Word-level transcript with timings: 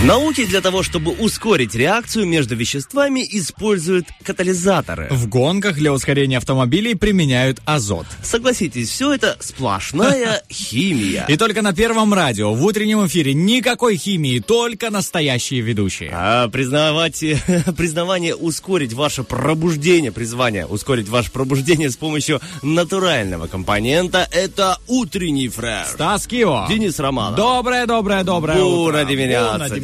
В 0.00 0.04
науке 0.06 0.46
для 0.46 0.62
того, 0.62 0.82
чтобы 0.82 1.12
ускорить 1.12 1.74
реакцию 1.74 2.26
между 2.26 2.56
веществами, 2.56 3.20
используют 3.20 4.06
катализаторы. 4.24 5.08
В 5.10 5.28
гонках 5.28 5.74
для 5.74 5.92
ускорения 5.92 6.38
автомобилей 6.38 6.94
применяют 6.94 7.60
азот. 7.66 8.06
Согласитесь, 8.22 8.88
все 8.88 9.12
это 9.12 9.36
сплошная 9.40 10.42
химия. 10.50 11.26
И 11.28 11.36
только 11.36 11.60
на 11.60 11.74
первом 11.74 12.14
радио 12.14 12.54
в 12.54 12.64
утреннем 12.64 13.06
эфире 13.06 13.34
никакой 13.34 13.98
химии, 13.98 14.38
только 14.38 14.88
настоящие 14.88 15.60
ведущие. 15.60 16.10
А 16.14 16.48
признавать, 16.48 17.22
признавание 17.76 18.34
ускорить 18.34 18.94
ваше 18.94 19.22
пробуждение, 19.22 20.12
призвание 20.12 20.64
ускорить 20.64 21.10
ваше 21.10 21.30
пробуждение 21.30 21.90
с 21.90 21.98
помощью 21.98 22.40
натурального 22.62 23.48
компонента– 23.48 24.26
это 24.32 24.78
утренний 24.86 25.50
фреш. 25.50 25.88
Стас 25.88 26.26
Кио. 26.26 26.64
Денис 26.70 26.98
Романов. 26.98 27.36
Доброе, 27.36 27.84
доброе, 27.84 28.24
доброе 28.24 28.56
Бура 28.56 28.64
утро. 28.66 29.04
Бура 29.04 29.04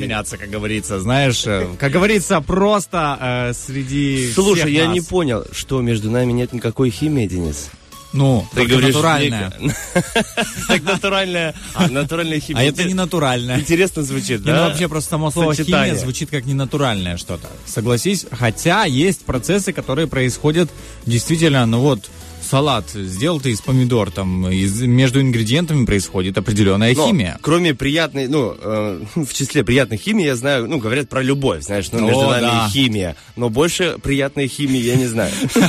Деминяца, 0.06 0.38
как 0.38 0.50
говорится, 0.50 1.00
знаешь, 1.00 1.42
э, 1.46 1.66
как 1.78 1.92
говорится, 1.92 2.40
просто 2.40 3.18
э, 3.20 3.52
среди 3.54 4.30
Слушай, 4.32 4.72
я 4.72 4.86
нас. 4.86 4.94
не 4.94 5.00
понял, 5.00 5.44
что 5.52 5.80
между 5.82 6.10
нами 6.10 6.32
нет 6.32 6.52
никакой 6.52 6.90
химии, 6.90 7.26
Денис. 7.26 7.70
Ну, 8.12 8.46
только 8.54 8.78
натуральная. 8.78 9.52
нека- 9.58 9.74
Так 10.68 10.82
натуральная, 10.84 11.54
а, 11.74 11.88
натуральная 11.88 12.40
химия. 12.40 12.62
А 12.62 12.64
это 12.64 12.84
не 12.84 12.94
натуральная. 12.94 13.58
Интересно 13.58 14.02
звучит, 14.02 14.40
ну, 14.40 14.46
да? 14.46 14.68
вообще 14.68 14.88
просто 14.88 15.10
само 15.10 15.30
слово 15.30 15.54
химия 15.54 15.94
звучит 15.96 16.30
как 16.30 16.46
ненатуральное 16.46 17.16
что-то. 17.18 17.48
Согласись, 17.66 18.24
хотя 18.30 18.84
есть 18.84 19.24
процессы, 19.24 19.72
которые 19.72 20.06
происходят 20.06 20.70
действительно, 21.04 21.66
ну 21.66 21.80
вот, 21.80 22.08
салат 22.46 22.90
сделал 22.90 23.40
ты 23.40 23.50
из 23.50 23.60
помидор, 23.60 24.10
там, 24.10 24.48
из, 24.48 24.80
между 24.82 25.20
ингредиентами 25.20 25.84
происходит 25.84 26.38
определенная 26.38 26.94
Но, 26.94 27.06
химия. 27.06 27.38
Кроме 27.42 27.74
приятной, 27.74 28.28
ну, 28.28 28.56
э, 28.58 29.04
в 29.14 29.32
числе 29.32 29.64
приятной 29.64 29.96
химии, 29.96 30.24
я 30.24 30.36
знаю, 30.36 30.68
ну, 30.68 30.78
говорят 30.78 31.08
про 31.08 31.22
любовь, 31.22 31.62
знаешь, 31.62 31.90
ну, 31.92 32.00
между 32.00 32.28
О, 32.28 32.30
нами 32.30 32.42
да. 32.42 32.68
химия. 32.70 33.16
Но 33.36 33.48
больше 33.48 33.96
приятной 34.02 34.48
химии 34.48 34.80
я 34.80 34.96
не 34.96 35.06
знаю. 35.06 35.32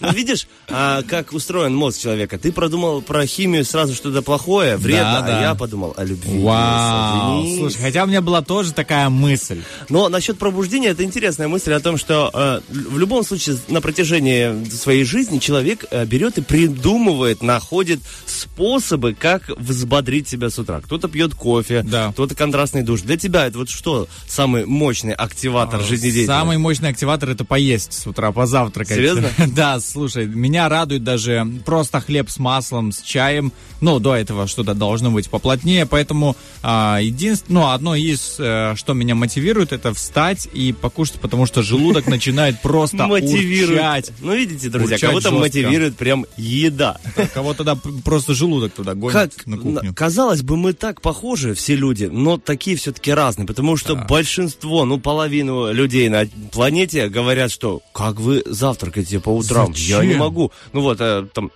Ну, 0.00 0.12
видишь, 0.12 0.46
а, 0.68 1.02
как 1.02 1.32
устроен 1.32 1.74
мозг 1.74 2.00
человека. 2.00 2.38
Ты 2.38 2.52
продумал 2.52 3.02
про 3.02 3.26
химию 3.26 3.64
сразу 3.64 3.94
что-то 3.94 4.22
плохое, 4.22 4.76
вредно, 4.76 5.24
а 5.24 5.40
я 5.40 5.54
подумал 5.54 5.94
о 5.96 6.04
любви. 6.04 6.40
Вау, 6.42 7.44
слушай, 7.58 7.80
хотя 7.80 8.04
у 8.04 8.06
меня 8.06 8.20
была 8.20 8.42
тоже 8.42 8.72
такая 8.72 9.08
мысль. 9.08 9.62
Но 9.88 10.08
насчет 10.08 10.38
пробуждения, 10.38 10.88
это 10.88 11.04
интересная 11.04 11.48
мысль 11.48 11.72
о 11.72 11.80
том, 11.80 11.98
что 11.98 12.30
э, 12.32 12.60
в 12.68 12.98
любом 12.98 13.24
случае 13.24 13.56
на 13.68 13.80
протяжении 13.80 14.68
своей 14.70 15.04
жизни 15.04 15.38
человек 15.38 15.84
э, 15.90 15.97
берет 16.06 16.38
и 16.38 16.42
придумывает, 16.42 17.42
находит 17.42 18.00
способы, 18.26 19.14
как 19.14 19.48
взбодрить 19.58 20.28
себя 20.28 20.50
с 20.50 20.58
утра. 20.58 20.80
Кто-то 20.80 21.08
пьет 21.08 21.34
кофе, 21.34 21.82
Да. 21.86 22.12
кто-то 22.12 22.34
контрастный 22.34 22.82
душ. 22.82 23.02
Для 23.02 23.16
тебя 23.16 23.46
это 23.46 23.58
вот 23.58 23.68
что 23.70 24.08
самый 24.26 24.64
мощный 24.66 25.12
активатор 25.12 25.80
жизнедеятельности? 25.80 26.26
Самый 26.26 26.58
мощный 26.58 26.90
активатор 26.90 27.30
это 27.30 27.44
поесть 27.44 27.92
с 27.92 28.06
утра, 28.06 28.32
позавтракать. 28.32 28.96
Серьезно? 28.96 29.28
Да, 29.58 29.80
слушай, 29.80 30.26
меня 30.26 30.68
радует 30.68 31.02
даже 31.04 31.46
просто 31.64 32.00
хлеб 32.00 32.30
с 32.30 32.38
маслом, 32.38 32.92
с 32.92 33.00
чаем. 33.00 33.52
Ну, 33.80 33.98
до 33.98 34.14
этого 34.14 34.46
что-то 34.46 34.74
должно 34.74 35.10
быть 35.10 35.28
поплотнее, 35.30 35.86
поэтому 35.86 36.36
а, 36.62 36.98
единственное, 37.00 37.62
ну, 37.62 37.70
одно 37.70 37.94
из, 37.94 38.36
э, 38.38 38.74
что 38.76 38.92
меня 38.92 39.14
мотивирует, 39.14 39.72
это 39.72 39.92
встать 39.94 40.48
и 40.52 40.72
покушать, 40.72 41.20
потому 41.20 41.46
что 41.46 41.62
желудок 41.62 42.06
начинает 42.08 42.60
просто 42.62 43.06
мотивирует. 43.06 43.78
урчать. 43.78 44.12
Ну, 44.20 44.34
видите, 44.34 44.68
друзья, 44.68 44.98
кого-то 44.98 45.30
жестко. 45.30 45.38
Мотивирует 45.88 45.96
прям 45.96 46.26
еда. 46.36 46.98
Кого 47.34 47.54
тогда 47.54 47.76
просто 48.04 48.34
желудок 48.34 48.72
туда 48.72 48.94
гонит 48.94 49.12
Как, 49.12 49.46
на 49.46 49.58
кухню. 49.58 49.94
казалось 49.94 50.42
бы, 50.42 50.56
мы 50.56 50.72
так 50.72 51.00
похожи, 51.00 51.54
все 51.54 51.74
люди, 51.74 52.04
но 52.04 52.38
такие 52.38 52.76
все-таки 52.76 53.12
разные, 53.12 53.46
потому 53.46 53.76
что 53.76 53.96
большинство, 53.96 54.84
ну, 54.84 54.98
половину 54.98 55.72
людей 55.72 56.08
на 56.08 56.26
планете 56.52 57.08
говорят, 57.08 57.50
что 57.50 57.80
как 57.92 58.20
вы 58.20 58.42
завтракаете 58.46 59.20
по 59.20 59.30
утрам? 59.30 59.72
Я 59.76 60.00
не 60.00 60.06
Зачем? 60.06 60.18
могу. 60.18 60.52
Ну 60.72 60.80
вот, 60.82 60.98
э, 61.00 61.26
там, 61.32 61.50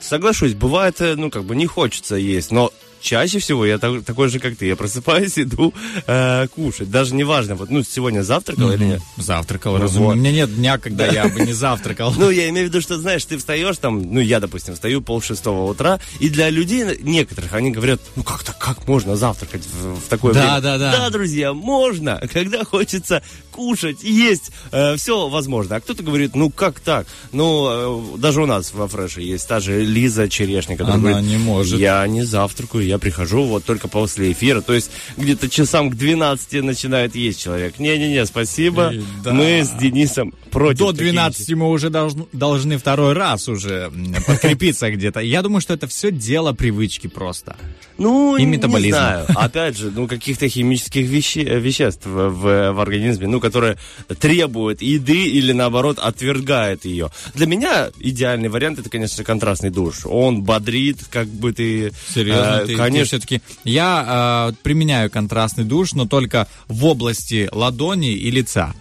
соглашусь, 0.00 0.54
бывает, 0.54 1.00
э, 1.00 1.14
ну, 1.16 1.30
как 1.30 1.44
бы 1.44 1.56
не 1.56 1.66
хочется 1.66 2.16
есть, 2.16 2.50
но 2.52 2.70
чаще 3.00 3.38
всего 3.38 3.64
я 3.66 3.78
так- 3.78 4.04
такой 4.04 4.28
же, 4.28 4.38
как 4.38 4.56
ты. 4.56 4.66
Я 4.66 4.76
просыпаюсь, 4.76 5.32
иду 5.38 5.72
э, 6.06 6.46
кушать. 6.48 6.90
Даже 6.90 7.14
неважно, 7.14 7.54
вот, 7.54 7.70
ну, 7.70 7.82
сегодня 7.82 8.22
завтракал 8.22 8.70
или 8.72 8.84
нет. 8.84 9.02
Завтракал, 9.16 9.72
Ну 9.76 9.82
разумеется. 9.84 10.00
вот. 10.06 10.12
У 10.16 10.18
меня 10.18 10.32
нет 10.32 10.54
дня, 10.54 10.78
когда 10.78 11.06
я 11.06 11.28
бы 11.28 11.40
не 11.40 11.52
завтракал. 11.52 12.14
Ну, 12.20 12.30
я 12.30 12.48
имею 12.50 12.66
в 12.66 12.70
виду, 12.70 12.80
что, 12.80 12.98
знаешь, 12.98 13.24
ты 13.24 13.38
встаешь 13.38 13.76
там, 13.78 14.02
ну, 14.12 14.20
я, 14.20 14.40
допустим, 14.40 14.74
встаю 14.74 15.00
пол 15.00 15.22
шестого 15.22 15.70
утра, 15.70 15.98
и 16.18 16.28
для 16.28 16.50
людей 16.50 16.84
некоторых, 17.00 17.54
они 17.54 17.70
говорят, 17.70 18.00
ну, 18.16 18.22
как 18.22 18.42
так, 18.42 18.58
как 18.58 18.86
можно 18.86 19.16
завтракать 19.16 19.62
в, 19.66 20.00
в 20.00 20.08
такое 20.08 20.34
Да, 20.34 20.40
время? 20.58 20.60
да, 20.60 20.78
да. 20.78 20.92
Да, 20.92 21.10
друзья, 21.10 21.52
можно, 21.54 22.20
когда 22.32 22.64
хочется 22.64 23.22
кушать, 23.60 24.02
есть, 24.02 24.52
все 24.96 25.28
возможно. 25.28 25.76
А 25.76 25.80
кто-то 25.80 26.02
говорит, 26.02 26.34
ну, 26.34 26.48
как 26.50 26.80
так? 26.80 27.06
Ну, 27.32 28.14
э, 28.16 28.18
даже 28.18 28.40
у 28.42 28.46
нас 28.46 28.72
во 28.72 28.88
Фреше 28.88 29.20
есть 29.20 29.46
та 29.46 29.60
же 29.60 29.84
Лиза 29.84 30.30
Черешня, 30.30 30.78
которая 30.78 30.98
Она 30.98 31.10
говорит, 31.10 31.28
не 31.28 31.36
может. 31.36 31.78
я 31.78 32.06
не 32.06 32.22
завтракаю, 32.22 32.86
я 32.86 32.96
прихожу 32.98 33.42
вот 33.44 33.64
только 33.64 33.86
после 33.86 34.32
эфира, 34.32 34.62
то 34.62 34.72
есть 34.72 34.90
где-то 35.18 35.50
часам 35.50 35.90
к 35.90 35.94
12 35.96 36.62
начинает 36.64 37.14
есть 37.14 37.38
человек. 37.38 37.78
Не-не-не, 37.78 38.24
спасибо, 38.24 38.92
И 38.94 39.02
да. 39.22 39.32
мы 39.34 39.62
с 39.62 39.70
Денисом 39.72 40.32
против. 40.50 40.78
До 40.78 40.92
таких 40.92 41.12
12 41.12 41.50
мы 41.50 41.68
уже 41.68 41.90
должны, 41.90 42.24
должны 42.32 42.78
второй 42.78 43.12
раз 43.12 43.46
уже 43.48 43.92
подкрепиться 44.26 44.90
где-то. 44.90 45.20
Я 45.20 45.42
думаю, 45.42 45.60
что 45.60 45.74
это 45.74 45.86
все 45.86 46.10
дело 46.10 46.54
привычки 46.54 47.08
просто. 47.08 47.56
Ну, 47.98 48.36
И 48.38 48.40
не 48.44 48.46
метаболизма. 48.52 48.96
знаю. 48.98 49.26
Опять 49.34 49.76
же, 49.76 49.90
ну, 49.94 50.08
каких-то 50.08 50.48
химических 50.48 51.06
веще- 51.06 51.44
э, 51.46 51.58
веществ 51.60 52.06
в, 52.06 52.28
в- 52.30 52.72
в 52.72 52.80
организме, 52.80 53.26
ну, 53.26 53.40
которые 53.50 53.76
требуют 54.20 54.80
еды 54.80 55.26
или, 55.26 55.52
наоборот, 55.52 55.98
отвергают 55.98 56.84
ее. 56.84 57.10
Для 57.34 57.46
меня 57.46 57.90
идеальный 57.98 58.48
вариант, 58.48 58.78
это, 58.78 58.88
конечно, 58.88 59.24
контрастный 59.24 59.70
душ. 59.70 60.06
Он 60.06 60.42
бодрит, 60.42 60.98
как 61.10 61.26
бы 61.26 61.52
ты... 61.52 61.92
Серьезно, 62.14 62.60
э, 62.62 62.66
ты, 62.66 62.76
конечно. 62.76 63.18
все-таки. 63.18 63.42
Я 63.64 64.50
э, 64.50 64.54
применяю 64.62 65.10
контрастный 65.10 65.64
душ, 65.64 65.94
но 65.94 66.06
только 66.06 66.46
в 66.68 66.84
области 66.84 67.48
ладони 67.52 68.12
и 68.12 68.30
лица. 68.30 68.72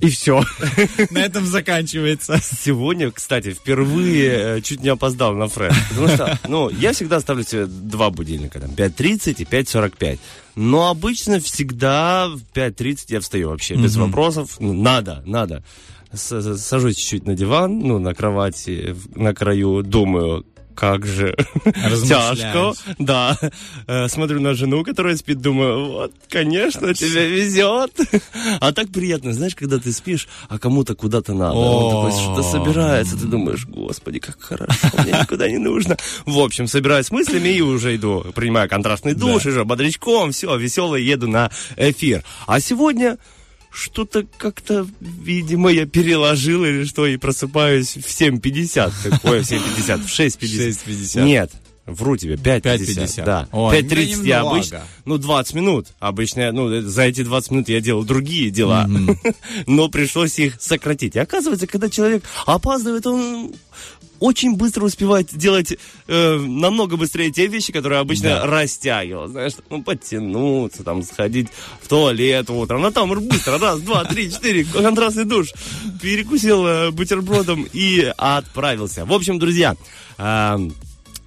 И 0.00 0.08
все. 0.08 0.42
На 1.10 1.18
этом 1.20 1.44
заканчивается. 1.46 2.40
Сегодня, 2.42 3.10
кстати, 3.10 3.52
впервые 3.52 4.56
э, 4.56 4.60
чуть 4.62 4.82
не 4.82 4.88
опоздал 4.88 5.34
на 5.34 5.48
фреш. 5.48 5.74
Потому 5.90 6.08
что, 6.08 6.38
ну, 6.48 6.70
я 6.70 6.92
всегда 6.92 7.20
ставлю 7.20 7.44
себе 7.44 7.66
два 7.66 8.10
будильника, 8.10 8.60
там, 8.60 8.70
5.30 8.70 9.34
и 9.38 9.44
5.45. 9.44 10.18
Но 10.56 10.88
обычно 10.88 11.38
всегда 11.40 12.28
в 12.28 12.40
5.30 12.54 12.98
я 13.08 13.20
встаю 13.20 13.48
вообще, 13.50 13.74
без 13.74 13.96
вопросов. 13.96 14.56
Ну, 14.58 14.72
надо, 14.72 15.22
надо. 15.26 15.62
Сажусь 16.12 16.96
чуть-чуть 16.96 17.26
на 17.26 17.34
диван, 17.34 17.78
ну, 17.78 17.98
на 18.00 18.14
кровати, 18.14 18.92
в- 18.92 19.16
на 19.16 19.32
краю, 19.32 19.82
думаю, 19.84 20.44
как 20.74 21.06
же 21.06 21.36
тяжко. 22.06 22.72
Да. 22.98 23.36
Э, 23.86 24.08
Смотрю 24.08 24.40
на 24.40 24.54
жену, 24.54 24.82
которая 24.84 25.16
спит, 25.16 25.40
думаю, 25.40 25.88
вот, 25.92 26.12
конечно, 26.28 26.94
тебе 26.94 27.28
везет. 27.28 27.92
А 28.60 28.72
так 28.72 28.88
приятно, 28.90 29.32
знаешь, 29.32 29.54
когда 29.54 29.78
ты 29.78 29.92
спишь, 29.92 30.28
а 30.48 30.58
кому-то 30.58 30.94
куда-то 30.94 31.34
надо. 31.34 31.54
Он 31.54 31.90
такой 31.90 32.20
что-то 32.20 32.42
собирается, 32.42 33.16
ты 33.16 33.26
думаешь, 33.26 33.66
господи, 33.66 34.18
как 34.18 34.40
хорошо, 34.40 34.88
мне 34.98 35.12
никуда 35.12 35.48
не 35.48 35.58
нужно. 35.58 35.96
В 36.26 36.38
общем, 36.38 36.66
собираюсь 36.66 37.06
с 37.06 37.10
мыслями 37.10 37.48
и 37.48 37.60
уже 37.60 37.96
иду, 37.96 38.24
принимаю 38.34 38.68
контрастный 38.68 39.14
душ, 39.14 39.46
уже 39.46 39.64
бодрячком, 39.64 40.32
все, 40.32 40.56
веселый, 40.56 41.04
еду 41.04 41.28
на 41.28 41.50
эфир. 41.76 42.24
А 42.46 42.60
сегодня 42.60 43.18
что-то 43.70 44.26
как-то, 44.38 44.86
видимо, 45.00 45.70
я 45.70 45.86
переложил 45.86 46.64
или 46.64 46.84
что, 46.84 47.06
и 47.06 47.16
просыпаюсь 47.16 47.96
в 47.96 48.06
7.50. 48.06 48.92
Какое 49.10 49.42
в 49.42 49.50
7.50? 49.50 49.98
В 50.02 50.06
6.50. 50.06 50.84
6:50. 50.86 51.24
Нет, 51.24 51.52
Вру 51.90 52.16
тебе, 52.16 52.34
5.50. 52.34 52.62
5.50. 52.62 53.24
Да. 53.24 53.48
Ой, 53.52 53.78
5.30 53.78 54.24
я 54.24 54.38
немного. 54.38 54.50
обычно, 54.50 54.82
ну, 55.04 55.18
20 55.18 55.54
минут. 55.54 55.86
Обычно, 55.98 56.52
ну, 56.52 56.80
за 56.82 57.02
эти 57.02 57.24
20 57.24 57.50
минут 57.50 57.68
я 57.68 57.80
делал 57.80 58.04
другие 58.04 58.50
дела. 58.50 58.88
Но 59.66 59.88
пришлось 59.88 60.38
их 60.38 60.60
сократить. 60.60 61.16
И 61.16 61.18
оказывается, 61.18 61.66
когда 61.66 61.88
человек 61.88 62.22
опаздывает, 62.46 63.06
он 63.06 63.52
очень 64.20 64.56
быстро 64.56 64.84
успевает 64.84 65.34
делать 65.36 65.76
э, 66.06 66.36
намного 66.36 66.96
быстрее 66.96 67.30
те 67.32 67.46
вещи, 67.46 67.72
которые 67.72 67.98
обычно 68.00 68.28
Да. 68.28 68.46
растягивал. 68.46 69.26
Знаешь, 69.28 69.54
ну, 69.68 69.82
подтянуться, 69.82 70.84
там, 70.84 71.02
сходить 71.02 71.48
в 71.82 71.88
туалет 71.88 72.48
утром. 72.50 72.82
Ну, 72.82 72.90
там 72.92 73.10
быстро, 73.28 73.58
раз, 73.58 73.80
два, 73.80 74.04
три, 74.04 74.30
четыре, 74.30 74.64
контрастный 74.64 75.24
душ. 75.24 75.48
Перекусил 76.00 76.66
э, 76.66 76.90
бутербродом 76.90 77.66
и 77.72 78.12
отправился. 78.16 79.04
В 79.04 79.12
общем, 79.12 79.38
друзья, 79.38 79.74
э, 80.18 80.58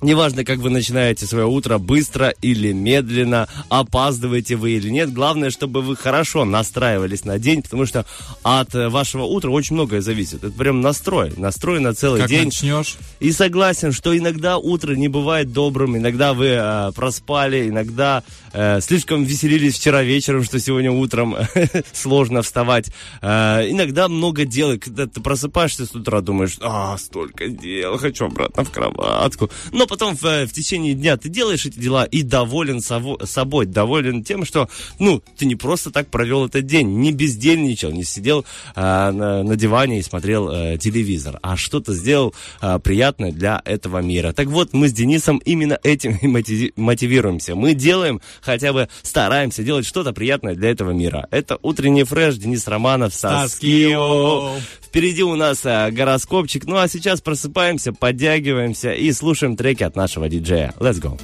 Неважно, 0.04 0.44
как 0.44 0.60
вы 0.60 0.70
начинаете 0.70 1.26
свое 1.26 1.46
утро, 1.46 1.78
быстро 1.78 2.34
или 2.42 2.74
медленно, 2.74 3.48
опаздываете 3.70 4.58
вы 4.58 4.72
или 4.72 4.90
нет. 4.90 5.14
Главное, 5.14 5.50
чтобы 5.50 5.82
вы 5.82 5.96
хорошо 5.96 6.44
настраивались 6.44 7.24
на 7.24 7.40
день, 7.40 7.62
потому 7.62 7.86
что 7.86 8.06
от 8.44 8.76
э, 8.76 8.90
вашего 8.90 9.24
утра 9.24 9.50
очень 9.50 9.76
многое 9.76 10.02
зависит. 10.02 10.44
Это 10.44 10.52
прям 10.52 10.82
настрой, 10.82 11.32
настрой 11.38 11.80
на 11.80 11.94
целый 11.94 12.20
Как 12.20 12.30
день. 12.30 12.46
начнешь? 12.46 12.98
И 13.22 13.32
согласен, 13.32 13.94
что 13.94 14.16
иногда 14.18 14.58
утро 14.58 14.94
не 14.94 15.08
бывает 15.08 15.54
добрым, 15.54 15.96
иногда 15.96 16.34
вы 16.34 16.48
э, 16.48 16.92
проспали, 16.94 17.70
иногда 17.70 18.24
э, 18.52 18.82
слишком 18.82 19.24
веселились 19.24 19.76
вчера 19.76 20.04
вечером, 20.04 20.44
что 20.44 20.60
сегодня 20.60 20.92
утром 20.92 21.38
сложно 21.94 22.42
вставать. 22.42 22.88
Э, 23.22 23.62
иногда 23.70 24.10
много 24.10 24.44
дел, 24.44 24.78
когда 24.78 25.08
ты 25.08 25.22
просыпаешься 25.22 25.86
с 25.86 25.96
утра, 25.96 26.20
думаешь, 26.20 26.58
а, 26.60 26.98
столько 26.98 27.48
дел, 27.48 27.98
хочу 27.98 28.26
обратно 28.26 28.66
в 28.66 28.70
кроватку. 28.72 29.50
Но 29.72 29.88
потом 29.94 30.16
в, 30.16 30.26
э, 30.26 30.48
в 30.48 30.52
течение 30.54 30.96
дня 30.96 31.18
ты 31.18 31.30
делаешь 31.30 31.68
эти 31.68 31.78
дела 31.78 32.04
и 32.06 32.24
доволен 32.24 32.80
сово- 32.80 33.24
собой, 33.28 33.68
доволен 33.68 34.24
тем, 34.24 34.44
что, 34.44 34.68
ну, 34.98 35.22
ты 35.38 35.46
не 35.46 35.56
просто 35.56 35.92
так 35.92 36.08
провел 36.10 36.48
этот 36.48 36.66
день, 36.66 36.88
не 37.00 37.12
бездельничал, 37.12 37.92
не 37.92 38.04
сидел 38.04 38.44
э, 38.76 38.82
на, 38.82 39.44
на 39.44 39.56
диване 39.56 40.00
и 40.00 40.02
смотрел 40.02 40.50
э, 40.50 40.78
телевизор, 40.80 41.38
а 41.44 41.56
что-то 41.58 41.94
сделал 41.94 42.34
э, 42.62 42.80
приятное 42.80 43.32
для 43.32 43.62
этого 43.66 44.00
мира. 44.00 44.34
Так 44.34 44.48
вот, 44.48 44.74
мы 44.74 44.88
с 44.88 44.94
Денисом 44.94 45.38
именно 45.46 45.78
этим 45.84 46.18
и 46.18 46.26
мотиви- 46.26 46.74
мотивируемся. 46.76 47.54
Мы 47.56 47.76
делаем, 47.76 48.20
хотя 48.42 48.74
бы 48.74 48.88
стараемся 49.04 49.62
делать 49.62 49.86
что-то 49.86 50.12
приятное 50.12 50.56
для 50.56 50.72
этого 50.72 50.90
мира. 50.90 51.28
Это 51.30 51.60
утренний 51.62 52.04
фреш, 52.04 52.36
Денис 52.38 52.68
Романов, 52.68 53.14
Стас 53.14 53.56
Кио. 53.60 54.56
Впереди 54.94 55.24
у 55.24 55.36
нас 55.36 55.66
э, 55.66 55.90
гороскопчик. 55.90 56.68
Ну 56.68 56.78
а 56.78 56.88
сейчас 56.88 57.20
просыпаемся, 57.20 57.94
подтягиваемся 57.94 58.94
и 58.94 59.12
слушаем 59.12 59.58
треки 59.58 59.82
от 59.82 59.96
нашего 59.96 60.30
диджея. 60.30 60.72
Let's 60.78 61.02
go. 61.02 61.20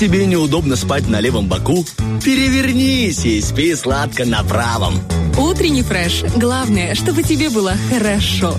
Тебе 0.00 0.24
неудобно 0.24 0.76
спать 0.76 1.08
на 1.08 1.20
левом 1.20 1.46
боку, 1.46 1.84
перевернись 2.24 3.26
и 3.26 3.38
спи 3.42 3.74
сладко 3.74 4.24
на 4.24 4.42
правом. 4.42 4.94
Утренний 5.36 5.82
фреш. 5.82 6.24
Главное, 6.36 6.94
чтобы 6.94 7.22
тебе 7.22 7.50
было 7.50 7.74
хорошо. 7.90 8.56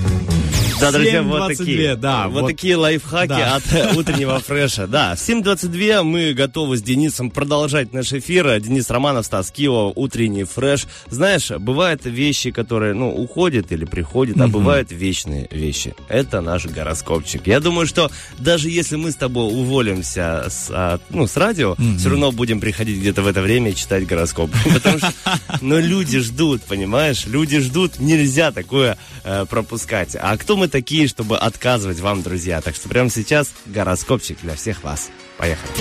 Да, 0.81 0.91
друзья, 0.91 1.21
вот 1.23 1.51
7:22, 1.51 1.55
такие, 1.57 1.95
да, 1.95 2.27
вот, 2.27 2.41
вот. 2.41 2.47
такие 2.47 2.75
лайфхаки 2.75 3.27
Да. 3.29 3.55
от 3.55 3.95
утреннего 3.97 4.39
фреша. 4.39 4.87
Да, 4.87 5.15
в 5.15 5.19
7.22 5.19 6.03
мы 6.03 6.33
готовы 6.33 6.77
с 6.77 6.81
Денисом 6.81 7.29
продолжать 7.29 7.93
наш 7.93 8.11
эфир. 8.13 8.59
Денис 8.59 8.89
Романов, 8.89 9.25
Стас 9.25 9.51
Кио, 9.51 9.91
утренний 9.95 10.43
фреш. 10.43 10.87
Знаешь, 11.09 11.51
бывают 11.51 12.05
вещи, 12.05 12.51
которые, 12.51 12.93
ну, 12.93 13.09
уходят 13.13 13.71
или 13.71 13.85
приходят, 13.85 14.39
а 14.41 14.47
бывают 14.47 14.91
вечные 14.91 15.47
вещи. 15.51 15.93
Это 16.09 16.41
наш 16.41 16.65
гороскопчик. 16.65 17.47
Я 17.47 17.59
думаю, 17.59 17.85
что 17.87 18.09
даже 18.39 18.69
если 18.69 18.95
мы 18.95 19.11
с 19.11 19.15
тобой 19.15 19.45
уволимся 19.53 20.45
с, 20.49 20.67
а, 20.71 20.99
ну, 21.09 21.27
с 21.27 21.37
радио, 21.37 21.75
все 21.97 22.09
равно 22.09 22.31
будем 22.31 22.59
приходить 22.59 22.99
где-то 22.99 23.21
в 23.21 23.27
это 23.27 23.41
время 23.41 23.71
и 23.71 23.75
читать 23.75 24.07
гороскоп. 24.07 24.49
Потому 24.73 24.97
что, 24.97 25.13
ну, 25.61 25.79
люди 25.79 26.19
ждут, 26.19 26.63
понимаешь? 26.63 27.25
Люди 27.27 27.59
ждут, 27.59 27.99
нельзя 27.99 28.51
такое 28.51 28.97
э, 29.23 29.45
пропускать. 29.49 30.15
А 30.19 30.35
кто 30.37 30.57
мы 30.57 30.67
такие, 30.71 31.07
чтобы 31.07 31.37
отказывать 31.37 31.99
вам, 31.99 32.23
друзья? 32.23 32.61
Так 32.61 32.75
что 32.75 32.89
прямо 32.89 33.09
сейчас 33.09 33.53
гороскопчик 33.67 34.39
для 34.41 34.55
всех 34.55 34.83
вас. 34.83 35.09
Поехали. 35.37 35.71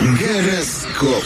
Гороскоп. 0.00 1.24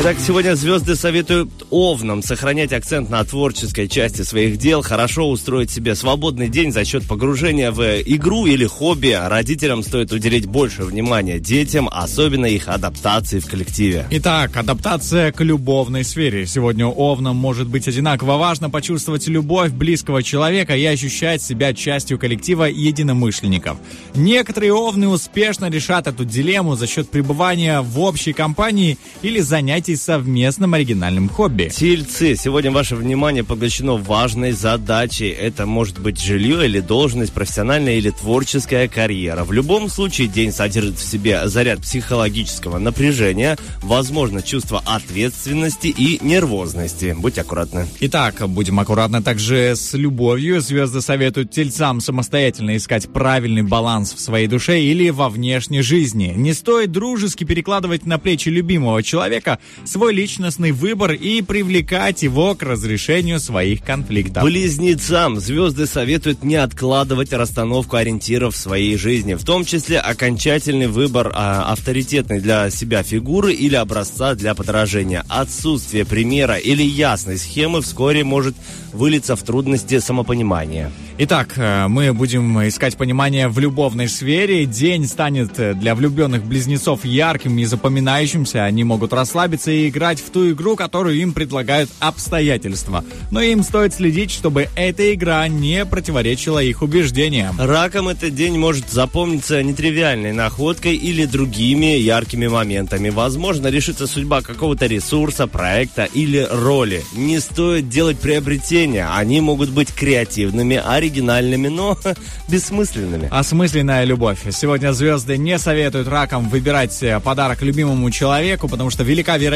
Итак, 0.00 0.16
сегодня 0.18 0.56
звезды 0.56 0.96
советуют 0.96 1.50
овнам 1.70 2.22
сохранять 2.22 2.72
акцент 2.72 3.08
на 3.08 3.22
творческой 3.24 3.86
части 3.86 4.22
своих 4.22 4.56
дел, 4.56 4.82
хорошо 4.82 5.28
устроить 5.28 5.70
себе 5.70 5.94
свободный 5.94 6.48
день 6.48 6.72
за 6.72 6.84
счет 6.84 7.06
погружения 7.06 7.70
в 7.70 7.82
игру 7.82 8.46
или 8.46 8.64
хобби. 8.64 9.16
Родителям 9.16 9.84
стоит 9.84 10.10
уделить 10.10 10.46
больше 10.46 10.82
внимания 10.82 11.38
детям, 11.38 11.88
особенно 11.92 12.46
их 12.46 12.68
адаптации 12.68 13.38
в 13.38 13.46
коллективе. 13.46 14.06
Итак, 14.10 14.56
адаптация 14.56 15.30
к 15.30 15.44
любовной 15.44 16.04
сфере. 16.04 16.46
Сегодня 16.46 16.86
овнам 16.86 17.36
может 17.36 17.68
быть 17.68 17.86
одинаково 17.86 18.38
важно 18.38 18.70
почувствовать 18.70 19.28
любовь 19.28 19.70
близкого 19.70 20.22
человека 20.22 20.74
и 20.74 20.84
ощущать 20.84 21.42
себя 21.42 21.74
частью 21.74 22.18
коллектива 22.18 22.64
единомышленников. 22.64 23.76
Некоторые 24.14 24.72
овны 24.72 25.06
успешно 25.06 25.70
решат 25.70 26.08
эту 26.08 26.24
дилемму 26.24 26.74
за 26.74 26.88
счет 26.88 27.08
пребывания 27.08 27.82
в 27.82 28.00
общей 28.00 28.32
компании 28.32 28.98
или 29.20 29.40
занятий 29.40 29.81
совместным 29.90 30.74
оригинальным 30.74 31.28
хобби. 31.28 31.70
Тельцы, 31.74 32.36
сегодня 32.36 32.70
ваше 32.70 32.96
внимание 32.96 33.44
поглощено 33.44 33.96
важной 33.96 34.52
задачей. 34.52 35.28
Это 35.28 35.66
может 35.66 35.98
быть 35.98 36.20
жилье 36.20 36.64
или 36.64 36.80
должность, 36.80 37.32
профессиональная 37.32 37.98
или 37.98 38.10
творческая 38.10 38.88
карьера. 38.88 39.44
В 39.44 39.52
любом 39.52 39.88
случае 39.88 40.28
день 40.28 40.52
содержит 40.52 40.98
в 40.98 41.04
себе 41.04 41.48
заряд 41.48 41.80
психологического 41.80 42.78
напряжения, 42.78 43.58
возможно, 43.82 44.42
чувство 44.42 44.82
ответственности 44.86 45.88
и 45.88 46.18
нервозности. 46.24 47.16
Будьте 47.18 47.40
аккуратны. 47.40 47.86
Итак, 48.00 48.48
будем 48.48 48.78
аккуратны 48.80 49.22
также 49.22 49.74
с 49.74 49.94
любовью. 49.94 50.60
Звезды 50.60 51.00
советуют 51.00 51.50
тельцам 51.50 52.00
самостоятельно 52.00 52.76
искать 52.76 53.12
правильный 53.12 53.62
баланс 53.62 54.14
в 54.14 54.20
своей 54.20 54.46
душе 54.46 54.80
или 54.80 55.10
во 55.10 55.28
внешней 55.28 55.82
жизни. 55.82 56.32
Не 56.36 56.52
стоит 56.52 56.92
дружески 56.92 57.44
перекладывать 57.44 58.06
на 58.06 58.18
плечи 58.18 58.48
любимого 58.48 59.02
человека 59.02 59.58
свой 59.84 60.14
личностный 60.14 60.72
выбор 60.72 61.12
и 61.12 61.42
привлекать 61.42 62.22
его 62.22 62.54
к 62.54 62.62
разрешению 62.62 63.40
своих 63.40 63.82
конфликтов. 63.82 64.44
Близнецам 64.44 65.40
звезды 65.40 65.86
советуют 65.86 66.44
не 66.44 66.56
откладывать 66.56 67.32
расстановку 67.32 67.96
ориентиров 67.96 68.54
в 68.54 68.58
своей 68.58 68.96
жизни, 68.96 69.34
в 69.34 69.44
том 69.44 69.64
числе 69.64 69.98
окончательный 69.98 70.86
выбор 70.86 71.32
а, 71.34 71.72
авторитетной 71.72 72.40
для 72.40 72.70
себя 72.70 73.02
фигуры 73.02 73.52
или 73.52 73.74
образца 73.74 74.34
для 74.34 74.54
подражения. 74.54 75.24
Отсутствие 75.28 76.04
примера 76.04 76.56
или 76.56 76.82
ясной 76.82 77.38
схемы 77.38 77.82
вскоре 77.82 78.24
может 78.24 78.54
вылиться 78.92 79.36
в 79.36 79.42
трудности 79.42 79.98
самопонимания. 79.98 80.92
Итак, 81.18 81.52
э, 81.56 81.88
мы 81.88 82.12
будем 82.12 82.66
искать 82.66 82.96
понимание 82.96 83.48
в 83.48 83.58
любовной 83.58 84.08
сфере. 84.08 84.66
День 84.66 85.06
станет 85.06 85.78
для 85.78 85.94
влюбленных 85.94 86.44
близнецов 86.44 87.04
ярким 87.04 87.58
и 87.58 87.64
запоминающимся. 87.64 88.64
Они 88.64 88.84
могут 88.84 89.12
расслабиться 89.12 89.61
и 89.70 89.88
играть 89.88 90.20
в 90.20 90.30
ту 90.30 90.50
игру, 90.50 90.76
которую 90.76 91.16
им 91.16 91.32
предлагают 91.32 91.90
обстоятельства. 92.00 93.04
Но 93.30 93.40
им 93.40 93.62
стоит 93.62 93.94
следить, 93.94 94.30
чтобы 94.30 94.68
эта 94.74 95.14
игра 95.14 95.46
не 95.48 95.86
противоречила 95.86 96.62
их 96.62 96.82
убеждениям. 96.82 97.56
Раком 97.58 98.08
этот 98.08 98.34
день 98.34 98.58
может 98.58 98.90
запомниться 98.90 99.62
нетривиальной 99.62 100.32
находкой 100.32 100.96
или 100.96 101.24
другими 101.24 101.96
яркими 101.96 102.48
моментами. 102.48 103.10
Возможно, 103.10 103.68
решится 103.68 104.06
судьба 104.06 104.42
какого-то 104.42 104.86
ресурса, 104.86 105.46
проекта 105.46 106.04
или 106.04 106.46
роли. 106.50 107.04
Не 107.14 107.38
стоит 107.38 107.88
делать 107.88 108.18
приобретения. 108.18 109.08
Они 109.14 109.40
могут 109.40 109.70
быть 109.70 109.92
креативными, 109.94 110.82
оригинальными, 110.84 111.68
но 111.68 111.96
бессмысленными. 112.48 113.28
Осмысленная 113.30 114.04
любовь. 114.04 114.40
Сегодня 114.50 114.92
звезды 114.92 115.38
не 115.38 115.58
советуют 115.58 116.08
ракам 116.08 116.48
выбирать 116.48 117.02
э, 117.02 117.20
подарок 117.20 117.62
любимому 117.62 118.10
человеку, 118.10 118.68
потому 118.68 118.90
что 118.90 119.04
велика 119.04 119.36
вероятность 119.36 119.51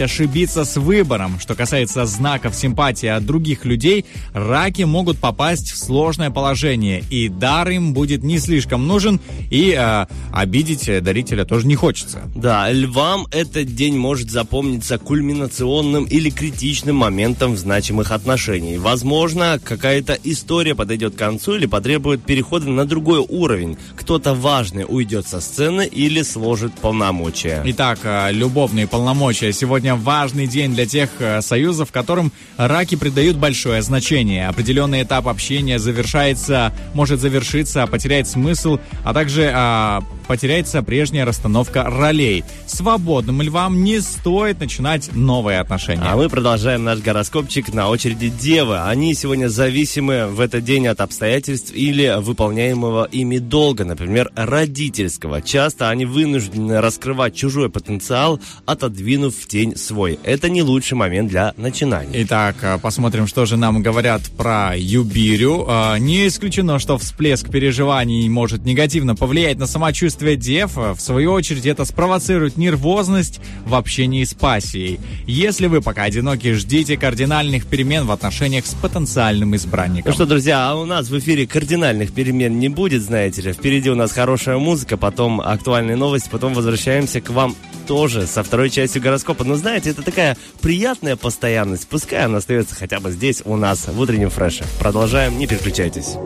ошибиться 0.00 0.64
с 0.64 0.76
выбором. 0.76 1.40
Что 1.40 1.54
касается 1.54 2.06
знаков 2.06 2.54
симпатии 2.54 3.08
от 3.08 3.26
других 3.26 3.64
людей, 3.64 4.04
раки 4.32 4.82
могут 4.82 5.18
попасть 5.18 5.72
в 5.72 5.76
сложное 5.76 6.30
положение, 6.30 7.02
и 7.10 7.28
дар 7.28 7.68
им 7.70 7.92
будет 7.92 8.22
не 8.22 8.38
слишком 8.38 8.86
нужен, 8.86 9.20
и 9.50 9.76
э, 9.76 10.06
обидеть 10.32 10.88
э, 10.88 11.00
дарителя 11.00 11.44
тоже 11.44 11.66
не 11.66 11.74
хочется. 11.74 12.22
Да, 12.36 12.70
львам 12.70 13.26
этот 13.32 13.74
день 13.74 13.96
может 13.96 14.30
запомниться 14.30 14.98
кульминационным 14.98 16.04
или 16.04 16.30
критичным 16.30 16.96
моментом 16.96 17.54
в 17.54 17.58
значимых 17.58 18.12
отношениях. 18.12 18.80
Возможно, 18.80 19.60
какая-то 19.62 20.16
история 20.22 20.74
подойдет 20.76 21.14
к 21.14 21.18
концу 21.18 21.56
или 21.56 21.66
потребует 21.66 22.22
перехода 22.22 22.68
на 22.68 22.84
другой 22.84 23.24
уровень. 23.28 23.76
Кто-то 23.96 24.34
важный 24.34 24.84
уйдет 24.86 25.26
со 25.26 25.40
сцены 25.40 25.86
или 25.86 26.22
сложит 26.22 26.72
полномочия. 26.74 27.62
Итак, 27.64 27.98
э, 28.04 28.30
любовные 28.32 28.86
полномочия. 28.86 29.39
Сегодня 29.40 29.94
важный 29.94 30.46
день 30.46 30.74
для 30.74 30.84
тех 30.84 31.08
э, 31.18 31.40
союзов, 31.40 31.90
которым 31.92 32.30
раки 32.58 32.94
придают 32.94 33.38
большое 33.38 33.80
значение. 33.80 34.48
Определенный 34.48 35.02
этап 35.02 35.28
общения 35.28 35.78
завершается, 35.78 36.74
может 36.92 37.20
завершиться, 37.20 37.86
потеряет 37.86 38.28
смысл, 38.28 38.78
а 39.02 39.14
также 39.14 39.50
а, 39.54 40.02
потеряется 40.30 40.80
прежняя 40.84 41.24
расстановка 41.24 41.82
ролей. 41.82 42.44
Свободным 42.68 43.42
львам 43.42 43.82
не 43.82 43.98
стоит 44.00 44.60
начинать 44.60 45.12
новые 45.12 45.58
отношения. 45.58 46.04
А 46.04 46.14
мы 46.14 46.28
продолжаем 46.28 46.84
наш 46.84 47.00
гороскопчик 47.00 47.74
на 47.74 47.88
очереди 47.88 48.28
Девы. 48.28 48.78
Они 48.78 49.12
сегодня 49.14 49.48
зависимы 49.48 50.28
в 50.28 50.38
этот 50.38 50.62
день 50.62 50.86
от 50.86 51.00
обстоятельств 51.00 51.72
или 51.74 52.14
выполняемого 52.20 53.08
ими 53.10 53.38
долга, 53.38 53.84
например, 53.84 54.30
родительского. 54.36 55.42
Часто 55.42 55.90
они 55.90 56.04
вынуждены 56.04 56.80
раскрывать 56.80 57.34
чужой 57.34 57.68
потенциал, 57.68 58.38
отодвинув 58.66 59.34
в 59.34 59.48
тень 59.48 59.74
свой. 59.74 60.20
Это 60.22 60.48
не 60.48 60.62
лучший 60.62 60.94
момент 60.94 61.28
для 61.28 61.54
начинания. 61.56 62.22
Итак, 62.22 62.54
э, 62.62 62.78
посмотрим, 62.78 63.26
что 63.26 63.46
же 63.46 63.56
нам 63.56 63.82
говорят 63.82 64.22
про 64.36 64.74
Юбирю. 64.76 65.66
Э, 65.68 65.98
Не 65.98 66.28
исключено, 66.28 66.78
что 66.78 66.98
всплеск 66.98 67.50
переживаний 67.50 68.28
может 68.28 68.64
негативно 68.64 69.16
повлиять 69.16 69.58
на 69.58 69.66
самочувствие 69.66 70.19
дев. 70.36 70.76
Э, 70.76 70.92
В 70.92 71.00
свою 71.00 71.32
очередь, 71.32 71.66
это 71.66 71.84
спровоцирует 71.84 72.56
нервозность 72.56 73.40
в 73.64 73.74
общении 73.74 74.24
с 74.24 74.34
пассией. 74.34 75.00
Если 75.26 75.66
вы 75.66 75.80
пока 75.80 76.04
одиноки, 76.04 76.52
ждите 76.52 76.96
кардинальных 76.96 77.66
перемен 77.66 78.06
в 78.06 78.12
отношениях 78.12 78.66
с 78.66 78.74
потенциальным 78.74 79.54
избранником. 79.56 80.10
Ну 80.10 80.14
что, 80.14 80.26
друзья, 80.26 80.70
а 80.70 80.74
у 80.76 80.84
нас 80.84 81.08
в 81.08 81.18
эфире 81.18 81.46
кардинальных 81.46 82.12
перемен 82.12 82.58
не 82.58 82.68
будет, 82.68 83.02
знаете 83.02 83.42
ли. 83.42 83.52
Впереди 83.52 83.90
у 83.90 83.94
нас 83.94 84.12
хорошая 84.12 84.58
музыка, 84.58 84.96
потом 84.96 85.40
актуальные 85.40 85.96
новости, 85.96 86.28
потом 86.30 86.54
возвращаемся 86.54 87.20
к 87.20 87.30
вам 87.30 87.56
тоже 87.86 88.26
со 88.26 88.42
второй 88.42 88.70
частью 88.70 89.02
гороскопа. 89.02 89.44
Но 89.44 89.56
знаете, 89.56 89.90
это 89.90 90.02
такая 90.02 90.36
приятная 90.60 91.16
постоянность. 91.16 91.88
Пускай 91.88 92.24
она 92.24 92.38
остается 92.38 92.74
хотя 92.74 93.00
бы 93.00 93.10
здесь 93.10 93.42
у 93.44 93.56
нас 93.56 93.88
в 93.88 94.00
утреннем 94.00 94.30
фреше. 94.30 94.64
Продолжаем, 94.78 95.38
не 95.38 95.46
переключайтесь. 95.46 96.16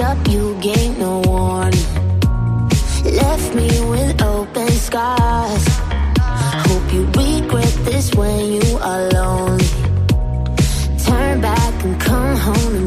Up, 0.00 0.28
you 0.28 0.56
gave 0.60 0.96
no 0.96 1.20
warning. 1.26 1.80
Left 3.02 3.54
me 3.56 3.68
with 3.90 4.22
open 4.22 4.68
scars. 4.68 5.66
Hope 6.68 6.92
you 6.92 7.04
regret 7.06 7.74
this 7.84 8.14
when 8.14 8.52
you 8.52 8.78
are 8.80 9.08
lonely. 9.10 9.64
Turn 11.04 11.40
back 11.40 11.84
and 11.84 12.00
come 12.00 12.36
home 12.36 12.86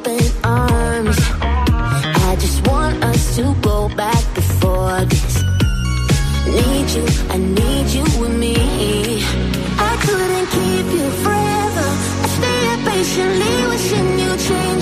open 0.00 0.20
arms. 0.44 1.18
I 1.40 2.36
just 2.38 2.66
want 2.66 3.02
us 3.04 3.36
to 3.36 3.54
go 3.60 3.88
back 3.96 4.22
before 4.34 5.04
this. 5.04 5.42
Need 6.46 6.88
you, 6.96 7.06
I 7.30 7.36
need 7.38 7.86
you 7.96 8.04
with 8.20 8.34
me. 8.38 8.54
I 9.90 9.92
couldn't 10.04 10.46
keep 10.56 10.86
you 10.98 11.08
forever. 11.24 11.88
I 12.24 12.28
stay 12.36 12.56
here 12.64 12.80
patiently, 12.90 13.54
wishing 13.70 14.18
you 14.22 14.36
change 14.48 14.79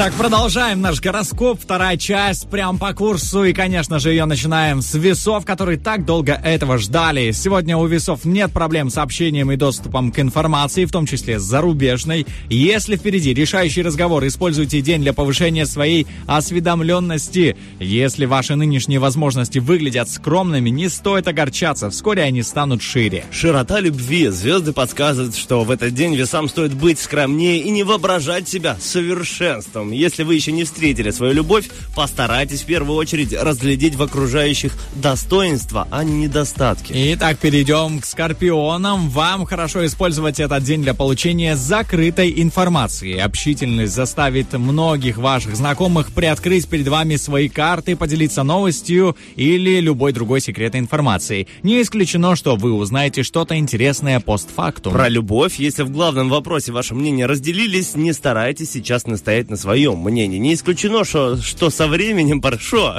Итак, 0.00 0.14
продолжаем 0.14 0.80
наш 0.80 0.98
гороскоп, 0.98 1.60
вторая 1.60 1.98
часть, 1.98 2.48
прям 2.48 2.78
по 2.78 2.94
курсу. 2.94 3.44
И, 3.44 3.52
конечно 3.52 3.98
же, 3.98 4.08
ее 4.08 4.24
начинаем 4.24 4.80
с 4.80 4.94
весов, 4.94 5.44
которые 5.44 5.76
так 5.76 6.06
долго 6.06 6.32
этого 6.32 6.78
ждали. 6.78 7.32
Сегодня 7.32 7.76
у 7.76 7.84
весов 7.84 8.24
нет 8.24 8.50
проблем 8.50 8.88
с 8.88 8.96
общением 8.96 9.52
и 9.52 9.56
доступом 9.56 10.10
к 10.10 10.18
информации, 10.18 10.86
в 10.86 10.90
том 10.90 11.04
числе 11.04 11.38
зарубежной. 11.38 12.26
Если 12.48 12.96
впереди 12.96 13.34
решающий 13.34 13.82
разговор, 13.82 14.26
используйте 14.26 14.80
день 14.80 15.02
для 15.02 15.12
повышения 15.12 15.66
своей 15.66 16.06
осведомленности. 16.26 17.58
Если 17.78 18.24
ваши 18.24 18.54
нынешние 18.54 19.00
возможности 19.00 19.58
выглядят 19.58 20.08
скромными, 20.08 20.70
не 20.70 20.88
стоит 20.88 21.28
огорчаться, 21.28 21.90
вскоре 21.90 22.22
они 22.22 22.42
станут 22.42 22.80
шире. 22.80 23.26
Широта 23.30 23.80
любви. 23.80 24.28
Звезды 24.28 24.72
подсказывают, 24.72 25.36
что 25.36 25.62
в 25.62 25.70
этот 25.70 25.92
день 25.92 26.14
весам 26.16 26.48
стоит 26.48 26.72
быть 26.72 26.98
скромнее 26.98 27.58
и 27.58 27.68
не 27.68 27.82
воображать 27.82 28.48
себя 28.48 28.78
совершенством. 28.80 29.89
Если 29.92 30.22
вы 30.22 30.34
еще 30.34 30.52
не 30.52 30.64
встретили 30.64 31.10
свою 31.10 31.32
любовь, 31.32 31.68
постарайтесь 31.94 32.62
в 32.62 32.66
первую 32.66 32.96
очередь 32.96 33.32
разглядеть 33.32 33.94
в 33.94 34.02
окружающих 34.02 34.72
достоинства, 34.94 35.88
а 35.90 36.04
не 36.04 36.12
недостатки. 36.12 36.92
Итак, 37.14 37.38
перейдем 37.38 38.00
к 38.00 38.06
скорпионам. 38.06 39.08
Вам 39.10 39.46
хорошо 39.46 39.84
использовать 39.86 40.40
этот 40.40 40.62
день 40.62 40.82
для 40.82 40.94
получения 40.94 41.56
закрытой 41.56 42.42
информации. 42.42 43.18
Общительность 43.18 43.92
заставит 43.92 44.52
многих 44.52 45.18
ваших 45.18 45.56
знакомых 45.56 46.12
приоткрыть 46.12 46.68
перед 46.68 46.88
вами 46.88 47.16
свои 47.16 47.48
карты, 47.48 47.96
поделиться 47.96 48.42
новостью 48.42 49.16
или 49.36 49.80
любой 49.80 50.12
другой 50.12 50.40
секретной 50.40 50.80
информацией. 50.80 51.48
Не 51.62 51.82
исключено, 51.82 52.36
что 52.36 52.56
вы 52.56 52.72
узнаете 52.72 53.22
что-то 53.22 53.56
интересное 53.56 54.20
постфактум. 54.20 54.92
Про 54.92 55.08
любовь, 55.08 55.58
если 55.58 55.82
в 55.82 55.90
главном 55.90 56.28
вопросе 56.28 56.72
ваши 56.72 56.94
мнения 56.94 57.26
разделились, 57.26 57.94
не 57.94 58.12
старайтесь 58.12 58.70
сейчас 58.70 59.06
настоять 59.06 59.50
на 59.50 59.56
своем 59.80 59.98
мнении. 60.00 60.38
Не 60.38 60.54
исключено, 60.54 61.04
что, 61.04 61.36
что 61.40 61.70
со 61.70 61.86
временем... 61.88 62.40
пар- 62.42 62.58
Шо? 62.60 62.96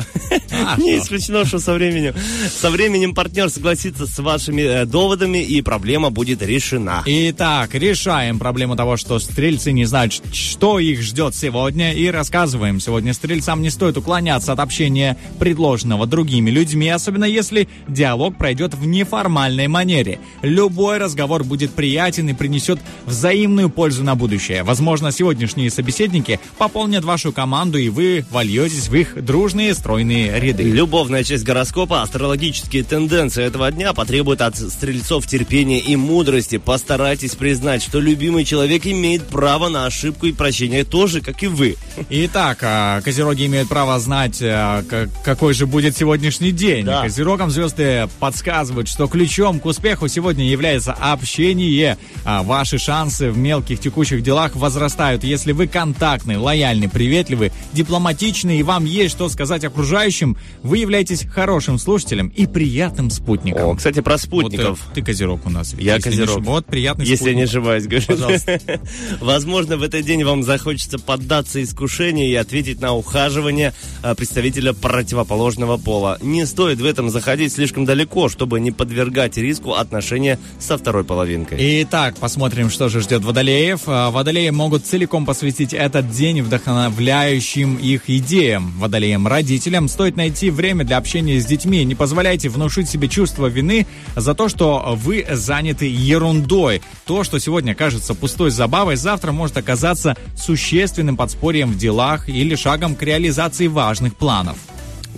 А, 0.51 0.75
Не 0.79 0.95
что? 0.95 1.03
исключено, 1.03 1.45
что 1.45 1.59
со 1.59 1.73
временем, 1.73 2.15
со 2.49 2.71
временем 2.71 3.13
партнер 3.13 3.49
согласится 3.49 4.07
с 4.07 4.17
вашими 4.19 4.61
э, 4.61 4.85
доводами, 4.85 5.37
и 5.37 5.61
проблема 5.61 6.09
будет 6.09 6.41
решена. 6.41 7.03
Итак, 7.05 7.75
решаем 7.75 8.39
проблему 8.39 8.75
того, 8.75 8.97
что 8.97 9.19
стрельцы 9.19 9.71
не 9.71 9.85
знают, 9.85 10.13
что 10.33 10.79
их 10.79 11.01
ждет 11.01 11.35
сегодня, 11.35 11.93
и 11.93 12.07
рассказываем. 12.07 12.79
Сегодня 12.79 13.13
стрельцам 13.13 13.61
не 13.61 13.69
стоит 13.69 13.97
уклоняться 13.97 14.51
от 14.53 14.59
общения, 14.59 15.17
предложенного 15.39 16.07
другими 16.07 16.49
людьми, 16.49 16.89
особенно 16.89 17.25
если 17.25 17.67
диалог 17.87 18.37
пройдет 18.37 18.73
в 18.73 18.87
неформальной 18.87 19.67
манере. 19.67 20.19
Любой 20.41 20.97
разговор 20.97 21.43
будет 21.43 21.73
приятен 21.73 22.29
и 22.29 22.33
принесет 22.33 22.79
взаимную 23.05 23.69
пользу 23.69 24.03
на 24.03 24.15
будущее. 24.15 24.63
Возможно, 24.63 25.11
сегодняшние 25.11 25.69
собеседники 25.69 26.39
пополнят 26.71 27.03
вашу 27.03 27.33
команду, 27.33 27.77
и 27.77 27.89
вы 27.89 28.25
вольетесь 28.31 28.87
в 28.87 28.95
их 28.95 29.21
дружные 29.21 29.73
стройные 29.73 30.39
ряды. 30.39 30.63
Любовная 30.63 31.21
часть 31.25 31.43
гороскопа, 31.43 32.01
астрологические 32.01 32.83
тенденции 32.83 33.43
этого 33.43 33.69
дня 33.73 33.91
потребуют 33.91 34.39
от 34.39 34.55
стрельцов 34.55 35.27
терпения 35.27 35.79
и 35.79 35.97
мудрости. 35.97 36.57
Постарайтесь 36.57 37.35
признать, 37.35 37.83
что 37.83 37.99
любимый 37.99 38.45
человек 38.45 38.87
имеет 38.87 39.27
право 39.27 39.67
на 39.67 39.85
ошибку 39.85 40.27
и 40.27 40.31
прощение 40.31 40.85
тоже, 40.85 41.19
как 41.19 41.43
и 41.43 41.47
вы. 41.47 41.75
Итак, 42.09 42.59
а, 42.61 43.01
козероги 43.01 43.47
имеют 43.47 43.67
право 43.67 43.99
знать, 43.99 44.39
а, 44.41 44.85
какой 45.25 45.53
же 45.53 45.65
будет 45.65 45.97
сегодняшний 45.97 46.51
день. 46.51 46.85
Да. 46.85 47.01
Козерогам 47.01 47.51
звезды 47.51 48.07
подсказывают, 48.21 48.87
что 48.87 49.07
ключом 49.07 49.59
к 49.59 49.65
успеху 49.65 50.07
сегодня 50.07 50.45
является 50.45 50.93
общение. 50.93 51.97
А 52.23 52.43
Ваши 52.43 52.77
шансы 52.77 53.29
в 53.29 53.37
мелких 53.37 53.81
текущих 53.81 54.23
делах 54.23 54.55
возрастают, 54.55 55.25
если 55.25 55.51
вы 55.51 55.67
контактны, 55.67 56.37
лояльны, 56.61 56.89
приветливы, 56.89 57.51
дипломатичны 57.73 58.59
и 58.59 58.63
вам 58.63 58.85
есть 58.85 59.11
что 59.15 59.29
сказать 59.29 59.63
окружающим, 59.63 60.37
вы 60.63 60.77
являетесь 60.77 61.25
хорошим 61.25 61.77
слушателем 61.79 62.27
и 62.29 62.45
приятным 62.45 63.09
спутником. 63.09 63.69
О, 63.71 63.75
кстати, 63.75 63.99
про 64.01 64.13
Вот, 64.13 64.19
э, 64.21 64.23
спутников. 64.23 64.79
ты 64.93 65.01
козерог 65.01 65.45
у 65.45 65.49
нас. 65.49 65.73
Я 65.73 65.95
если 65.95 66.09
не 66.09 66.15
козерог. 66.17 66.29
ошибаюсь. 66.29 66.47
Вот, 66.47 66.65
приятный 66.67 67.05
Если 67.05 67.29
я 67.29 67.35
не 67.35 67.45
спутник. 67.47 67.49
ошибаюсь, 67.49 67.87
говорю. 67.87 68.05
Пожалуйста. 68.07 68.61
Возможно, 69.21 69.77
в 69.77 69.83
этот 69.83 70.05
день 70.05 70.23
вам 70.23 70.43
захочется 70.43 70.99
поддаться 70.99 71.61
искушению 71.63 72.27
и 72.29 72.35
ответить 72.35 72.79
на 72.81 72.93
ухаживание 72.93 73.73
а, 74.03 74.15
представителя 74.15 74.73
противоположного 74.73 75.77
пола. 75.77 76.17
Не 76.21 76.45
стоит 76.45 76.79
в 76.79 76.85
этом 76.85 77.09
заходить 77.09 77.53
слишком 77.53 77.85
далеко, 77.85 78.29
чтобы 78.29 78.59
не 78.59 78.71
подвергать 78.71 79.37
риску 79.37 79.73
отношения 79.73 80.39
со 80.59 80.77
второй 80.77 81.03
половинкой. 81.03 81.57
Итак, 81.83 82.17
посмотрим, 82.17 82.69
что 82.69 82.89
же 82.89 83.01
ждет 83.01 83.23
водолеев. 83.23 83.81
А, 83.87 84.11
Водолеи 84.11 84.49
могут 84.49 84.85
целиком 84.85 85.25
посвятить 85.25 85.73
этот 85.73 86.11
день 86.11 86.41
вдохновляющим 86.51 87.77
их 87.77 88.09
идеям. 88.09 88.73
Водолеям-родителям 88.77 89.87
стоит 89.87 90.17
найти 90.17 90.49
время 90.49 90.83
для 90.83 90.97
общения 90.97 91.39
с 91.39 91.45
детьми. 91.45 91.85
Не 91.85 91.95
позволяйте 91.95 92.49
внушить 92.49 92.89
себе 92.89 93.07
чувство 93.07 93.47
вины 93.47 93.87
за 94.17 94.33
то, 94.33 94.49
что 94.49 94.97
вы 94.97 95.25
заняты 95.31 95.85
ерундой. 95.89 96.81
То, 97.05 97.23
что 97.23 97.39
сегодня 97.39 97.73
кажется 97.73 98.13
пустой 98.15 98.51
забавой, 98.51 98.97
завтра 98.97 99.31
может 99.31 99.55
оказаться 99.55 100.17
существенным 100.35 101.15
подспорьем 101.15 101.71
в 101.71 101.77
делах 101.77 102.27
или 102.27 102.55
шагом 102.55 102.95
к 102.95 103.03
реализации 103.03 103.67
важных 103.67 104.17
планов. 104.17 104.57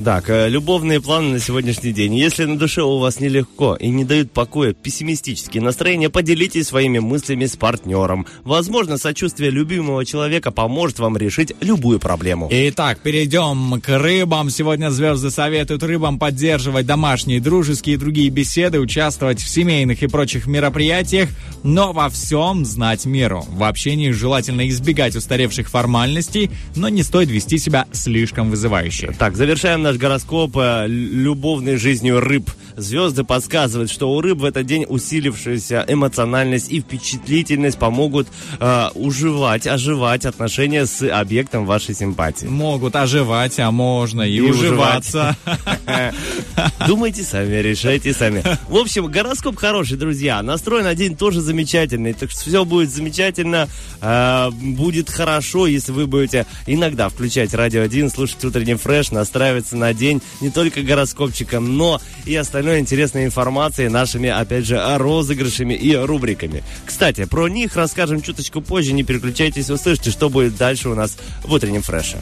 Так, 0.03 0.29
э, 0.29 0.49
любовные 0.49 0.99
планы 0.99 1.33
на 1.33 1.39
сегодняшний 1.39 1.93
день. 1.93 2.15
Если 2.15 2.45
на 2.45 2.57
душе 2.57 2.81
у 2.81 2.97
вас 2.97 3.19
нелегко 3.19 3.75
и 3.75 3.89
не 3.89 4.03
дают 4.03 4.31
покоя 4.31 4.73
пессимистические 4.73 5.61
настроения, 5.61 6.09
поделитесь 6.09 6.67
своими 6.67 6.99
мыслями 6.99 7.45
с 7.45 7.55
партнером. 7.55 8.25
Возможно, 8.43 8.97
сочувствие 8.97 9.51
любимого 9.51 10.03
человека 10.03 10.51
поможет 10.51 10.99
вам 10.99 11.15
решить 11.15 11.53
любую 11.61 11.99
проблему. 11.99 12.49
Итак, 12.51 12.99
перейдем 12.99 13.79
к 13.81 13.97
рыбам. 13.97 14.49
Сегодня 14.49 14.89
звезды 14.89 15.29
советуют 15.29 15.83
рыбам 15.83 16.17
поддерживать 16.17 16.85
домашние, 16.85 17.39
дружеские 17.39 17.95
и 17.95 17.99
другие 17.99 18.29
беседы, 18.29 18.79
участвовать 18.79 19.39
в 19.39 19.47
семейных 19.47 20.01
и 20.01 20.07
прочих 20.07 20.47
мероприятиях, 20.47 21.29
но 21.61 21.93
во 21.93 22.09
всем 22.09 22.65
знать 22.65 23.05
меру. 23.05 23.45
В 23.47 23.63
общении 23.63 24.11
желательно 24.11 24.67
избегать 24.67 25.15
устаревших 25.15 25.69
формальностей, 25.69 26.49
но 26.75 26.89
не 26.89 27.03
стоит 27.03 27.29
вести 27.29 27.57
себя 27.59 27.85
слишком 27.91 28.49
вызывающе. 28.49 29.13
Так, 29.17 29.37
завершаем 29.37 29.82
наш 29.83 29.97
гороскоп 29.97 30.57
э, 30.57 30.87
любовной 30.87 31.77
жизнью 31.77 32.19
рыб. 32.19 32.49
Звезды 32.75 33.23
подсказывают, 33.23 33.91
что 33.91 34.11
у 34.11 34.19
рыб 34.21 34.39
в 34.39 34.45
этот 34.45 34.65
день 34.65 34.85
усилившаяся 34.89 35.85
эмоциональность 35.87 36.71
и 36.71 36.79
впечатлительность 36.81 37.77
помогут 37.77 38.27
э, 38.59 38.87
уживать, 38.95 39.67
оживать 39.67 40.25
отношения 40.25 40.85
с 40.87 41.07
объектом 41.07 41.65
вашей 41.67 41.93
симпатии. 41.93 42.47
Могут 42.47 42.95
оживать, 42.95 43.59
а 43.59 43.69
можно 43.71 44.23
и, 44.23 44.37
И 44.37 44.41
уживаться. 44.41 45.37
Думайте 46.87 47.23
сами, 47.23 47.55
решайте 47.55 48.13
сами. 48.13 48.43
В 48.67 48.77
общем, 48.77 49.05
гороскоп 49.07 49.55
хороший, 49.55 49.97
друзья. 49.97 50.41
Настрой 50.41 50.83
на 50.83 50.95
день 50.95 51.15
тоже 51.15 51.41
замечательный. 51.41 52.13
Так 52.13 52.31
что 52.31 52.41
все 52.41 52.65
будет 52.65 52.91
замечательно. 52.91 53.67
э, 54.01 54.49
будет 54.51 55.09
хорошо, 55.09 55.67
если 55.67 55.91
вы 55.91 56.07
будете 56.07 56.45
иногда 56.65 57.09
включать 57.09 57.53
радио 57.53 57.81
1, 57.81 58.09
слушать 58.09 58.43
утренний 58.43 58.75
фреш, 58.75 59.11
настраиваться 59.11 59.72
на 59.73 59.93
день 59.93 60.21
не 60.41 60.49
только 60.49 60.81
гороскопчиком, 60.81 61.77
но 61.77 62.01
и 62.25 62.35
остальной 62.35 62.79
интересной 62.79 63.25
информацией, 63.25 63.89
нашими, 63.89 64.29
опять 64.29 64.65
же, 64.65 64.81
розыгрышами 64.97 65.73
и 65.73 65.95
рубриками. 65.95 66.63
Кстати, 66.85 67.25
про 67.25 67.47
них 67.47 67.75
расскажем 67.75 68.21
чуточку 68.21 68.61
позже. 68.61 68.93
Не 68.93 69.03
переключайтесь, 69.03 69.69
услышите, 69.69 70.11
что 70.11 70.29
будет 70.29 70.55
дальше 70.57 70.89
у 70.89 70.95
нас 70.95 71.17
в 71.43 71.51
утреннем 71.53 71.81
фреше. 71.81 72.17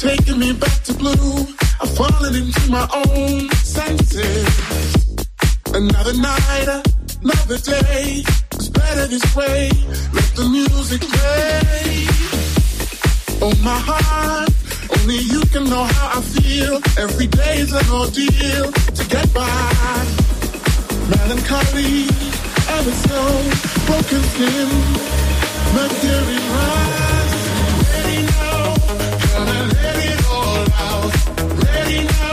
Taking 0.00 0.38
me 0.38 0.54
back 0.54 0.82
to 0.82 0.94
blue. 0.94 1.46
I've 1.78 1.94
fallen 1.94 2.34
into 2.34 2.70
my 2.70 2.88
own 3.04 3.50
senses. 3.50 4.48
Another 5.74 6.14
night, 6.14 6.68
another 7.22 7.58
day. 7.58 8.24
It's 8.54 8.68
better 8.70 9.06
this 9.06 9.36
way. 9.36 9.68
Let 10.16 10.28
the 10.40 10.48
music 10.48 11.02
play. 11.02 12.06
Oh, 13.42 13.54
my 13.62 13.78
heart, 13.88 14.48
only 14.96 15.18
you 15.18 15.42
can 15.52 15.64
know 15.68 15.84
how 15.84 16.18
I 16.18 16.22
feel. 16.22 16.80
Every 16.96 17.26
day 17.26 17.58
is 17.58 17.72
an 17.72 17.88
ordeal 17.92 18.72
to 18.72 19.04
get 19.08 19.28
by. 19.34 19.50
Melancholy, 21.12 22.08
ever 22.76 22.94
so 23.04 23.20
broken 23.84 24.22
skin. 24.32 24.68
Mercury 25.76 26.38
rise. 26.56 27.09
Latina. 31.90 32.29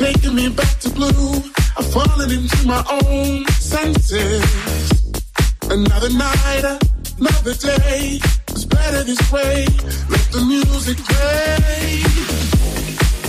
Taking 0.00 0.34
me 0.34 0.48
back 0.48 0.78
to 0.80 0.88
blue. 0.90 1.32
I've 1.76 1.92
fallen 1.92 2.30
into 2.30 2.66
my 2.66 2.82
own 3.04 3.46
senses. 3.48 4.42
Another 5.68 6.10
night, 6.10 6.64
another 7.18 7.54
day. 7.54 8.18
It's 8.48 8.64
better 8.64 9.02
this 9.04 9.20
way. 9.30 9.66
Let 10.12 10.24
the 10.36 10.42
music 10.54 10.96
play. 11.10 12.00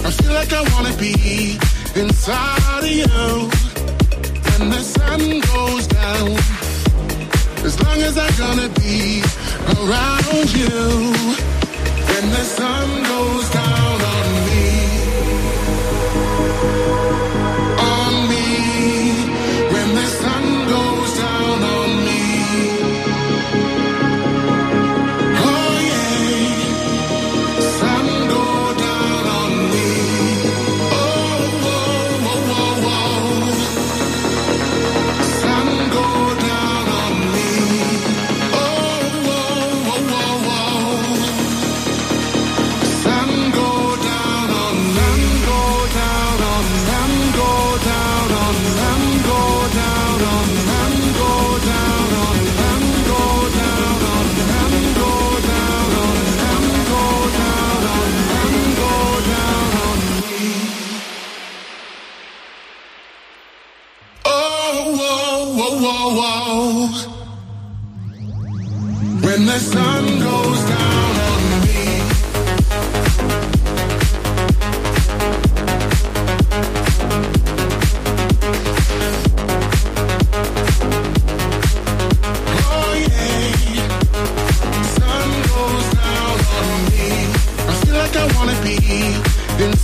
I 0.07 0.09
feel 0.17 0.33
like 0.33 0.53
I 0.53 0.61
wanna 0.73 0.95
be 0.95 1.59
inside 2.03 2.83
of 2.87 2.95
you. 3.01 3.49
When 4.47 4.69
the 4.75 4.83
sun 4.95 5.21
goes 5.51 5.85
down. 5.87 6.29
As 7.67 7.75
long 7.83 7.99
as 8.09 8.15
I'm 8.17 8.33
gonna 8.43 8.69
be 8.83 9.21
around 9.75 10.47
you. 10.59 10.79
When 12.09 12.25
the 12.35 12.45
sun 12.57 12.87
goes 13.11 13.49
down 13.49 13.80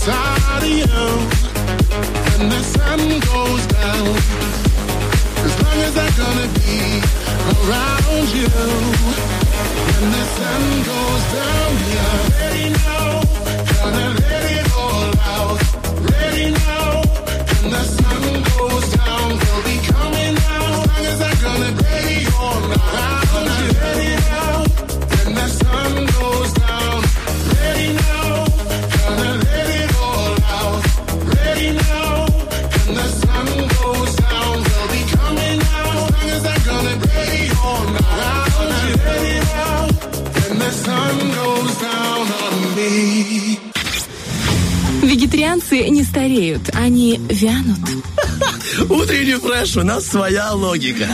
inside 0.08 0.64
of 0.64 0.70
you 0.70 0.86
when 2.38 2.50
the 2.50 2.64
sun 2.64 3.00
goes 3.28 3.64
down. 3.68 4.08
As 5.46 5.54
long 5.64 5.80
as 5.88 5.98
I'm 5.98 6.14
gonna 6.24 6.48
be 6.60 6.80
around 7.56 8.28
you 8.40 8.48
when 9.88 10.12
the 10.16 10.26
sun 10.38 10.64
goes 10.92 11.24
down. 11.36 11.72
Yeah, 11.94 12.27
вегетарианцы 45.70 45.90
не 45.90 46.04
стареют, 46.04 46.70
они 46.74 47.20
вянут. 47.30 47.80
Утренний 48.90 49.36
фреш, 49.36 49.76
у 49.78 49.84
нас 49.84 50.06
своя 50.06 50.52
логика. 50.54 51.08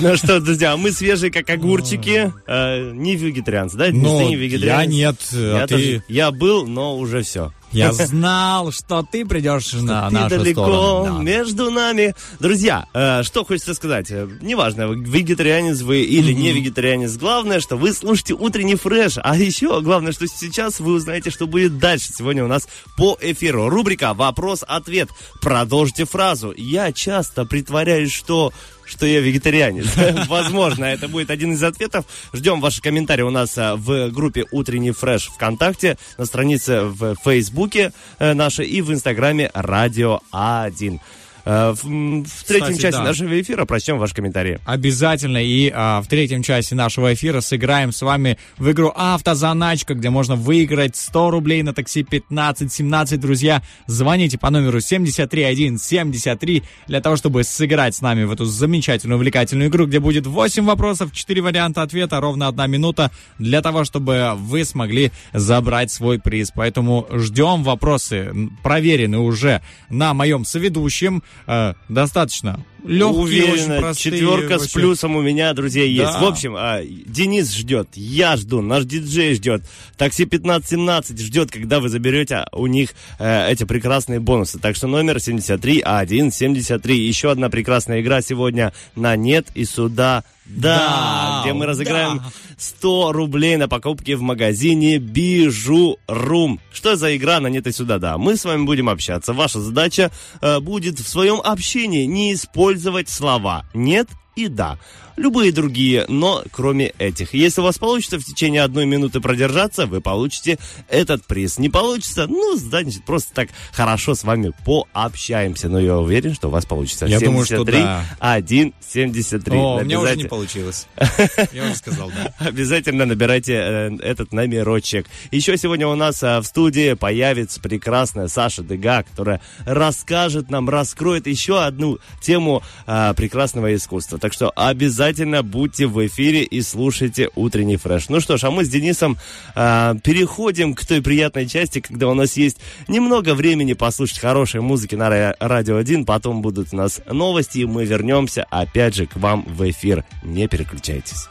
Ну 0.00 0.16
что, 0.16 0.40
друзья, 0.40 0.76
мы 0.76 0.92
свежие, 0.92 1.30
как 1.30 1.48
огурчики. 1.50 2.32
Э, 2.46 2.92
не 2.92 3.16
вегетарианцы, 3.16 3.76
да? 3.76 3.86
Ну, 3.92 4.18
Ты 4.18 4.24
не 4.26 4.32
я 4.32 4.38
вегетарианец? 4.38 4.92
нет, 4.92 5.16
а 5.32 5.58
Я, 5.58 5.66
ты- 5.66 5.74
тоже- 5.74 6.02
я 6.08 6.30
был, 6.30 6.66
но 6.66 6.96
уже 6.96 7.22
все. 7.22 7.52
Я 7.72 7.92
знал, 7.92 8.72
что 8.72 9.04
ты 9.10 9.24
придешь 9.24 9.72
на 9.74 10.08
Ты 10.08 10.14
нашу 10.14 10.38
далеко 10.38 10.64
сторону. 10.64 11.18
да. 11.18 11.22
между 11.22 11.70
нами. 11.70 12.14
Друзья, 12.38 12.86
э, 12.94 13.22
что 13.22 13.44
хочется 13.44 13.74
сказать. 13.74 14.10
Э, 14.10 14.28
Неважно, 14.40 14.82
вегетарианец 14.92 15.80
вы 15.82 16.02
или 16.02 16.32
не 16.32 16.52
вегетарианец. 16.52 17.16
Главное, 17.16 17.60
что 17.60 17.76
вы 17.76 17.92
слушаете 17.92 18.34
утренний 18.34 18.76
фреш. 18.76 19.14
А 19.22 19.36
еще 19.36 19.80
главное, 19.80 20.12
что 20.12 20.26
сейчас 20.26 20.80
вы 20.80 20.94
узнаете, 20.94 21.30
что 21.30 21.46
будет 21.46 21.78
дальше. 21.78 22.12
Сегодня 22.12 22.44
у 22.44 22.48
нас 22.48 22.66
по 22.96 23.16
эфиру. 23.20 23.68
Рубрика 23.68 24.14
«Вопрос-ответ». 24.14 25.08
Продолжите 25.40 26.04
фразу. 26.04 26.52
Я 26.56 26.92
часто 26.92 27.44
притворяюсь, 27.44 28.12
что 28.12 28.52
что 28.90 29.06
я 29.06 29.20
вегетарианец. 29.20 29.86
Возможно, 30.28 30.84
это 30.84 31.08
будет 31.08 31.30
один 31.30 31.52
из 31.52 31.62
ответов. 31.62 32.04
Ждем 32.32 32.60
ваши 32.60 32.82
комментарии 32.82 33.22
у 33.22 33.30
нас 33.30 33.56
а, 33.56 33.76
в 33.76 34.10
группе 34.10 34.44
«Утренний 34.50 34.90
фреш» 34.90 35.28
ВКонтакте, 35.28 35.96
на 36.18 36.26
странице 36.26 36.82
в 36.82 37.14
Фейсбуке 37.24 37.92
э, 38.18 38.34
нашей 38.34 38.66
и 38.66 38.82
в 38.82 38.92
Инстаграме 38.92 39.50
«Радио 39.54 40.20
А1». 40.32 40.98
Э, 41.44 41.72
В, 41.72 41.82
в 41.82 42.44
третьем 42.44 42.72
Кстати, 42.72 42.80
части 42.80 42.98
да. 42.98 43.04
нашего 43.04 43.40
эфира 43.40 43.64
прочтем 43.64 43.98
ваши 43.98 44.14
комментарии. 44.14 44.60
Обязательно. 44.64 45.38
И 45.38 45.70
а, 45.74 46.02
в 46.02 46.06
третьем 46.06 46.42
часе 46.42 46.74
нашего 46.74 47.14
эфира 47.14 47.40
сыграем 47.40 47.92
с 47.92 48.02
вами 48.02 48.38
в 48.58 48.70
игру 48.70 48.92
«Автозаначка», 48.94 49.94
где 49.94 50.10
можно 50.10 50.36
выиграть 50.36 50.96
100 50.96 51.30
рублей 51.30 51.62
на 51.62 51.72
такси 51.72 52.02
15-17. 52.02 53.16
Друзья, 53.16 53.62
звоните 53.86 54.38
по 54.38 54.50
номеру 54.50 54.80
73173 54.80 56.62
для 56.86 57.00
того, 57.00 57.16
чтобы 57.16 57.44
сыграть 57.44 57.94
с 57.94 58.00
нами 58.00 58.24
в 58.24 58.32
эту 58.32 58.44
замечательную, 58.44 59.16
увлекательную 59.16 59.68
игру, 59.68 59.86
где 59.86 60.00
будет 60.00 60.26
8 60.26 60.64
вопросов, 60.64 61.12
4 61.12 61.40
варианта 61.40 61.82
ответа, 61.82 62.20
ровно 62.20 62.48
одна 62.48 62.66
минута 62.66 63.10
для 63.38 63.62
того, 63.62 63.84
чтобы 63.84 64.32
вы 64.36 64.64
смогли 64.64 65.12
забрать 65.32 65.90
свой 65.90 66.18
приз. 66.18 66.52
Поэтому 66.54 67.06
ждем 67.12 67.62
вопросы, 67.62 68.32
проверены 68.62 69.18
уже 69.18 69.62
на 69.88 70.14
моем 70.14 70.44
соведущем. 70.44 71.22
Э, 71.46 71.74
достаточно 71.88 72.64
легкие, 72.84 73.44
очень 73.44 73.52
Уверенно, 73.52 73.80
простые. 73.80 74.12
четверка 74.12 74.58
с 74.58 74.62
вообще. 74.62 74.74
плюсом 74.78 75.16
у 75.16 75.22
меня, 75.22 75.52
друзья, 75.54 75.84
есть. 75.84 76.12
Да. 76.12 76.20
В 76.20 76.24
общем, 76.24 76.54
а, 76.56 76.80
Денис 76.82 77.52
ждет, 77.52 77.88
я 77.94 78.36
жду, 78.36 78.60
наш 78.62 78.84
диджей 78.84 79.34
ждет, 79.34 79.62
такси 79.96 80.24
1517 80.24 81.20
ждет, 81.20 81.50
когда 81.50 81.80
вы 81.80 81.88
заберете 81.88 82.46
у 82.52 82.66
них 82.66 82.90
э, 83.18 83.50
эти 83.50 83.64
прекрасные 83.64 84.20
бонусы. 84.20 84.58
Так 84.58 84.76
что 84.76 84.86
номер 84.86 85.20
73 85.20 85.80
173. 85.80 87.06
Еще 87.06 87.30
одна 87.30 87.48
прекрасная 87.50 88.00
игра 88.00 88.22
сегодня 88.22 88.72
на 88.94 89.16
нет 89.16 89.46
и 89.54 89.64
сюда. 89.64 90.24
Да, 90.46 90.78
Да, 90.78 91.40
где 91.44 91.52
мы 91.52 91.64
разыграем 91.66 92.18
да. 92.18 92.32
100 92.58 93.12
рублей 93.12 93.56
на 93.56 93.68
покупки 93.68 94.12
в 94.12 94.22
магазине 94.22 94.98
Бижу 94.98 95.98
Рум. 96.08 96.60
Что 96.72 96.96
за 96.96 97.16
игра 97.16 97.38
на 97.38 97.46
нет 97.46 97.68
и 97.68 97.72
сюда? 97.72 97.98
Да, 97.98 98.18
мы 98.18 98.36
с 98.36 98.44
вами 98.44 98.64
будем 98.64 98.88
общаться. 98.88 99.32
Ваша 99.32 99.60
задача 99.60 100.10
э, 100.40 100.58
будет 100.58 100.98
в 100.98 101.08
своем 101.08 101.40
общении 101.40 102.04
не 102.04 102.34
использовать 102.34 102.69
слова 103.08 103.64
нет 103.74 104.08
и 104.36 104.48
да. 104.48 104.78
Любые 105.20 105.52
другие, 105.52 106.06
но 106.08 106.42
кроме 106.50 106.94
этих. 106.98 107.34
Если 107.34 107.60
у 107.60 107.64
вас 107.64 107.76
получится 107.76 108.18
в 108.18 108.24
течение 108.24 108.62
одной 108.62 108.86
минуты 108.86 109.20
продержаться, 109.20 109.84
вы 109.84 110.00
получите 110.00 110.58
этот 110.88 111.26
приз. 111.26 111.58
Не 111.58 111.68
получится, 111.68 112.26
ну, 112.26 112.56
значит, 112.56 113.04
просто 113.04 113.34
так 113.34 113.50
хорошо 113.70 114.14
с 114.14 114.24
вами 114.24 114.52
пообщаемся. 114.64 115.68
Но 115.68 115.78
я 115.78 115.98
уверен, 115.98 116.32
что 116.32 116.48
у 116.48 116.50
вас 116.50 116.64
получится. 116.64 117.04
Я 117.04 117.20
думаю, 117.20 117.44
что 117.44 117.56
73, 117.56 117.82
да. 117.82 118.04
1, 118.18 118.72
73. 118.80 119.58
О, 119.58 119.76
у 119.76 119.84
меня 119.84 120.00
уже 120.00 120.16
не 120.16 120.24
получилось. 120.24 120.86
Я 121.52 121.64
уже 121.64 121.74
сказал, 121.74 122.10
да. 122.10 122.32
Обязательно 122.38 123.04
набирайте 123.04 123.52
э, 123.52 123.96
этот 124.02 124.32
номерочек. 124.32 125.06
Еще 125.30 125.58
сегодня 125.58 125.86
у 125.86 125.96
нас 125.96 126.22
э, 126.22 126.38
в 126.38 126.44
студии 126.44 126.94
появится 126.94 127.60
прекрасная 127.60 128.28
Саша 128.28 128.62
Дега, 128.62 129.02
которая 129.02 129.42
расскажет 129.66 130.50
нам, 130.50 130.70
раскроет 130.70 131.26
еще 131.26 131.62
одну 131.62 131.98
тему 132.22 132.62
э, 132.86 133.12
прекрасного 133.14 133.74
искусства. 133.74 134.18
Так 134.18 134.32
что 134.32 134.50
обязательно 134.56 135.09
будьте 135.42 135.86
в 135.86 136.06
эфире 136.06 136.42
и 136.42 136.62
слушайте 136.62 137.30
утренний 137.34 137.76
фреш. 137.76 138.08
Ну 138.08 138.20
что 138.20 138.36
ж, 138.36 138.44
а 138.44 138.50
мы 138.50 138.64
с 138.64 138.68
Денисом 138.68 139.18
э, 139.54 139.94
переходим 140.02 140.74
к 140.74 140.84
той 140.86 141.02
приятной 141.02 141.46
части, 141.46 141.80
когда 141.80 142.08
у 142.08 142.14
нас 142.14 142.36
есть 142.36 142.58
немного 142.88 143.34
времени 143.34 143.72
послушать 143.72 144.18
хорошей 144.18 144.60
музыки 144.60 144.94
на 144.94 145.08
Ра- 145.08 145.36
Радио 145.40 145.76
1. 145.76 146.04
Потом 146.04 146.42
будут 146.42 146.68
у 146.72 146.76
нас 146.76 147.00
новости, 147.10 147.58
и 147.58 147.64
мы 147.66 147.84
вернемся 147.84 148.44
опять 148.50 148.94
же 148.94 149.06
к 149.06 149.16
вам 149.16 149.44
в 149.46 149.68
эфир. 149.68 150.04
Не 150.22 150.48
переключайтесь. 150.48 151.28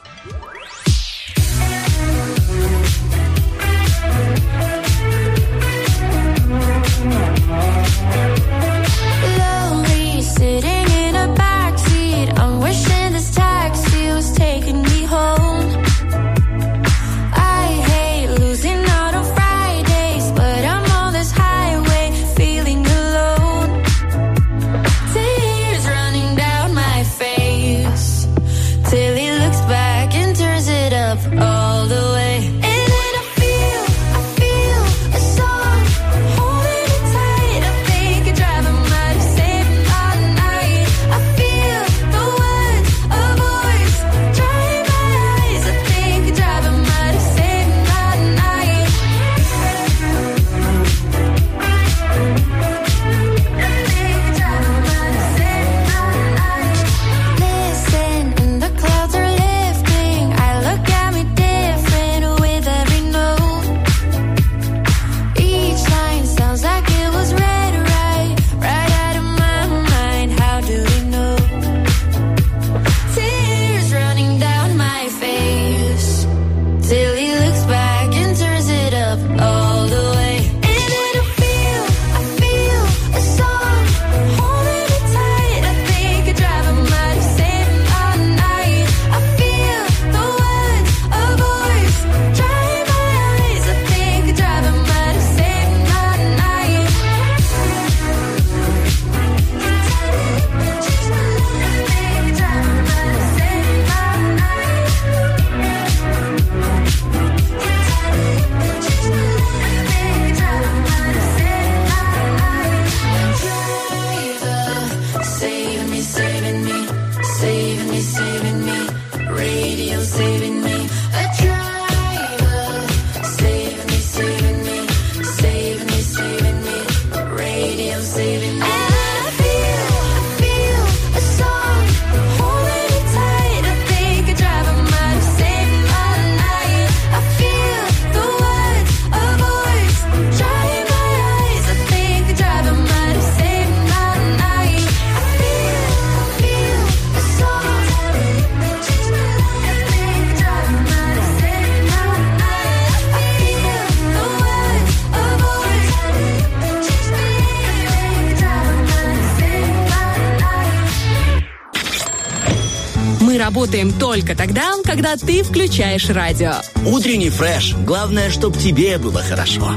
Только 164.09 164.35
тогда, 164.35 164.73
когда 164.83 165.17
ты 165.17 165.43
включаешь 165.43 166.09
радио. 166.09 166.53
Утренний 166.83 167.29
фреш. 167.29 167.75
Главное, 167.85 168.31
чтоб 168.31 168.57
тебе 168.57 168.97
было 168.97 169.21
хорошо. 169.21 169.71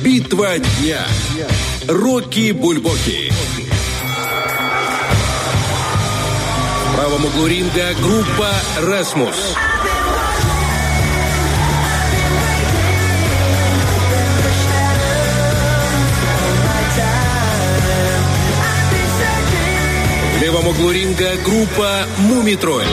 Битва 0.00 0.58
дня. 0.58 1.04
Рокки 1.88 2.52
Бульбоки. 2.52 3.32
В 6.86 6.94
правом 6.94 7.24
углу 7.24 7.48
ринга 7.48 7.92
группа 8.00 8.50
«Расмус». 8.78 9.56
Левом 20.60 20.68
углу 20.68 20.90
ринга 20.90 21.36
группа 21.44 22.06
«Мумитроль». 22.18 22.84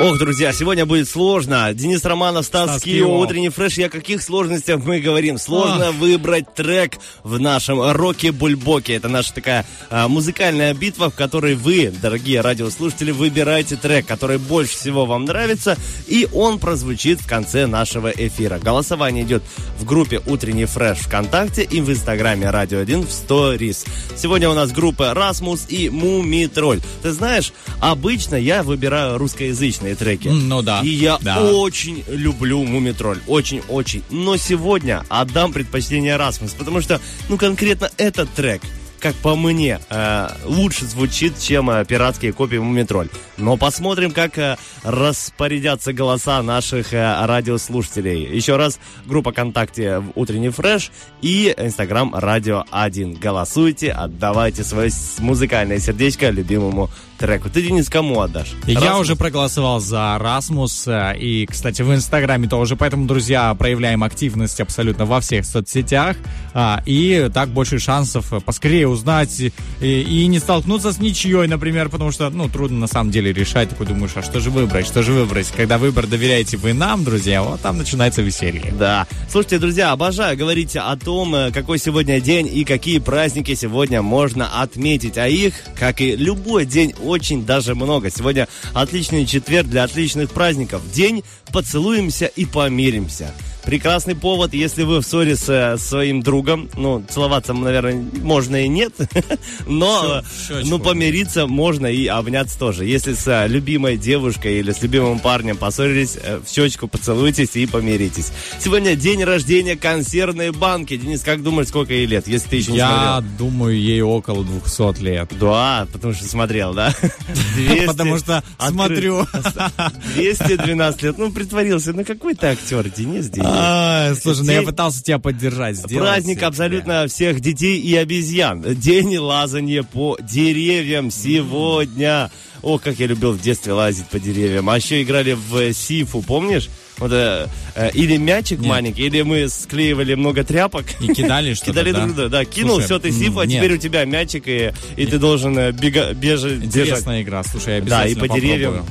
Ох, 0.00 0.16
друзья, 0.16 0.52
сегодня 0.52 0.86
будет 0.86 1.08
сложно. 1.08 1.74
Денис 1.74 2.04
Романов, 2.04 2.46
Стас 2.46 2.70
Стас 2.70 2.82
Кио, 2.82 3.18
утренний 3.18 3.48
фреш. 3.48 3.78
И 3.78 3.82
о 3.82 3.88
каких 3.88 4.22
сложностях 4.22 4.84
мы 4.84 5.00
говорим? 5.00 5.38
Сложно 5.38 5.90
выбрать 5.90 6.54
трек 6.54 6.98
в 7.24 7.40
нашем 7.40 7.82
роке 7.90 8.30
Бульбоке. 8.30 8.94
Это 8.94 9.08
наша 9.08 9.34
такая 9.34 9.66
а, 9.90 10.06
музыкальная 10.06 10.72
битва, 10.72 11.10
в 11.10 11.16
которой 11.16 11.56
вы, 11.56 11.92
дорогие 12.00 12.42
радиослушатели, 12.42 13.10
выбираете 13.10 13.74
трек, 13.74 14.06
который 14.06 14.38
больше 14.38 14.76
всего 14.76 15.04
вам 15.04 15.24
нравится, 15.24 15.76
и 16.06 16.28
он 16.32 16.60
прозвучит 16.60 17.20
в 17.20 17.26
конце 17.26 17.66
нашего 17.66 18.08
эфира. 18.08 18.60
Голосование 18.60 19.24
идет 19.24 19.42
в 19.80 19.84
группе 19.84 20.22
Утренний 20.26 20.66
фреш 20.66 20.98
ВКонтакте 20.98 21.64
и 21.64 21.80
в 21.80 21.90
Инстаграме 21.90 22.50
Радио 22.50 22.78
1 22.78 23.02
в 23.02 23.08
Stories. 23.08 23.84
Сегодня 24.16 24.48
у 24.48 24.54
нас 24.54 24.70
группа 24.70 25.12
Расмус 25.12 25.66
и 25.68 25.90
Мумитроль. 25.90 26.80
Ты 27.02 27.10
знаешь, 27.10 27.52
обычно 27.80 28.36
я 28.36 28.62
выбираю 28.62 29.18
русскоязычные 29.18 29.88
треки. 29.98 30.28
Ну 30.28 30.62
да, 30.62 30.80
И 30.82 30.88
я 30.88 31.18
да. 31.20 31.42
очень 31.42 32.04
люблю 32.08 32.64
Мумитроль. 32.64 33.18
Очень-очень. 33.26 34.02
Но 34.10 34.36
сегодня 34.36 35.04
отдам 35.08 35.52
предпочтение 35.52 36.16
Расмус, 36.16 36.52
потому 36.52 36.80
что, 36.80 37.00
ну, 37.28 37.36
конкретно 37.36 37.90
этот 37.96 38.30
трек 38.30 38.62
как 39.00 39.14
по 39.16 39.36
мне, 39.36 39.80
э, 39.90 40.28
лучше 40.44 40.84
звучит, 40.84 41.38
чем 41.38 41.70
э, 41.70 41.84
пиратские 41.84 42.32
копии 42.32 42.56
Мумитроль. 42.56 43.08
Но 43.36 43.56
посмотрим, 43.56 44.10
как 44.10 44.38
э, 44.38 44.56
распорядятся 44.82 45.92
голоса 45.92 46.42
наших 46.42 46.92
э, 46.92 47.24
радиослушателей. 47.26 48.24
Еще 48.34 48.56
раз, 48.56 48.78
группа 49.06 49.32
ВКонтакте 49.32 50.02
Утренний 50.14 50.50
Фреш 50.50 50.90
и 51.22 51.54
Инстаграм 51.56 52.14
Радио 52.14 52.64
1. 52.70 53.14
Голосуйте, 53.14 53.92
отдавайте 53.92 54.64
свое 54.64 54.90
музыкальное 55.18 55.78
сердечко 55.78 56.30
любимому 56.30 56.90
треку. 57.18 57.50
Ты, 57.50 57.62
Денис, 57.62 57.88
кому 57.88 58.20
отдашь? 58.20 58.54
Я 58.66 58.80
Расмус? 58.80 59.00
уже 59.00 59.16
проголосовал 59.16 59.80
за 59.80 60.16
Расмус. 60.18 60.86
И, 61.18 61.46
кстати, 61.50 61.82
в 61.82 61.92
Инстаграме 61.94 62.48
тоже. 62.48 62.76
Поэтому, 62.76 63.06
друзья, 63.06 63.54
проявляем 63.54 64.02
активность 64.04 64.60
абсолютно 64.60 65.04
во 65.04 65.20
всех 65.20 65.44
соцсетях. 65.44 66.16
а, 66.54 66.82
И 66.86 67.28
так 67.34 67.48
больше 67.50 67.78
шансов 67.78 68.32
поскорее 68.44 68.88
узнать 68.88 69.40
и, 69.40 69.52
и 69.80 70.26
не 70.26 70.38
столкнуться 70.38 70.92
с 70.92 70.98
ничьей, 70.98 71.46
например, 71.46 71.88
потому 71.88 72.12
что, 72.12 72.30
ну, 72.30 72.48
трудно 72.48 72.78
на 72.78 72.86
самом 72.86 73.10
деле 73.10 73.32
решать. 73.32 73.70
Такой 73.70 73.86
думаешь, 73.86 74.12
а 74.14 74.22
что 74.22 74.40
же 74.40 74.50
выбрать, 74.50 74.86
что 74.86 75.02
же 75.02 75.12
выбрать? 75.12 75.52
Когда 75.56 75.78
выбор 75.78 76.06
доверяете 76.06 76.56
вы 76.56 76.72
нам, 76.72 77.04
друзья, 77.04 77.42
вот 77.42 77.60
там 77.60 77.78
начинается 77.78 78.22
веселье. 78.22 78.72
Да. 78.78 79.06
Слушайте, 79.30 79.58
друзья, 79.58 79.92
обожаю 79.92 80.36
говорить 80.36 80.76
о 80.76 80.96
том, 80.96 81.34
э, 81.34 81.50
какой 81.52 81.78
сегодня 81.78 82.20
день 82.20 82.48
и 82.52 82.64
какие 82.64 82.98
праздники 82.98 83.54
сегодня 83.54 84.02
можно 84.02 84.60
отметить. 84.62 85.18
А 85.18 85.26
их, 85.28 85.54
как 85.78 86.00
и 86.00 86.14
любой 86.16 86.64
день, 86.66 86.94
очень 87.08 87.44
даже 87.44 87.74
много. 87.74 88.10
Сегодня 88.10 88.48
отличный 88.74 89.26
четверг 89.26 89.68
для 89.68 89.84
отличных 89.84 90.30
праздников. 90.30 90.82
День 90.92 91.24
поцелуемся 91.52 92.26
и 92.26 92.44
помиримся. 92.44 93.32
Прекрасный 93.68 94.14
повод, 94.14 94.54
если 94.54 94.82
вы 94.82 95.00
в 95.00 95.04
ссоре 95.04 95.36
с 95.36 95.76
своим 95.76 96.22
другом. 96.22 96.70
Ну, 96.74 97.04
целоваться, 97.06 97.52
наверное, 97.52 98.02
можно 98.22 98.64
и 98.64 98.66
нет. 98.66 98.94
Но, 99.66 100.22
э, 100.48 100.62
ну, 100.64 100.78
помириться 100.78 101.46
можно 101.46 101.84
и 101.86 102.06
обняться 102.06 102.58
тоже. 102.58 102.86
Если 102.86 103.12
с 103.12 103.26
э, 103.26 103.46
любимой 103.46 103.98
девушкой 103.98 104.60
или 104.60 104.72
с 104.72 104.80
любимым 104.80 105.18
парнем 105.18 105.58
поссорились, 105.58 106.16
э, 106.16 106.40
в 106.42 106.48
щечку 106.48 106.88
поцелуйтесь 106.88 107.56
и 107.56 107.66
помиритесь. 107.66 108.32
Сегодня 108.58 108.96
день 108.96 109.22
рождения 109.22 109.76
консервной 109.76 110.50
банки. 110.50 110.96
Денис, 110.96 111.20
как 111.20 111.42
думаешь, 111.42 111.68
сколько 111.68 111.92
ей 111.92 112.06
лет, 112.06 112.26
если 112.26 112.48
ты 112.48 112.56
еще 112.56 112.72
не 112.72 112.78
Я 112.78 113.18
смотрел? 113.18 113.36
думаю, 113.36 113.78
ей 113.78 114.00
около 114.00 114.46
200 114.46 115.02
лет. 115.02 115.30
Да, 115.38 115.86
потому 115.92 116.14
что 116.14 116.24
смотрел, 116.24 116.72
да? 116.72 116.94
200 117.56 117.84
Потому 117.84 118.16
что 118.16 118.42
смотрю. 118.58 119.26
212 120.14 121.02
лет. 121.02 121.18
Ну, 121.18 121.30
притворился. 121.30 121.92
Ну, 121.92 122.02
какой 122.06 122.34
ты 122.34 122.46
актер, 122.46 122.88
Денис, 122.88 123.28
Денис. 123.28 123.57
А, 123.58 124.14
Слушай, 124.14 124.44
ну 124.44 124.52
я 124.52 124.62
пытался 124.62 125.02
тебя 125.02 125.18
поддержать. 125.18 125.76
сделать 125.76 126.08
Праздник 126.08 126.42
абсолютно 126.42 127.06
всех 127.08 127.40
детей 127.40 127.78
и 127.80 127.94
обезьян. 127.96 128.62
День 128.62 129.18
лазания 129.18 129.82
по 129.82 130.16
деревьям 130.20 131.10
сегодня. 131.10 132.30
О, 132.62 132.78
как 132.78 132.98
я 132.98 133.06
любил 133.06 133.32
в 133.32 133.40
детстве 133.40 133.72
лазить 133.72 134.06
по 134.06 134.18
деревьям. 134.18 134.68
А 134.68 134.76
еще 134.76 135.02
играли 135.02 135.32
в 135.32 135.72
Сифу, 135.72 136.22
помнишь? 136.22 136.68
Вот, 136.98 137.12
э, 137.12 137.46
э, 137.76 137.90
или 137.94 138.16
мячик 138.16 138.58
Нет. 138.58 138.68
маленький, 138.68 139.02
или 139.02 139.22
мы 139.22 139.48
склеивали 139.48 140.14
много 140.14 140.42
тряпок. 140.42 140.84
И 141.00 141.14
кидали 141.14 141.54
что-то, 141.54 141.70
Кидали 141.70 141.92
да? 141.92 142.00
друг 142.00 142.14
друга, 142.16 142.28
да. 142.28 142.44
Кинул, 142.44 142.80
Слушай, 142.80 142.86
все, 142.86 142.98
ты 142.98 143.12
Сифу, 143.12 143.38
а 143.40 143.46
теперь 143.46 143.74
у 143.74 143.76
тебя 143.76 144.04
мячик, 144.04 144.48
и, 144.48 144.72
и 144.96 145.06
ты 145.06 145.18
должен 145.18 145.56
э, 145.56 145.70
бега, 145.70 146.12
бежать, 146.12 146.54
бежать. 146.54 146.64
Интересная 146.64 147.22
игра, 147.22 147.44
слушай, 147.44 147.76
я 147.76 147.82
Да, 147.82 148.04
и 148.04 148.12
обязательно 148.12 148.26
по 148.26 148.34
деревьям. 148.34 148.86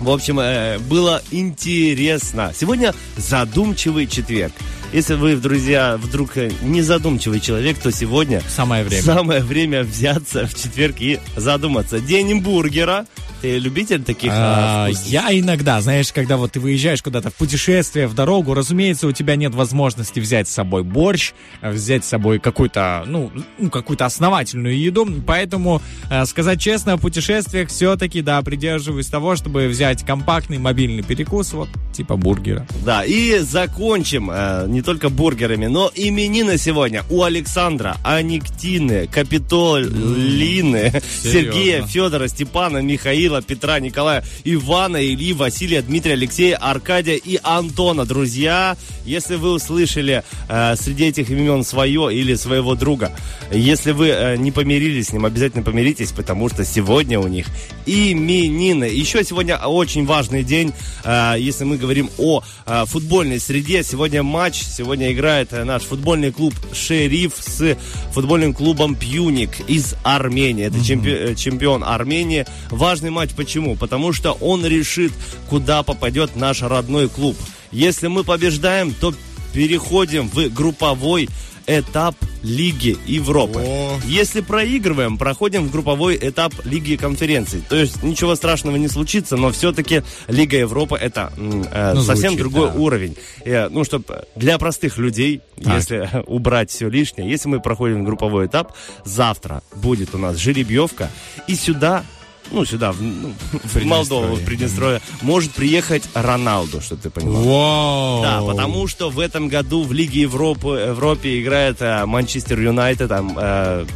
В 0.00 0.10
общем, 0.10 0.40
э, 0.40 0.78
было 0.78 1.22
интересно. 1.30 2.52
Сегодня 2.54 2.94
задумчивый 3.16 4.06
четверг. 4.06 4.52
Если 4.92 5.14
вы, 5.14 5.36
друзья, 5.36 5.96
вдруг 5.96 6.36
э, 6.36 6.50
не 6.62 6.80
задумчивый 6.80 7.40
человек, 7.40 7.78
то 7.78 7.90
сегодня 7.90 8.40
Самое 8.48 8.84
время. 8.84 9.02
самое 9.02 9.42
время 9.42 9.82
взяться 9.82 10.46
в 10.46 10.54
четверг 10.54 10.96
и 11.00 11.18
задуматься. 11.36 12.00
День 12.00 12.40
бургера. 12.40 13.06
Ты 13.42 13.58
любитель 13.58 14.02
таких 14.02 14.32
А, 14.32 14.86
а, 14.86 14.90
я 15.04 15.28
иногда, 15.38 15.78
знаешь, 15.82 16.10
когда 16.10 16.38
вот 16.38 16.52
ты 16.52 16.60
выезжаешь 16.60 17.02
куда-то 17.02 17.28
в 17.28 17.34
путешествие, 17.34 18.06
в 18.06 18.14
дорогу, 18.14 18.54
разумеется, 18.54 19.06
у 19.06 19.12
тебя 19.12 19.36
нет 19.36 19.54
возможности 19.54 20.20
взять 20.20 20.48
с 20.48 20.52
собой 20.52 20.82
борщ, 20.82 21.32
э, 21.60 21.70
взять 21.70 22.06
с 22.06 22.08
собой 22.08 22.38
какую-то, 22.38 23.04
ну, 23.06 23.30
ну, 23.58 23.68
какую-то 23.68 24.06
основательную 24.06 24.78
еду, 24.80 25.06
поэтому, 25.26 25.82
э, 26.10 26.24
сказать 26.24 26.60
честно, 26.60 26.94
о 26.94 26.96
путешествиях 26.96 27.68
все-таки, 27.68 28.22
да, 28.22 28.40
придерживаюсь 28.40 29.08
того, 29.08 29.36
чтобы 29.36 29.68
взять 29.68 30.04
компактный 30.06 30.56
мобильный 30.56 31.02
перекус, 31.02 31.52
вот, 31.52 31.68
типа 31.92 32.16
бургера. 32.16 32.66
Да, 32.86 33.04
и 33.04 33.40
закончим 33.40 34.30
э, 34.32 34.64
не 34.66 34.80
только 34.86 35.08
бургерами, 35.08 35.66
но 35.66 35.90
именины 35.94 36.58
сегодня 36.58 37.02
у 37.10 37.24
Александра, 37.24 37.96
Аниктины, 38.04 39.08
Капитолины, 39.08 41.02
Сергея, 41.22 41.84
Федора, 41.84 42.28
Степана, 42.28 42.78
Михаила, 42.78 43.42
Петра, 43.42 43.80
Николая, 43.80 44.24
Ивана, 44.44 45.04
Ильи, 45.04 45.32
Василия, 45.32 45.82
Дмитрия, 45.82 46.12
Алексея, 46.12 46.56
Аркадия 46.56 47.16
и 47.16 47.40
Антона. 47.42 48.06
Друзья, 48.06 48.76
если 49.04 49.34
вы 49.34 49.54
услышали 49.54 50.22
э, 50.48 50.76
среди 50.76 51.06
этих 51.06 51.30
имен 51.30 51.64
свое 51.64 52.14
или 52.14 52.36
своего 52.36 52.76
друга, 52.76 53.10
если 53.50 53.90
вы 53.90 54.08
э, 54.08 54.36
не 54.36 54.52
помирились 54.52 55.08
с 55.08 55.12
ним, 55.12 55.26
обязательно 55.26 55.64
помиритесь, 55.64 56.12
потому 56.12 56.48
что 56.48 56.64
сегодня 56.64 57.18
у 57.18 57.26
них 57.26 57.46
именины. 57.86 58.84
Еще 58.84 59.24
сегодня 59.24 59.56
очень 59.58 60.06
важный 60.06 60.44
день, 60.44 60.72
э, 61.02 61.34
если 61.38 61.64
мы 61.64 61.76
говорим 61.76 62.08
о 62.18 62.44
э, 62.66 62.84
футбольной 62.86 63.40
среде. 63.40 63.82
Сегодня 63.82 64.22
матч, 64.22 64.62
сегодня 64.66 65.12
играет 65.12 65.52
наш 65.52 65.82
футбольный 65.82 66.32
клуб 66.32 66.54
«Шериф» 66.72 67.34
с 67.38 67.76
футбольным 68.12 68.54
клубом 68.54 68.94
«Пьюник» 68.94 69.50
из 69.68 69.94
Армении. 70.02 70.64
Это 70.66 70.78
чемпи- 70.78 71.30
э, 71.30 71.34
чемпион 71.34 71.84
Армении. 71.84 72.46
Важный 72.70 73.10
матч 73.10 73.30
почему? 73.30 73.76
Потому 73.76 74.12
что 74.12 74.32
он 74.32 74.64
решит, 74.66 75.12
куда 75.48 75.82
попадет 75.82 76.36
наш 76.36 76.62
родной 76.62 77.08
клуб. 77.08 77.36
Если 77.72 78.06
мы 78.06 78.24
побеждаем, 78.24 78.92
то 78.92 79.14
переходим 79.52 80.28
в 80.28 80.48
групповой 80.50 81.28
этап 81.66 82.14
Лиги 82.42 82.96
Европы. 83.06 83.62
Если 84.06 84.40
проигрываем, 84.40 85.18
проходим 85.18 85.66
в 85.66 85.72
групповой 85.72 86.16
этап 86.20 86.52
Лиги 86.64 86.96
конференций. 86.96 87.62
То 87.68 87.76
есть 87.76 88.02
ничего 88.02 88.36
страшного 88.36 88.76
не 88.76 88.88
случится, 88.88 89.36
но 89.36 89.50
все-таки 89.50 90.02
Лига 90.28 90.56
Европы 90.56 90.96
это 90.96 91.32
э, 91.36 91.92
Ну, 91.94 92.02
совсем 92.02 92.30
звучит, 92.32 92.38
другой 92.38 92.68
да. 92.68 92.74
уровень. 92.74 93.16
Э, 93.44 93.68
ну, 93.68 93.84
чтобы 93.84 94.26
для 94.36 94.58
простых 94.58 94.98
людей, 94.98 95.40
Так. 95.62 95.74
если 95.74 96.08
убрать 96.26 96.70
все 96.70 96.88
лишнее, 96.88 97.28
если 97.28 97.48
мы 97.48 97.60
проходим 97.60 98.04
групповой 98.04 98.46
этап, 98.46 98.72
завтра 99.04 99.62
будет 99.74 100.14
у 100.14 100.18
нас 100.18 100.36
жеребьевка, 100.36 101.10
и 101.48 101.54
сюда 101.56 102.04
ну, 102.50 102.64
сюда, 102.64 102.92
в, 102.92 103.02
ну, 103.02 103.34
в 103.52 103.84
Молдову, 103.84 104.36
в 104.36 104.44
Приднестровье, 104.44 105.00
может 105.22 105.52
приехать 105.52 106.04
Роналду, 106.14 106.80
чтобы 106.80 107.02
ты 107.02 107.10
понимал. 107.10 107.42
Вау! 107.42 108.22
Да, 108.22 108.42
потому 108.42 108.86
что 108.86 109.10
в 109.10 109.20
этом 109.20 109.48
году 109.48 109.82
в 109.82 109.92
Лиге 109.92 110.22
Европы, 110.22 110.68
Европе 110.68 111.40
играет 111.40 111.80
э, 111.80 112.06
Манчестер 112.06 112.60
Юнайтед, 112.60 113.08
там 113.08 113.36
э, 113.38 113.86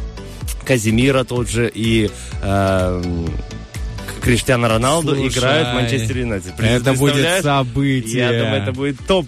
Казимира 0.65 1.23
тот 1.23 1.49
же 1.49 1.71
и 1.73 2.09
э, 2.41 3.25
Криштиану 4.21 4.67
Роналду 4.67 5.15
Слушай, 5.15 5.39
играют 5.39 5.67
в 5.69 5.73
Манчестер 5.73 6.17
Юнайтед. 6.17 6.53
Это 6.59 6.93
будет 6.93 7.43
событие. 7.43 8.17
Я 8.17 8.29
думаю, 8.43 8.61
это 8.61 8.71
будет 8.71 8.99
топ. 9.07 9.27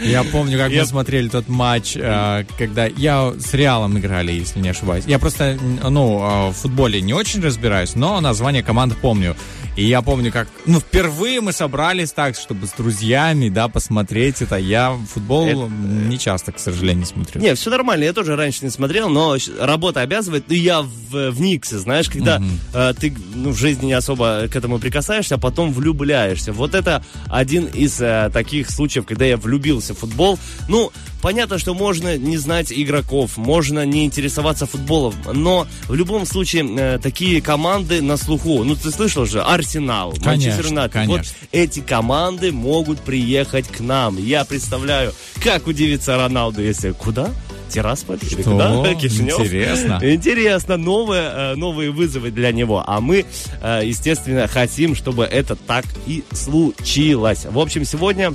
Я 0.00 0.22
помню, 0.24 0.58
как 0.58 0.70
Я- 0.70 0.82
мы 0.82 0.86
смотрели 0.86 1.28
тот 1.28 1.48
матч, 1.48 1.96
э, 1.96 2.44
когда 2.56 2.86
я 2.86 3.32
с 3.38 3.52
Реалом 3.54 3.98
играли, 3.98 4.32
если 4.32 4.60
не 4.60 4.68
ошибаюсь. 4.68 5.04
Я 5.06 5.18
просто, 5.18 5.58
ну, 5.88 6.20
э, 6.20 6.50
в 6.50 6.54
футболе 6.54 7.00
не 7.00 7.12
очень 7.14 7.42
разбираюсь, 7.42 7.94
но 7.94 8.20
название 8.20 8.62
команд 8.62 8.96
помню. 8.96 9.36
И 9.78 9.84
я 9.84 10.02
помню, 10.02 10.32
как, 10.32 10.48
ну, 10.66 10.80
впервые 10.80 11.40
мы 11.40 11.52
собрались 11.52 12.10
так, 12.10 12.34
чтобы 12.34 12.66
с 12.66 12.72
друзьями, 12.72 13.48
да, 13.48 13.68
посмотреть 13.68 14.42
это. 14.42 14.56
Я 14.56 14.98
футбол 15.08 15.46
Это- 15.46 15.68
не 15.68 16.18
часто, 16.18 16.50
к 16.50 16.58
сожалению, 16.58 17.06
смотрю. 17.06 17.40
Не, 17.40 17.54
все 17.54 17.70
нормально, 17.70 18.02
я 18.02 18.12
тоже 18.12 18.34
раньше 18.34 18.64
не 18.64 18.70
смотрел, 18.70 19.08
но 19.08 19.36
работа 19.60 20.00
обязывает. 20.00 20.46
Ну, 20.48 20.54
я 20.56 20.82
в, 20.82 21.30
в 21.30 21.40
Никсе, 21.40 21.78
знаешь, 21.78 22.08
когда 22.08 22.42
э, 22.74 22.92
ты 22.98 23.16
ну, 23.32 23.50
в 23.50 23.56
жизни 23.56 23.86
не 23.86 23.92
особо 23.92 24.48
к 24.50 24.56
этому 24.56 24.80
прикасаешься, 24.80 25.36
а 25.36 25.38
потом 25.38 25.72
влюбляешься. 25.72 26.52
Вот 26.52 26.74
это 26.74 27.04
один 27.28 27.66
из 27.66 28.00
э, 28.00 28.30
таких 28.32 28.72
случаев, 28.72 29.06
когда 29.06 29.26
я 29.26 29.36
влюбился 29.36 29.94
в 29.94 29.98
футбол. 29.98 30.40
Ну, 30.66 30.90
понятно, 31.22 31.58
что 31.58 31.74
можно 31.74 32.16
не 32.16 32.36
знать 32.36 32.72
игроков, 32.72 33.36
можно 33.36 33.84
не 33.84 34.04
интересоваться 34.04 34.66
футболом, 34.66 35.14
но 35.32 35.66
в 35.88 35.94
любом 35.94 36.26
случае 36.26 36.66
э, 36.78 36.98
такие 36.98 37.40
команды 37.40 38.02
на 38.02 38.16
слуху. 38.16 38.64
Ну, 38.64 38.74
ты 38.74 38.90
слышал 38.90 39.26
же, 39.26 39.42
Арсенал, 39.42 40.14
Манчестер 40.24 40.66
Юнайтед. 40.66 41.06
Вот 41.06 41.22
эти 41.52 41.80
команды 41.80 42.52
могут 42.52 43.00
приехать 43.00 43.68
к 43.68 43.80
нам. 43.80 44.16
Я 44.18 44.44
представляю, 44.44 45.12
как 45.42 45.66
удивится 45.66 46.16
Роналду, 46.16 46.62
если 46.62 46.92
куда? 46.92 47.30
Тирасполь? 47.68 48.18
Или 48.22 48.42
куда? 48.42 48.94
Кишинев? 49.00 49.38
Интересно. 49.40 50.00
Интересно, 50.02 50.76
новые, 50.76 51.30
э, 51.32 51.54
новые 51.54 51.90
вызовы 51.90 52.30
для 52.30 52.52
него. 52.52 52.82
А 52.86 53.00
мы, 53.00 53.24
э, 53.62 53.80
естественно, 53.84 54.46
хотим, 54.48 54.94
чтобы 54.94 55.24
это 55.24 55.54
так 55.56 55.84
и 56.06 56.24
случилось. 56.32 57.44
В 57.44 57.58
общем, 57.58 57.84
сегодня 57.84 58.34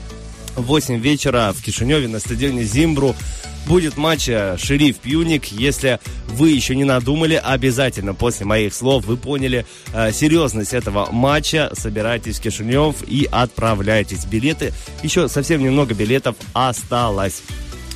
в 0.56 0.64
8 0.64 1.00
вечера 1.00 1.54
в 1.56 1.64
Кишиневе 1.64 2.08
на 2.08 2.20
стадионе 2.20 2.64
Зимбру 2.64 3.16
будет 3.68 3.98
матч 3.98 4.28
э, 4.28 4.58
Шериф 4.58 4.98
Пьюник. 4.98 5.46
Если 5.46 6.00
вы 6.28 6.50
еще 6.50 6.76
не 6.76 6.84
надумали, 6.84 7.42
обязательно 7.42 8.14
после 8.14 8.46
моих 8.46 8.74
слов 8.74 9.06
вы 9.06 9.18
поняли 9.18 9.66
э, 9.94 10.12
серьезность 10.12 10.74
этого 10.74 11.10
матча. 11.12 11.72
Собирайтесь 11.74 12.40
в 12.40 12.42
Кишинев 12.42 12.98
и 13.08 13.28
отправляйтесь. 13.32 14.26
Билеты, 14.26 14.74
еще 15.02 15.30
совсем 15.30 15.64
немного 15.64 15.94
билетов 15.94 16.36
осталось. 16.54 17.42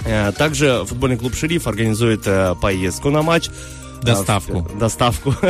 Э, 0.06 0.32
Также 0.32 0.86
футбольный 0.86 1.18
клуб 1.18 1.36
«Шериф» 1.36 1.68
организует 1.68 2.22
э, 2.26 2.56
поездку 2.62 3.10
на 3.10 3.22
матч. 3.22 3.50
Доставку. 4.02 4.60
В- 4.60 4.78
Доставку. 4.78 5.32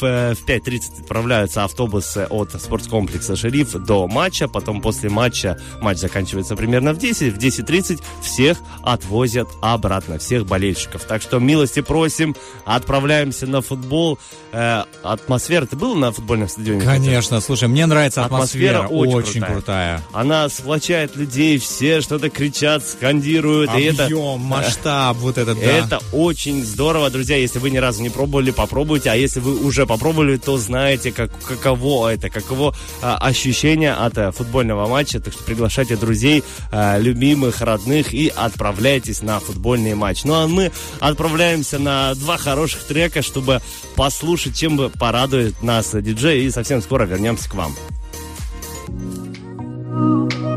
В, 0.00 0.02
э, 0.04 0.34
в 0.34 0.46
5.30 0.46 1.00
отправляются 1.02 1.64
автобусы 1.64 2.26
от 2.30 2.52
спорткомплекса 2.60 3.36
«Шериф» 3.36 3.72
до 3.72 4.06
матча. 4.06 4.46
Потом 4.48 4.80
после 4.80 5.08
матча, 5.10 5.58
матч 5.80 5.98
заканчивается 5.98 6.54
примерно 6.56 6.92
в 6.92 6.98
10. 6.98 7.34
В 7.34 7.38
10.30 7.38 8.00
всех 8.22 8.58
отвозят 8.82 9.48
обратно, 9.60 10.18
всех 10.18 10.46
болельщиков. 10.46 11.02
Так 11.04 11.22
что 11.22 11.38
милости 11.38 11.80
просим, 11.80 12.36
отправляемся 12.64 13.46
на 13.46 13.60
футбол. 13.60 14.18
Э, 14.52 14.84
атмосфера, 15.02 15.66
ты 15.66 15.76
был 15.76 15.94
на 15.94 16.12
футбольном 16.12 16.48
стадионе? 16.48 16.80
Конечно, 16.84 17.40
слушай, 17.40 17.68
мне 17.68 17.86
нравится 17.86 18.24
атмосфера, 18.24 18.84
Атмосфера 18.84 18.98
очень 19.00 19.14
очень, 19.14 19.40
крутая. 19.42 19.52
крутая. 19.52 20.02
Она 20.12 20.48
сплочает 20.48 21.16
людей, 21.16 21.58
все 21.58 22.00
что-то 22.00 22.30
кричат, 22.30 22.84
скандируют. 22.86 23.74
и 23.76 23.82
это... 23.82 24.04
Объем, 24.04 24.40
масштаб, 24.40 25.16
вот 25.18 25.38
этот, 25.38 25.58
да. 25.58 25.64
Это 25.66 26.00
очень 26.12 26.64
здорово, 26.64 27.10
друзья. 27.10 27.36
Если 27.36 27.58
вы 27.58 27.70
ни 27.70 27.78
разу 27.88 28.02
не 28.02 28.10
пробовали, 28.10 28.50
попробуйте. 28.50 29.10
А 29.10 29.14
если 29.14 29.40
вы 29.40 29.64
уже 29.64 29.86
попробовали, 29.86 30.36
то 30.36 30.58
знаете, 30.58 31.10
как, 31.10 31.30
каково 31.42 32.12
это, 32.12 32.28
каково 32.28 32.74
а, 33.02 33.16
ощущение 33.16 33.94
от 33.94 34.18
а, 34.18 34.30
футбольного 34.30 34.86
матча. 34.86 35.20
Так 35.20 35.32
что 35.32 35.42
приглашайте 35.42 35.96
друзей, 35.96 36.44
а, 36.70 36.98
любимых, 36.98 37.62
родных 37.62 38.12
и 38.12 38.30
отправляйтесь 38.34 39.22
на 39.22 39.40
футбольный 39.40 39.94
матч. 39.94 40.24
Ну 40.24 40.34
а 40.34 40.46
мы 40.46 40.70
отправляемся 41.00 41.78
на 41.78 42.14
два 42.14 42.36
хороших 42.36 42.82
трека, 42.84 43.22
чтобы 43.22 43.62
послушать, 43.96 44.54
чем 44.54 44.76
бы 44.76 44.90
порадует 44.90 45.62
нас 45.62 45.94
диджей. 45.94 46.44
И 46.44 46.50
совсем 46.50 46.82
скоро 46.82 47.04
вернемся 47.04 47.48
к 47.48 47.54
вам. 47.54 47.74
Oh, 50.00 50.47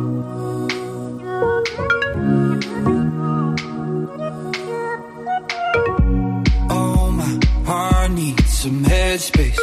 needs 8.16 8.49
some 8.49 8.84
headspace. 8.84 9.57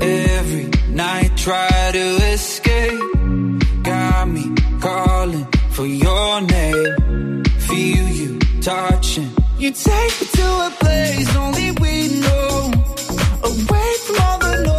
Every 0.00 0.70
night 0.90 1.36
try 1.36 1.90
to 1.92 2.06
escape. 2.32 3.00
Got 3.82 4.28
me 4.28 4.54
calling 4.80 5.46
for 5.70 5.86
your 5.86 6.40
name. 6.40 7.44
Feel 7.68 8.08
you 8.08 8.38
touching. 8.60 9.30
You 9.58 9.70
take 9.72 10.20
me 10.20 10.26
to 10.38 10.48
a 10.68 10.70
place 10.78 11.36
only 11.36 11.70
we 11.82 12.20
know. 12.20 12.72
Away 13.44 13.90
from 14.04 14.16
all 14.20 14.38
the 14.38 14.62
noise 14.66 14.77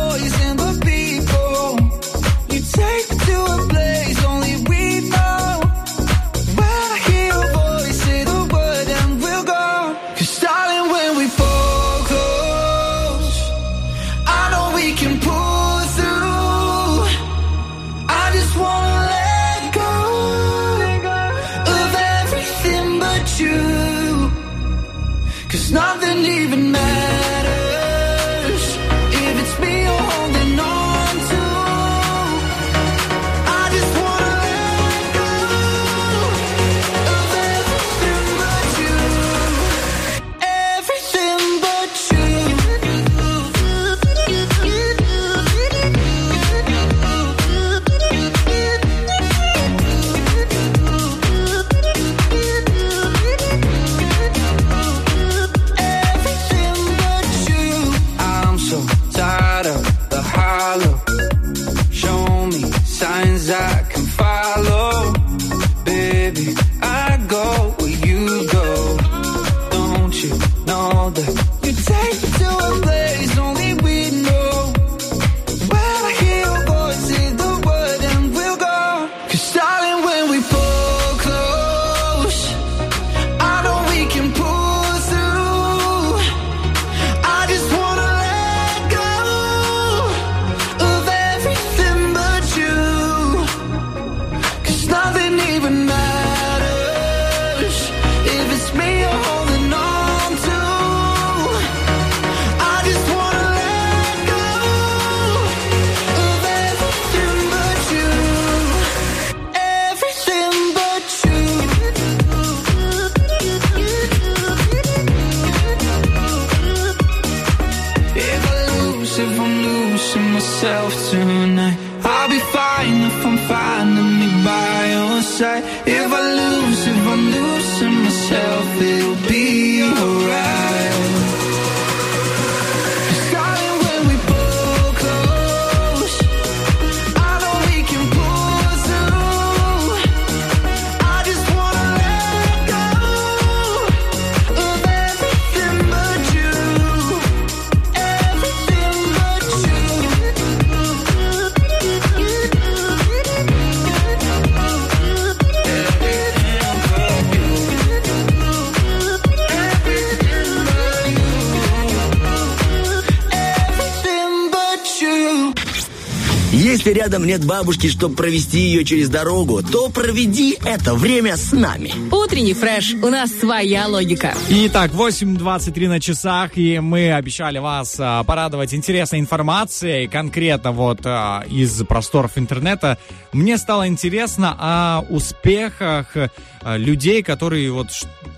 рядом 167.20 167.26
нет 167.26 167.45
бабушки, 167.45 167.88
чтобы 167.88 168.15
провести 168.15 168.59
ее 168.59 168.86
через 168.86 169.09
дорогу, 169.09 169.61
то 169.61 169.89
проведи 169.89 170.57
это 170.65 170.95
время 170.95 171.36
с 171.36 171.51
нами. 171.51 171.91
Утренний 172.11 172.53
фреш. 172.53 172.93
У 173.01 173.09
нас 173.09 173.32
своя 173.32 173.88
логика. 173.88 174.34
Итак, 174.49 174.91
8.23 174.91 175.88
на 175.88 175.99
часах, 175.99 176.57
и 176.57 176.80
мы 176.80 177.11
обещали 177.13 177.59
вас 177.59 177.95
а, 177.99 178.24
порадовать 178.24 178.74
интересной 178.74 179.20
информацией, 179.20 180.07
конкретно 180.07 180.72
вот 180.72 180.99
а, 181.05 181.43
из 181.49 181.84
просторов 181.84 182.38
интернета. 182.38 182.97
Мне 183.34 183.57
стало 183.57 183.88
интересно 183.88 184.55
о 184.57 185.01
успехах 185.09 186.15
а, 186.15 186.78
людей, 186.78 187.24
которые 187.24 187.72
вот 187.72 187.88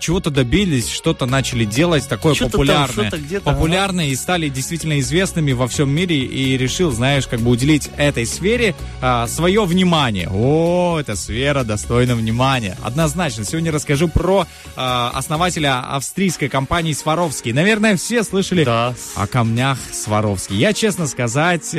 чего-то 0.02 0.30
добились, 0.30 0.88
что-то 0.90 1.26
начали 1.26 1.64
делать 1.64 2.08
такое 2.08 2.34
Что-то 2.34 2.50
там, 2.50 2.60
популярное. 2.60 3.08
что-то 3.08 3.22
где-то, 3.22 3.44
популярные 3.44 4.10
и 4.10 4.16
стали 4.16 4.48
действительно 4.48 4.98
известными 5.00 5.52
во 5.52 5.68
всем 5.68 5.88
мире, 5.88 6.18
и 6.18 6.58
решил, 6.58 6.90
знаешь, 6.90 7.26
как 7.26 7.40
бы 7.40 7.50
уделить 7.50 7.88
этой 7.96 8.26
сфере 8.26 8.74
а, 9.00 9.26
свое 9.28 9.64
внимание. 9.64 10.28
О, 10.30 10.98
эта 11.00 11.14
сфера 11.16 11.62
достойна 11.62 12.16
внимания. 12.16 12.76
Однозначно. 12.82 13.44
Сегодня 13.44 13.70
расскажу 13.70 14.08
про 14.08 14.46
а, 14.76 15.12
основателя 15.14 15.80
австрийской 15.80 16.48
компании 16.48 16.92
Сваровский. 16.92 17.52
Наверное, 17.52 17.96
все 17.96 18.24
слышали 18.24 18.66
о 18.66 19.26
камнях 19.28 19.78
Сваровский. 19.92 20.56
Я, 20.56 20.72
честно 20.72 21.06
сказать, 21.06 21.74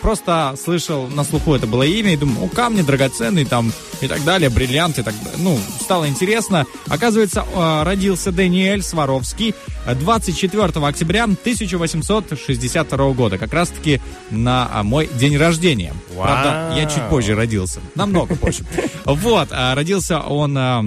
просто 0.00 0.54
слышал 0.62 1.08
на 1.08 1.24
слуху 1.24 1.54
это 1.54 1.66
было 1.66 1.82
имя 1.82 2.12
и 2.12 2.16
думаю, 2.16 2.44
о, 2.44 2.48
камни 2.48 2.82
драгоценные 2.82 3.44
там 3.44 3.72
и 4.00 4.06
так 4.06 4.22
далее, 4.24 4.48
бриллианты, 4.48 5.02
так. 5.02 5.14
Ну, 5.38 5.58
стало 5.80 6.08
интересно. 6.08 6.66
Оказывается, 6.86 7.44
э, 7.54 7.82
родился 7.82 8.32
Даниэль 8.32 8.82
Сваровский 8.82 9.54
24 9.94 10.64
октября 10.86 11.24
1862 11.24 13.12
года, 13.12 13.38
как 13.38 13.52
раз-таки 13.52 14.00
на 14.30 14.68
а, 14.72 14.82
мой 14.82 15.08
день 15.14 15.36
рождения. 15.36 15.92
Правда, 16.16 16.74
я 16.76 16.86
чуть 16.86 17.08
позже 17.08 17.34
родился, 17.34 17.80
намного 17.94 18.34
позже. 18.34 18.64
Вот, 19.04 19.48
а, 19.50 19.74
родился 19.74 20.20
он 20.20 20.56
а, 20.58 20.84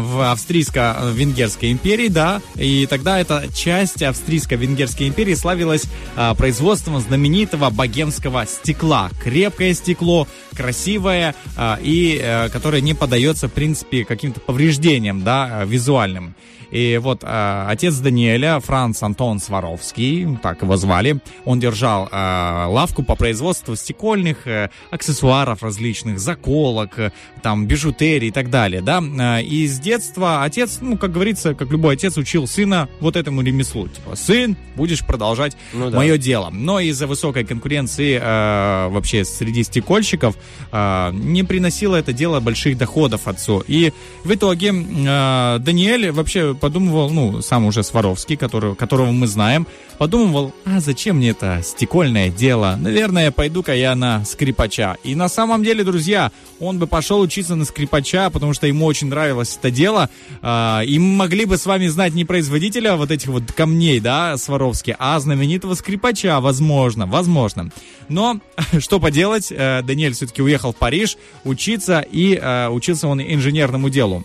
в 0.00 0.32
австрийско-венгерской 0.32 1.70
империи, 1.70 2.08
да, 2.08 2.40
и 2.56 2.86
тогда 2.86 3.20
эта 3.20 3.44
часть 3.54 4.02
австрийско-венгерской 4.02 5.08
империи 5.08 5.34
славилась 5.34 5.84
а, 6.16 6.34
производством 6.34 7.00
знаменитого 7.00 7.70
богемского 7.70 8.46
стекла. 8.46 9.10
Крепкое 9.22 9.74
стекло, 9.74 10.26
красивое, 10.56 11.34
а, 11.56 11.78
и 11.82 12.18
а, 12.22 12.48
которое 12.48 12.80
не 12.80 12.94
поддается, 12.94 13.48
в 13.48 13.52
принципе, 13.52 14.04
каким-то 14.04 14.40
повреждениям, 14.40 15.22
да, 15.22 15.60
а, 15.60 15.64
визуальным. 15.64 16.34
И 16.72 16.98
вот 17.00 17.20
а, 17.22 17.66
отец 17.68 17.96
Даниэля, 17.98 18.58
Франц 18.60 19.02
Антон 19.02 19.38
Сваровский, 19.38 20.38
так 20.42 20.62
его 20.62 20.76
звали, 20.76 21.18
он 21.44 21.60
держал 21.60 22.08
а, 22.10 22.66
лавку 22.68 23.02
по 23.02 23.14
производству 23.14 23.76
стекольных 23.76 24.46
э, 24.46 24.70
аксессуаров 24.90 25.62
различных, 25.62 26.18
заколок, 26.18 26.98
э, 26.98 27.12
там, 27.42 27.66
бижутерии 27.66 28.28
и 28.28 28.30
так 28.30 28.48
далее, 28.48 28.80
да. 28.80 29.02
А, 29.20 29.40
И 29.40 29.66
с 29.66 29.78
детства 29.78 30.44
отец, 30.44 30.78
ну, 30.80 30.96
как 30.96 31.12
говорится, 31.12 31.54
как 31.54 31.70
любой 31.70 31.94
отец, 31.94 32.16
учил 32.16 32.46
сына 32.46 32.88
вот 33.00 33.16
этому 33.16 33.42
ремеслу. 33.42 33.88
Типа, 33.88 34.16
сын, 34.16 34.56
будешь 34.74 35.04
продолжать 35.04 35.56
Ну 35.74 35.90
да. 35.90 35.98
мое 35.98 36.16
дело. 36.16 36.48
Но 36.50 36.80
из-за 36.80 37.06
высокой 37.06 37.44
конкуренции 37.44 38.18
э, 38.20 38.88
вообще 38.88 39.24
среди 39.24 39.62
стекольщиков 39.62 40.36
э, 40.70 41.10
не 41.12 41.42
приносило 41.42 41.96
это 41.96 42.14
дело 42.14 42.40
больших 42.40 42.78
доходов 42.78 43.28
отцу. 43.28 43.62
И 43.66 43.92
в 44.24 44.32
итоге 44.32 44.68
э, 44.68 45.58
Даниэль 45.60 46.10
вообще 46.12 46.54
подумывал, 46.62 47.10
ну, 47.10 47.42
сам 47.42 47.64
уже 47.64 47.82
Сваровский, 47.82 48.36
который, 48.36 48.76
которого 48.76 49.10
мы 49.10 49.26
знаем, 49.26 49.66
подумывал, 49.98 50.54
а 50.64 50.78
зачем 50.78 51.16
мне 51.16 51.30
это 51.30 51.60
стекольное 51.64 52.30
дело? 52.30 52.78
Наверное, 52.80 53.32
пойду-ка 53.32 53.74
я 53.74 53.96
на 53.96 54.24
скрипача. 54.24 54.96
И 55.02 55.16
на 55.16 55.28
самом 55.28 55.64
деле, 55.64 55.82
друзья, 55.82 56.30
он 56.60 56.78
бы 56.78 56.86
пошел 56.86 57.20
учиться 57.20 57.56
на 57.56 57.64
скрипача, 57.64 58.30
потому 58.30 58.54
что 58.54 58.68
ему 58.68 58.86
очень 58.86 59.08
нравилось 59.08 59.58
это 59.58 59.72
дело. 59.72 60.08
А, 60.40 60.82
И 60.82 61.00
могли 61.00 61.46
бы 61.46 61.58
с 61.58 61.66
вами 61.66 61.88
знать 61.88 62.14
не 62.14 62.24
производителя 62.24 62.94
вот 62.94 63.10
этих 63.10 63.26
вот 63.26 63.50
камней, 63.50 63.98
да, 63.98 64.36
Сваровски, 64.36 64.94
а 65.00 65.18
знаменитого 65.18 65.74
скрипача, 65.74 66.38
возможно, 66.40 67.06
возможно. 67.06 67.70
Но 68.08 68.38
что 68.78 69.00
поделать, 69.00 69.50
э, 69.50 69.82
Даниэль 69.82 70.14
все-таки 70.14 70.42
уехал 70.42 70.72
в 70.72 70.76
Париж 70.76 71.16
учиться, 71.42 72.06
и 72.08 72.38
э, 72.40 72.68
учился 72.68 73.08
он 73.08 73.20
инженерному 73.20 73.90
делу. 73.90 74.24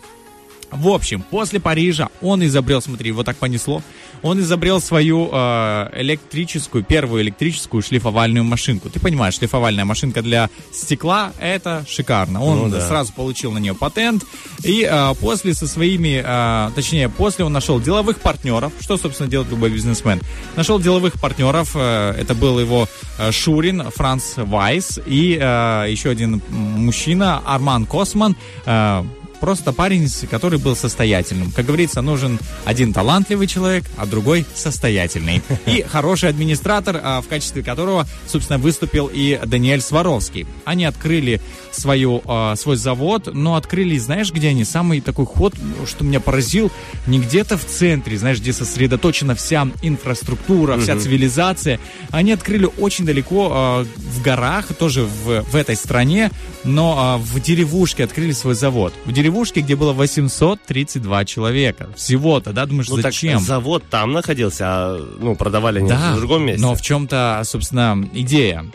В 0.70 0.88
общем, 0.88 1.22
после 1.30 1.60
Парижа 1.60 2.08
он 2.20 2.44
изобрел, 2.44 2.82
смотри, 2.82 3.10
вот 3.12 3.24
так 3.26 3.36
понесло, 3.36 3.82
он 4.22 4.40
изобрел 4.40 4.80
свою 4.80 5.30
э, 5.32 5.90
электрическую, 5.94 6.84
первую 6.84 7.22
электрическую 7.22 7.82
шлифовальную 7.82 8.44
машинку. 8.44 8.90
Ты 8.90 9.00
понимаешь, 9.00 9.34
шлифовальная 9.36 9.84
машинка 9.84 10.22
для 10.22 10.50
стекла, 10.72 11.32
это 11.38 11.84
шикарно. 11.88 12.42
Он 12.42 12.58
Ну 12.58 12.68
да. 12.68 12.86
сразу 12.86 13.12
получил 13.12 13.52
на 13.52 13.58
нее 13.58 13.74
патент, 13.74 14.24
и 14.64 14.86
э, 14.90 15.14
после 15.20 15.54
со 15.54 15.66
своими, 15.66 16.22
э, 16.24 16.70
точнее, 16.74 17.08
после 17.08 17.44
он 17.44 17.52
нашел 17.52 17.80
деловых 17.80 18.18
партнеров, 18.18 18.72
что, 18.80 18.96
собственно, 18.98 19.28
делает 19.28 19.50
любой 19.50 19.70
бизнесмен. 19.70 20.20
Нашел 20.56 20.78
деловых 20.78 21.20
партнеров, 21.20 21.70
э, 21.74 22.14
это 22.18 22.34
был 22.34 22.58
его 22.60 22.88
э, 23.18 23.32
Шурин, 23.32 23.84
Франц 23.94 24.34
Вайс, 24.36 24.98
и 25.06 25.38
э, 25.40 25.86
еще 25.88 26.10
один 26.10 26.42
мужчина, 26.50 27.38
Арман 27.46 27.86
Косман, 27.86 28.36
э, 28.66 29.04
Просто 29.40 29.72
парень, 29.72 30.08
который 30.30 30.58
был 30.58 30.74
состоятельным. 30.76 31.50
Как 31.52 31.66
говорится, 31.66 32.00
нужен 32.02 32.38
один 32.64 32.92
талантливый 32.92 33.46
человек, 33.46 33.84
а 33.96 34.06
другой 34.06 34.44
состоятельный. 34.54 35.42
И 35.66 35.82
хороший 35.88 36.28
администратор, 36.28 37.00
а, 37.02 37.20
в 37.20 37.28
качестве 37.28 37.62
которого, 37.62 38.06
собственно, 38.26 38.58
выступил 38.58 39.10
и 39.12 39.38
Даниэль 39.44 39.80
Сваровский. 39.80 40.46
Они 40.64 40.84
открыли 40.84 41.40
свою, 41.72 42.22
а, 42.24 42.56
свой 42.56 42.76
завод, 42.76 43.28
но 43.32 43.54
открыли, 43.56 43.96
знаешь, 43.98 44.32
где 44.32 44.48
они? 44.48 44.64
Самый 44.64 45.00
такой 45.00 45.26
ход, 45.26 45.54
что 45.86 46.04
меня 46.04 46.20
поразил, 46.20 46.70
не 47.06 47.20
где-то 47.20 47.56
в 47.56 47.64
центре, 47.64 48.18
знаешь, 48.18 48.40
где 48.40 48.52
сосредоточена 48.52 49.34
вся 49.34 49.68
инфраструктура, 49.82 50.78
вся 50.78 50.94
Мгм. 50.94 51.02
цивилизация. 51.02 51.80
Они 52.10 52.32
открыли 52.32 52.68
очень 52.78 53.04
далеко 53.04 53.50
а, 53.52 53.84
в 53.84 54.22
горах, 54.22 54.66
тоже 54.78 55.02
в, 55.04 55.42
в 55.42 55.56
этой 55.56 55.76
стране, 55.76 56.30
но 56.64 57.20
в 57.22 57.40
деревушке 57.40 58.04
открыли 58.04 58.32
свой 58.32 58.54
завод. 58.54 58.92
В 59.04 59.12
деревушке, 59.12 59.27
где 59.60 59.76
было 59.76 59.92
832 59.92 61.24
человека. 61.24 61.88
Всего-то, 61.96 62.52
да, 62.52 62.66
думаешь, 62.66 62.88
Ну 62.88 62.96
так 62.96 63.04
зачем? 63.12 63.40
завод 63.40 63.84
там 63.90 64.12
находился, 64.12 64.64
а 64.66 65.08
ну, 65.20 65.34
продавали 65.36 65.78
они 65.80 65.88
Да, 65.88 66.14
в 66.14 66.16
другом 66.16 66.44
месте. 66.46 66.62
но 66.62 66.74
в 66.74 66.82
чем-то, 66.82 67.42
собственно, 67.44 68.08
идея. 68.12 68.66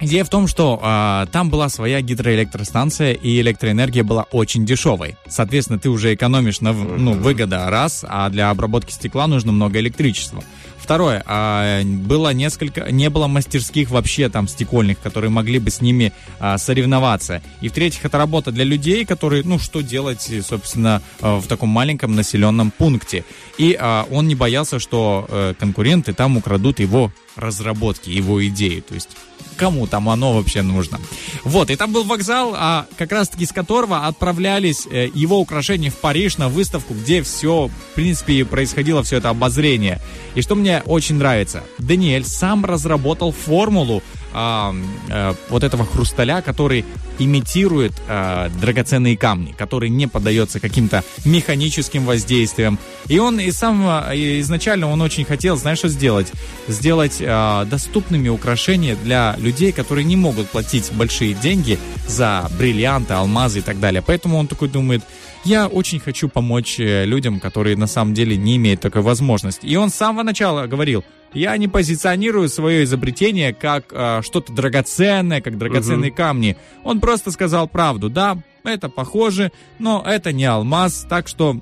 Идея 0.00 0.24
в 0.24 0.28
том, 0.28 0.48
что 0.48 0.80
а, 0.82 1.26
там 1.26 1.50
была 1.50 1.68
своя 1.68 2.00
гидроэлектростанция, 2.00 3.12
и 3.12 3.40
электроэнергия 3.40 4.02
была 4.02 4.24
очень 4.32 4.66
дешевой. 4.66 5.16
Соответственно, 5.28 5.78
ты 5.78 5.88
уже 5.88 6.12
экономишь 6.14 6.60
на 6.60 6.72
ну, 6.72 7.12
выгода 7.12 7.70
раз, 7.70 8.04
а 8.06 8.28
для 8.28 8.50
обработки 8.50 8.92
стекла 8.92 9.26
нужно 9.28 9.52
много 9.52 9.78
электричества. 9.78 10.42
Второе, 10.84 11.22
а, 11.24 11.82
было 11.82 12.34
несколько, 12.34 12.92
не 12.92 13.08
было 13.08 13.26
мастерских 13.26 13.88
вообще 13.88 14.28
там 14.28 14.46
стекольных, 14.46 15.00
которые 15.00 15.30
могли 15.30 15.58
бы 15.58 15.70
с 15.70 15.80
ними 15.80 16.12
а, 16.38 16.58
соревноваться. 16.58 17.40
И 17.62 17.70
в-третьих, 17.70 18.04
это 18.04 18.18
работа 18.18 18.52
для 18.52 18.64
людей, 18.64 19.06
которые, 19.06 19.44
ну, 19.44 19.58
что 19.58 19.80
делать, 19.80 20.30
собственно, 20.46 21.00
а, 21.22 21.40
в 21.40 21.46
таком 21.46 21.70
маленьком 21.70 22.14
населенном 22.14 22.70
пункте. 22.70 23.24
И 23.56 23.74
а, 23.80 24.06
он 24.10 24.28
не 24.28 24.34
боялся, 24.34 24.78
что 24.78 25.26
э, 25.26 25.54
конкуренты 25.58 26.12
там 26.12 26.36
украдут 26.36 26.80
его 26.80 27.10
разработки, 27.34 28.10
его 28.10 28.46
идеи. 28.46 28.80
То 28.80 28.94
есть 28.94 29.08
кому 29.56 29.86
там 29.86 30.08
оно 30.08 30.32
вообще 30.32 30.62
нужно. 30.62 31.00
Вот, 31.44 31.70
и 31.70 31.76
там 31.76 31.92
был 31.92 32.04
вокзал, 32.04 32.54
а 32.56 32.86
как 32.96 33.12
раз-таки 33.12 33.46
с 33.46 33.52
которого 33.52 34.06
отправлялись 34.06 34.86
э, 34.90 35.08
его 35.14 35.38
украшения 35.38 35.90
в 35.90 35.96
Париж 35.96 36.38
на 36.38 36.48
выставку, 36.48 36.94
где 36.94 37.22
все, 37.22 37.68
в 37.68 37.94
принципе, 37.94 38.44
происходило 38.44 39.02
все 39.02 39.16
это 39.16 39.30
обозрение. 39.30 40.00
И 40.34 40.42
что 40.42 40.54
мне 40.54 40.82
очень 40.86 41.16
нравится, 41.16 41.62
Даниэль 41.78 42.24
сам 42.24 42.64
разработал 42.64 43.32
формулу 43.32 44.02
а, 44.34 44.74
э, 45.08 45.34
вот 45.48 45.62
этого 45.62 45.86
хрусталя, 45.86 46.42
который 46.42 46.84
имитирует 47.18 47.92
э, 48.08 48.50
драгоценные 48.60 49.16
камни, 49.16 49.52
который 49.52 49.88
не 49.88 50.06
поддается 50.06 50.60
каким-то 50.60 51.04
механическим 51.24 52.04
воздействиям. 52.04 52.78
И 53.08 53.18
он 53.18 53.38
и 53.38 53.50
сам 53.50 53.86
э, 53.86 54.40
изначально 54.40 54.90
он 54.90 55.00
очень 55.00 55.24
хотел, 55.24 55.56
знаешь, 55.56 55.78
что 55.78 55.88
сделать? 55.88 56.32
Сделать 56.68 57.18
э, 57.20 57.66
доступными 57.66 58.28
украшения 58.28 58.96
для 58.96 59.36
людей, 59.38 59.72
которые 59.72 60.04
не 60.04 60.16
могут 60.16 60.48
платить 60.48 60.92
большие 60.92 61.34
деньги 61.34 61.78
за 62.08 62.50
бриллианты, 62.58 63.14
алмазы 63.14 63.60
и 63.60 63.62
так 63.62 63.80
далее. 63.80 64.02
Поэтому 64.04 64.38
он 64.38 64.46
такой 64.46 64.68
думает, 64.68 65.02
я 65.44 65.66
очень 65.66 66.00
хочу 66.00 66.28
помочь 66.28 66.76
людям, 66.78 67.38
которые 67.38 67.76
на 67.76 67.86
самом 67.86 68.14
деле 68.14 68.36
не 68.36 68.56
имеют 68.56 68.80
такой 68.80 69.02
возможности. 69.02 69.66
И 69.66 69.76
он 69.76 69.90
с 69.90 69.94
самого 69.94 70.22
начала 70.22 70.66
говорил, 70.66 71.04
я 71.34 71.56
не 71.56 71.68
позиционирую 71.68 72.48
свое 72.48 72.84
изобретение 72.84 73.52
как 73.52 73.86
э, 73.92 74.22
что-то 74.22 74.52
драгоценное, 74.52 75.40
как 75.40 75.58
драгоценные 75.58 76.10
камни. 76.10 76.56
Он 76.84 77.00
просто 77.00 77.30
сказал 77.30 77.68
правду. 77.68 78.08
Да, 78.08 78.38
это 78.64 78.88
похоже, 78.88 79.52
но 79.78 80.02
это 80.06 80.32
не 80.32 80.44
алмаз, 80.44 81.06
так 81.08 81.28
что 81.28 81.58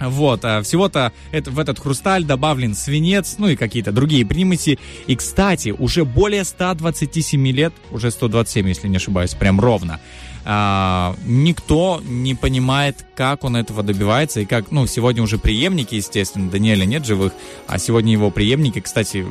Вот, 0.00 0.44
а 0.46 0.62
всего-то 0.62 1.12
это, 1.30 1.50
в 1.50 1.58
этот 1.58 1.78
хрусталь 1.78 2.24
добавлен 2.24 2.74
свинец, 2.74 3.36
ну 3.36 3.48
и 3.48 3.56
какие-то 3.56 3.92
другие 3.92 4.24
примеси. 4.24 4.78
И, 5.06 5.14
кстати, 5.14 5.74
уже 5.78 6.06
более 6.06 6.44
127 6.44 7.46
лет, 7.48 7.74
уже 7.90 8.10
127, 8.10 8.66
если 8.66 8.88
не 8.88 8.96
ошибаюсь, 8.96 9.34
прям 9.34 9.60
ровно, 9.60 10.00
а, 10.44 11.14
никто 11.24 12.00
не 12.04 12.34
понимает, 12.34 13.04
как 13.14 13.44
он 13.44 13.56
этого 13.56 13.82
добивается, 13.82 14.40
и 14.40 14.44
как, 14.46 14.70
ну, 14.70 14.86
сегодня 14.86 15.22
уже 15.22 15.38
преемники, 15.38 15.94
естественно, 15.96 16.50
Даниэля 16.50 16.84
нет 16.84 17.04
живых, 17.04 17.32
а 17.66 17.78
сегодня 17.78 18.12
его 18.12 18.30
преемники, 18.30 18.80
кстати, 18.80 19.26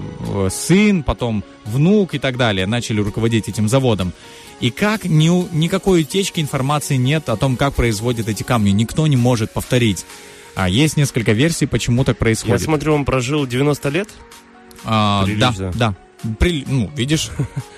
сын, 0.50 1.04
потом 1.04 1.44
внук 1.66 2.14
и 2.14 2.20
так 2.20 2.38
далее, 2.38 2.68
начали 2.68 3.02
руководить 3.02 3.50
этим 3.50 3.68
заводом. 3.68 4.14
И 4.60 4.72
как 4.72 5.06
ни, 5.06 5.30
никакой 5.56 6.02
утечки 6.02 6.42
информации 6.42 6.96
нет 6.96 7.30
о 7.30 7.38
том, 7.38 7.56
как 7.56 7.74
производят 7.76 8.28
эти 8.28 8.44
камни, 8.44 8.72
никто 8.72 9.08
не 9.08 9.16
может 9.16 9.52
повторить. 9.52 10.06
А 10.56 10.68
есть 10.68 10.98
несколько 10.98 11.32
версий, 11.32 11.66
почему 11.66 12.04
так 12.04 12.18
Я 12.18 12.20
происходит. 12.20 12.62
смотрю, 12.62 12.94
он 12.94 13.06
прожил 13.06 13.48
90 13.48 13.90
лет. 13.90 14.10
А, 14.84 15.26
да, 15.38 15.54
да. 15.74 15.96
При- 16.38 16.66
ну, 16.68 16.92
видишь, 16.96 17.30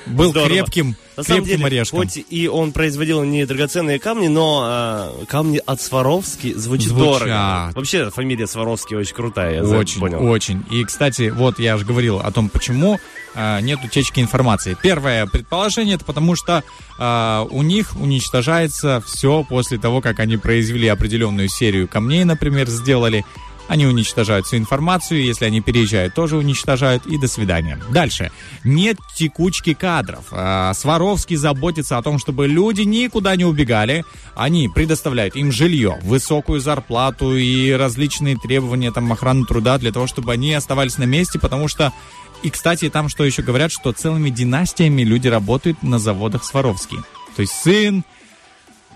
был 0.07 0.31
Здорово. 0.31 0.49
крепким, 0.49 0.95
На 1.15 1.23
крепким 1.23 1.45
деле, 1.45 1.65
орешком. 1.67 1.99
хоть 1.99 2.19
и 2.29 2.47
он 2.47 2.71
производил 2.71 3.23
не 3.23 3.45
драгоценные 3.45 3.99
камни, 3.99 4.27
но 4.29 4.61
а, 4.63 5.25
камни 5.27 5.61
от 5.63 5.79
Сваровски 5.79 6.53
звучит 6.55 6.87
Звучат. 6.89 7.19
дорого. 7.19 7.71
Вообще 7.75 8.09
фамилия 8.09 8.47
Сваровски 8.47 8.95
очень 8.95 9.13
крутая, 9.13 9.57
я 9.57 9.63
Очень, 9.63 9.99
понял. 9.99 10.25
очень. 10.25 10.63
И, 10.71 10.83
кстати, 10.83 11.29
вот 11.29 11.59
я 11.59 11.77
же 11.77 11.85
говорил 11.85 12.19
о 12.19 12.31
том, 12.31 12.49
почему 12.49 12.99
а, 13.35 13.59
нет 13.61 13.79
утечки 13.85 14.19
информации. 14.19 14.75
Первое 14.81 15.27
предположение 15.27 15.95
это 15.95 16.05
потому, 16.05 16.35
что 16.35 16.63
а, 16.97 17.45
у 17.51 17.61
них 17.61 17.95
уничтожается 17.95 19.03
все 19.05 19.45
после 19.47 19.77
того, 19.77 20.01
как 20.01 20.19
они 20.19 20.37
произвели 20.37 20.87
определенную 20.87 21.47
серию 21.47 21.87
камней, 21.87 22.23
например, 22.23 22.67
сделали. 22.69 23.23
Они 23.68 23.86
уничтожают 23.86 24.45
всю 24.45 24.57
информацию, 24.57 25.24
если 25.24 25.45
они 25.45 25.62
переезжают, 25.62 26.14
тоже 26.14 26.38
уничтожают, 26.38 27.05
и 27.05 27.18
до 27.18 27.28
свидания. 27.28 27.80
Дальше. 27.91 28.32
Нет 28.64 28.97
текучки 29.16 29.74
кадров. 29.74 30.26
А, 30.32 30.74
Сваровский 30.74 31.36
заботится 31.36 31.97
о 31.97 32.01
том, 32.01 32.20
чтобы 32.20 32.47
люди 32.47 32.82
никуда 32.82 33.36
не 33.36 33.45
убегали. 33.45 34.03
Они 34.36 34.68
предоставляют 34.68 35.36
им 35.36 35.51
жилье, 35.51 35.99
высокую 36.01 36.59
зарплату 36.59 37.36
и 37.36 37.72
различные 37.72 38.38
требования 38.38 38.91
там, 38.91 39.12
охраны 39.12 39.45
труда 39.45 39.78
для 39.78 39.91
того, 39.91 40.07
чтобы 40.07 40.34
они 40.34 40.53
оставались 40.53 40.97
на 40.97 41.03
месте, 41.03 41.39
потому 41.39 41.68
что 41.68 41.93
и, 42.43 42.49
кстати, 42.49 42.89
там 42.89 43.07
что 43.07 43.24
еще 43.24 43.43
говорят, 43.43 43.72
что 43.72 43.91
целыми 43.91 44.30
династиями 44.30 45.03
люди 45.03 45.28
работают 45.28 45.84
на 45.84 45.99
заводах 45.99 46.43
Сваровский. 46.43 46.97
То 47.36 47.41
есть 47.41 47.53
сын, 47.53 48.03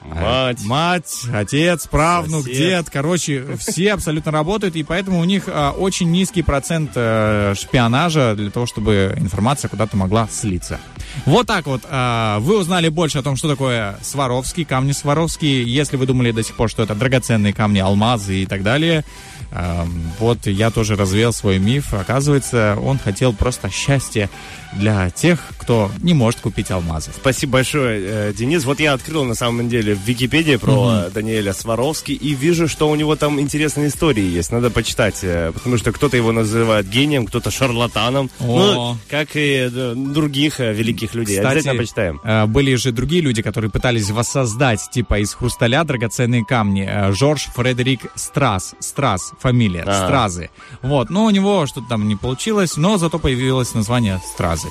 Мать. 0.10 0.64
мать, 0.64 1.24
отец, 1.34 1.88
правнук, 1.88 2.44
Сосед. 2.44 2.58
дед, 2.58 2.90
короче, 2.92 3.46
все 3.58 3.94
абсолютно 3.94 4.32
работают, 4.32 4.76
и 4.76 4.84
поэтому 4.84 5.20
у 5.20 5.24
них 5.24 5.44
а, 5.48 5.72
очень 5.72 6.12
низкий 6.12 6.42
процент 6.42 6.92
э, 6.96 7.54
шпионажа 7.58 8.36
для 8.36 8.50
того, 8.50 8.66
чтобы 8.66 9.16
информация 9.18 9.70
куда-то 9.70 9.98
могла 9.98 10.28
слиться. 10.32 10.80
Вот 11.26 11.48
так 11.48 11.66
вот. 11.66 11.82
а, 11.90 12.40
вы 12.40 12.60
узнали 12.60 12.90
больше 12.90 13.20
о 13.20 13.24
том, 13.24 13.36
что 13.36 13.50
такое 13.50 13.98
Сваровский, 14.02 14.66
камни 14.66 14.92
Сваровский. 14.92 15.64
Если 15.64 15.98
вы 15.98 16.06
думали 16.06 16.32
до 16.32 16.44
сих 16.44 16.56
пор, 16.56 16.70
что 16.70 16.84
это 16.84 16.96
драгоценные 16.96 17.54
камни, 17.54 17.80
алмазы 17.80 18.44
и 18.44 18.46
так 18.46 18.64
далее, 18.64 19.04
а, 19.52 19.88
вот 20.20 20.48
я 20.48 20.72
тоже 20.72 20.96
развеял 20.96 21.34
свой 21.34 21.60
миф. 21.60 21.94
Оказывается, 21.94 22.78
он 22.82 23.00
хотел 23.00 23.34
просто 23.34 23.70
счастья 23.70 24.30
для 24.76 25.10
тех, 25.10 25.40
кто 25.58 25.92
не 26.02 26.14
может 26.14 26.40
купить 26.40 26.72
алмазы. 26.72 27.12
Спасибо 27.16 27.54
большое, 27.54 28.02
э, 28.04 28.34
Денис. 28.34 28.66
Вот 28.66 28.80
я 28.80 28.94
открыл 28.94 29.24
на 29.24 29.36
самом 29.36 29.70
деле 29.70 29.96
в 29.96 30.02
Википедии 30.06 30.58
про 30.58 31.06
э, 31.06 31.10
Даниэля 31.12 31.54
Сваровски 31.54 32.12
и 32.12 32.34
вижу, 32.34 32.68
что 32.68 32.90
у 32.90 32.96
него 32.96 33.16
там 33.16 33.40
интересные 33.40 33.88
истории 33.88 34.24
есть. 34.24 34.52
Надо 34.52 34.70
почитать, 34.70 35.20
э, 35.24 35.52
потому 35.54 35.78
что 35.78 35.92
кто-то 35.92 36.18
его 36.18 36.32
называет 36.32 36.90
гением, 36.90 37.26
кто-то 37.26 37.52
шарлатаном. 37.52 38.30
О. 38.40 38.46
Ну, 38.46 38.98
как 39.10 39.36
и 39.36 39.70
э, 39.72 39.94
других 39.96 40.60
великих 40.60 41.16
людей. 41.16 41.40
Обязательно 41.40 41.76
почитаем. 41.76 42.22
были 42.52 42.76
же 42.76 42.92
другие 42.92 43.22
люди, 43.22 43.42
которые 43.42 43.72
пытались 43.72 44.10
воссоздать, 44.10 44.82
типа, 44.92 45.20
из 45.20 45.34
хрусталя 45.34 45.84
драгоценные 45.84 46.46
камни. 46.46 47.12
Жорж 47.12 47.48
Фредерик 47.56 48.02
Страс. 48.16 48.76
Страс, 48.80 49.32
фамилия. 49.40 49.84
А. 49.86 50.06
Стразы. 50.06 50.50
Вот. 50.82 51.10
Но 51.10 51.26
у 51.26 51.30
него 51.30 51.66
что-то 51.66 51.88
там 51.88 52.08
не 52.08 52.16
получилось, 52.16 52.78
но 52.78 52.98
зато 52.98 53.20
появилось 53.20 53.74
название 53.74 54.22
Стразы. 54.34 54.65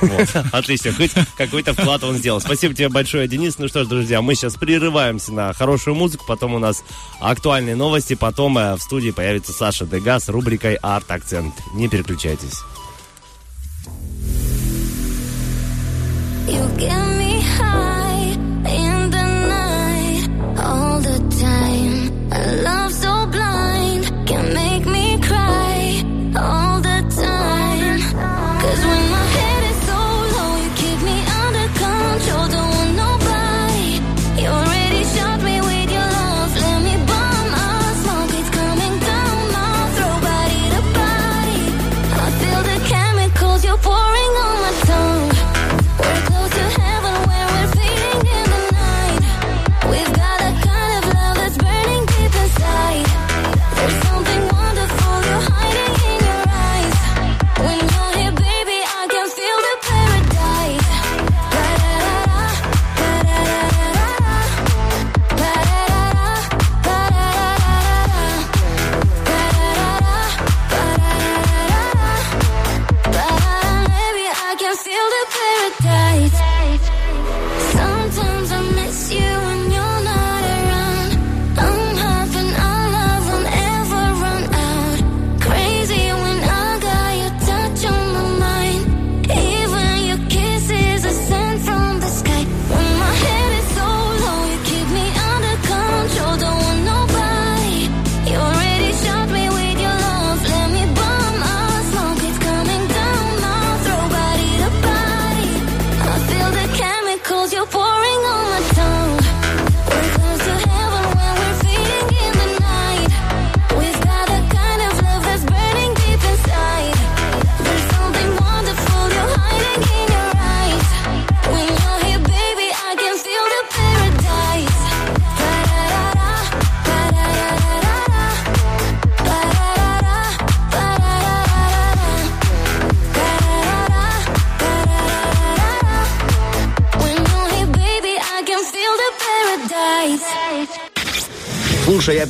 Вот. 0.00 0.28
Отлично, 0.52 0.92
хоть 0.92 1.12
какой-то 1.36 1.72
вклад 1.72 2.02
он 2.04 2.16
сделал. 2.16 2.40
Спасибо 2.40 2.74
тебе 2.74 2.88
большое, 2.88 3.28
Денис. 3.28 3.58
Ну 3.58 3.68
что 3.68 3.84
ж, 3.84 3.86
друзья, 3.86 4.20
мы 4.22 4.34
сейчас 4.34 4.54
прерываемся 4.54 5.32
на 5.32 5.52
хорошую 5.52 5.94
музыку, 5.94 6.24
потом 6.26 6.54
у 6.54 6.58
нас 6.58 6.82
актуальные 7.20 7.76
новости, 7.76 8.14
потом 8.14 8.58
э, 8.58 8.74
в 8.74 8.80
студии 8.80 9.10
появится 9.10 9.52
Саша 9.52 9.86
Дега 9.86 10.18
с 10.18 10.28
рубрикой 10.28 10.74
«Арт-акцент». 10.82 11.54
Не 11.74 11.88
переключайтесь. 11.88 12.62
You 16.48 16.64
get 16.76 17.05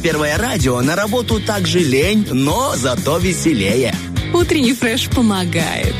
первое 0.07 0.38
радио, 0.38 0.80
на 0.82 0.94
работу 0.94 1.40
так 1.40 1.66
же 1.66 1.80
лень, 1.80 2.28
но 2.30 2.76
зато 2.76 3.18
веселее. 3.18 3.92
Утренний 4.32 4.72
фреш 4.72 5.09
помогает. 5.09 5.96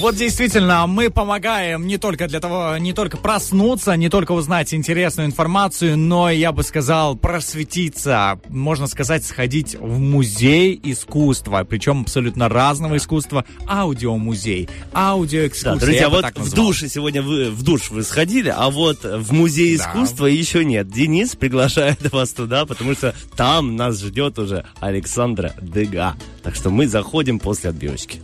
Вот 0.00 0.14
действительно, 0.14 0.86
мы 0.86 1.10
помогаем 1.10 1.86
не 1.88 1.98
только 1.98 2.28
для 2.28 2.38
того, 2.38 2.76
не 2.78 2.92
только 2.92 3.16
проснуться, 3.16 3.96
не 3.96 4.08
только 4.08 4.30
узнать 4.30 4.72
интересную 4.72 5.26
информацию, 5.26 5.98
но, 5.98 6.30
я 6.30 6.52
бы 6.52 6.62
сказал, 6.62 7.16
просветиться, 7.16 8.40
можно 8.48 8.86
сказать, 8.86 9.24
сходить 9.24 9.74
в 9.74 9.98
музей 9.98 10.78
искусства, 10.84 11.64
причем 11.68 12.02
абсолютно 12.02 12.48
разного 12.48 12.96
искусства, 12.96 13.44
аудиомузей, 13.66 14.68
аудиоэкскурсия. 14.94 15.74
Да, 15.74 15.84
друзья, 15.84 16.08
вот 16.08 16.24
в 16.36 16.54
душе 16.54 16.88
сегодня 16.88 17.20
вы 17.20 17.50
в 17.50 17.62
душ 17.64 17.90
вы 17.90 18.04
сходили, 18.04 18.54
а 18.56 18.70
вот 18.70 19.02
в 19.02 19.32
музей 19.32 19.76
Да. 19.76 19.84
искусства 19.84 20.26
еще 20.26 20.64
нет. 20.64 20.88
Денис 20.88 21.34
приглашает 21.34 22.12
вас 22.12 22.32
туда, 22.32 22.66
потому 22.66 22.94
что 22.94 23.16
там 23.36 23.74
нас 23.74 23.98
ждет 24.00 24.38
уже 24.38 24.64
Александра 24.78 25.54
Дега. 25.60 26.14
Так 26.44 26.54
что 26.54 26.70
мы 26.70 26.86
заходим 26.86 27.40
после 27.40 27.70
отбивочки. 27.70 28.20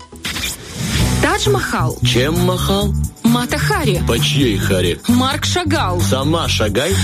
Тадж-Махал, 1.29 1.97
Чем 2.05 2.39
махал? 2.41 2.93
Мата 3.23 3.57
Хари, 3.57 4.03
По 4.07 4.19
чьей 4.19 4.59
харе? 4.59 5.01
Марк 5.09 5.47
Шагал, 5.47 5.99
Сама 6.03 6.47
шагай. 6.49 6.95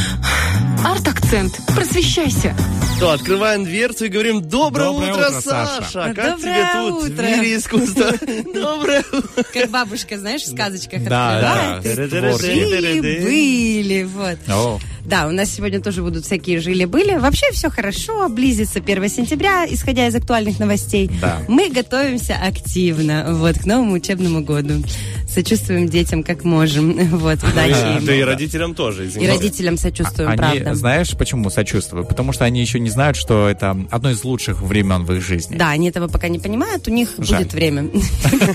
Арт-акцент. 0.85 1.59
Просвещайся. 1.75 2.55
То, 3.01 3.13
открываем 3.13 3.65
дверцу 3.65 4.05
и 4.05 4.09
говорим 4.09 4.43
«Доброе, 4.43 4.89
Доброе 4.91 5.13
утро, 5.15 5.29
утро, 5.29 5.41
Саша!» 5.41 5.83
Саша. 5.91 6.13
Как 6.15 6.37
Доброе 6.37 6.39
тебе 6.39 6.67
тут 6.75 7.05
утро. 7.05 7.23
в 7.23 7.27
мире 7.31 7.57
искусства? 7.57 8.13
Доброе 8.55 9.05
утро! 9.11 9.43
Как 9.55 9.71
бабушка, 9.71 10.19
знаешь, 10.19 10.43
в 10.43 10.51
сказочках 10.51 11.03
Да, 11.05 11.39
открывает. 11.81 11.83
да, 11.83 12.05
и 12.05 12.09
творчески. 12.09 12.53
Жили-были, 12.53 14.03
вот. 14.03 14.39
Да, 15.05 15.27
у 15.29 15.33
нас 15.33 15.51
сегодня 15.51 15.81
тоже 15.81 16.03
будут 16.03 16.25
всякие 16.25 16.61
жили-были. 16.61 17.17
Вообще 17.17 17.47
все 17.53 17.71
хорошо, 17.71 18.29
близится 18.29 18.79
1 18.81 19.09
сентября, 19.09 19.67
исходя 19.69 20.07
из 20.07 20.15
актуальных 20.15 20.59
новостей. 20.59 21.11
Да. 21.21 21.41
Мы 21.49 21.71
готовимся 21.71 22.35
активно 22.35 23.27
вот, 23.35 23.59
к 23.59 23.67
новому 23.67 23.93
учебному 23.95 24.43
году. 24.43 24.83
Сочувствуем 25.29 25.89
детям 25.89 26.23
как 26.23 26.45
можем. 26.45 26.91
Вот, 27.21 27.39
удачи. 27.43 28.05
Да 28.05 28.15
и 28.15 28.23
родителям 28.23 28.75
тоже, 28.75 29.05
И 29.05 29.09
извините. 29.09 29.33
родителям 29.33 29.77
сочувствуем, 29.77 30.31
Они, 30.31 30.39
правда. 30.39 30.75
знаешь, 30.75 31.11
почему 31.17 31.51
сочувствую? 31.51 32.05
Потому 32.05 32.33
что 32.33 32.45
они 32.45 32.61
еще 32.61 32.81
не 32.81 32.89
знают, 32.91 33.17
что 33.17 33.49
это 33.49 33.77
одно 33.91 34.11
из 34.11 34.25
лучших 34.25 34.63
времен 34.63 35.05
в 35.05 35.13
их 35.13 35.23
жизни. 35.23 35.57
Да, 35.57 35.71
они 35.71 35.89
этого 35.89 36.09
пока 36.09 36.29
не 36.29 36.39
понимают, 36.39 36.87
у 36.89 36.91
них 36.91 37.11
Жаль. 37.19 37.43
будет 37.43 37.53
время. 37.53 37.83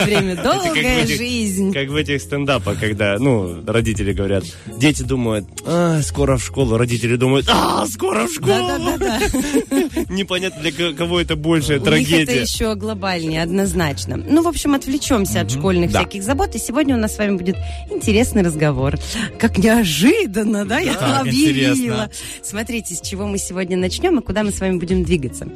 Время, 0.05 0.35
долгая 0.41 1.05
жизнь. 1.05 1.73
Как 1.73 1.89
в 1.89 1.95
этих 1.95 2.21
стендапах, 2.21 2.79
когда, 2.79 3.17
ну, 3.19 3.63
родители 3.65 4.13
говорят, 4.13 4.43
дети 4.77 5.03
думают, 5.03 5.45
а, 5.65 6.01
скоро 6.01 6.37
в 6.37 6.44
школу, 6.45 6.77
родители 6.77 7.15
думают, 7.15 7.47
а, 7.49 7.85
скоро 7.87 8.27
в 8.27 8.33
школу. 8.33 8.53
Непонятно, 10.09 10.61
для 10.61 10.71
ко- 10.71 10.93
кого 10.93 11.19
это 11.19 11.35
большая 11.35 11.79
них 11.79 11.87
это 11.87 11.91
трагедия. 11.91 12.41
еще 12.41 12.75
глобальнее, 12.75 13.43
однозначно. 13.43 14.17
Ну, 14.17 14.41
в 14.41 14.47
общем, 14.47 14.73
отвлечемся 14.73 15.41
от 15.41 15.51
школьных 15.51 15.89
всяких 15.91 16.23
забот. 16.23 16.55
И 16.55 16.59
сегодня 16.59 16.95
у 16.95 16.99
нас 16.99 17.15
с 17.15 17.17
вами 17.17 17.37
будет 17.37 17.57
интересный 17.89 18.43
разговор. 18.43 18.97
Как 19.39 19.57
неожиданно, 19.57 20.65
да, 20.65 20.79
я 20.79 21.19
объявила. 21.19 22.09
Смотрите, 22.41 22.95
с 22.95 23.01
чего 23.01 23.27
мы 23.27 23.37
сегодня 23.37 23.77
начнем 23.77 24.19
и 24.19 24.21
куда 24.23 24.43
мы 24.43 24.51
с 24.51 24.59
вами 24.59 24.77
будем 24.77 25.03
двигаться. 25.03 25.47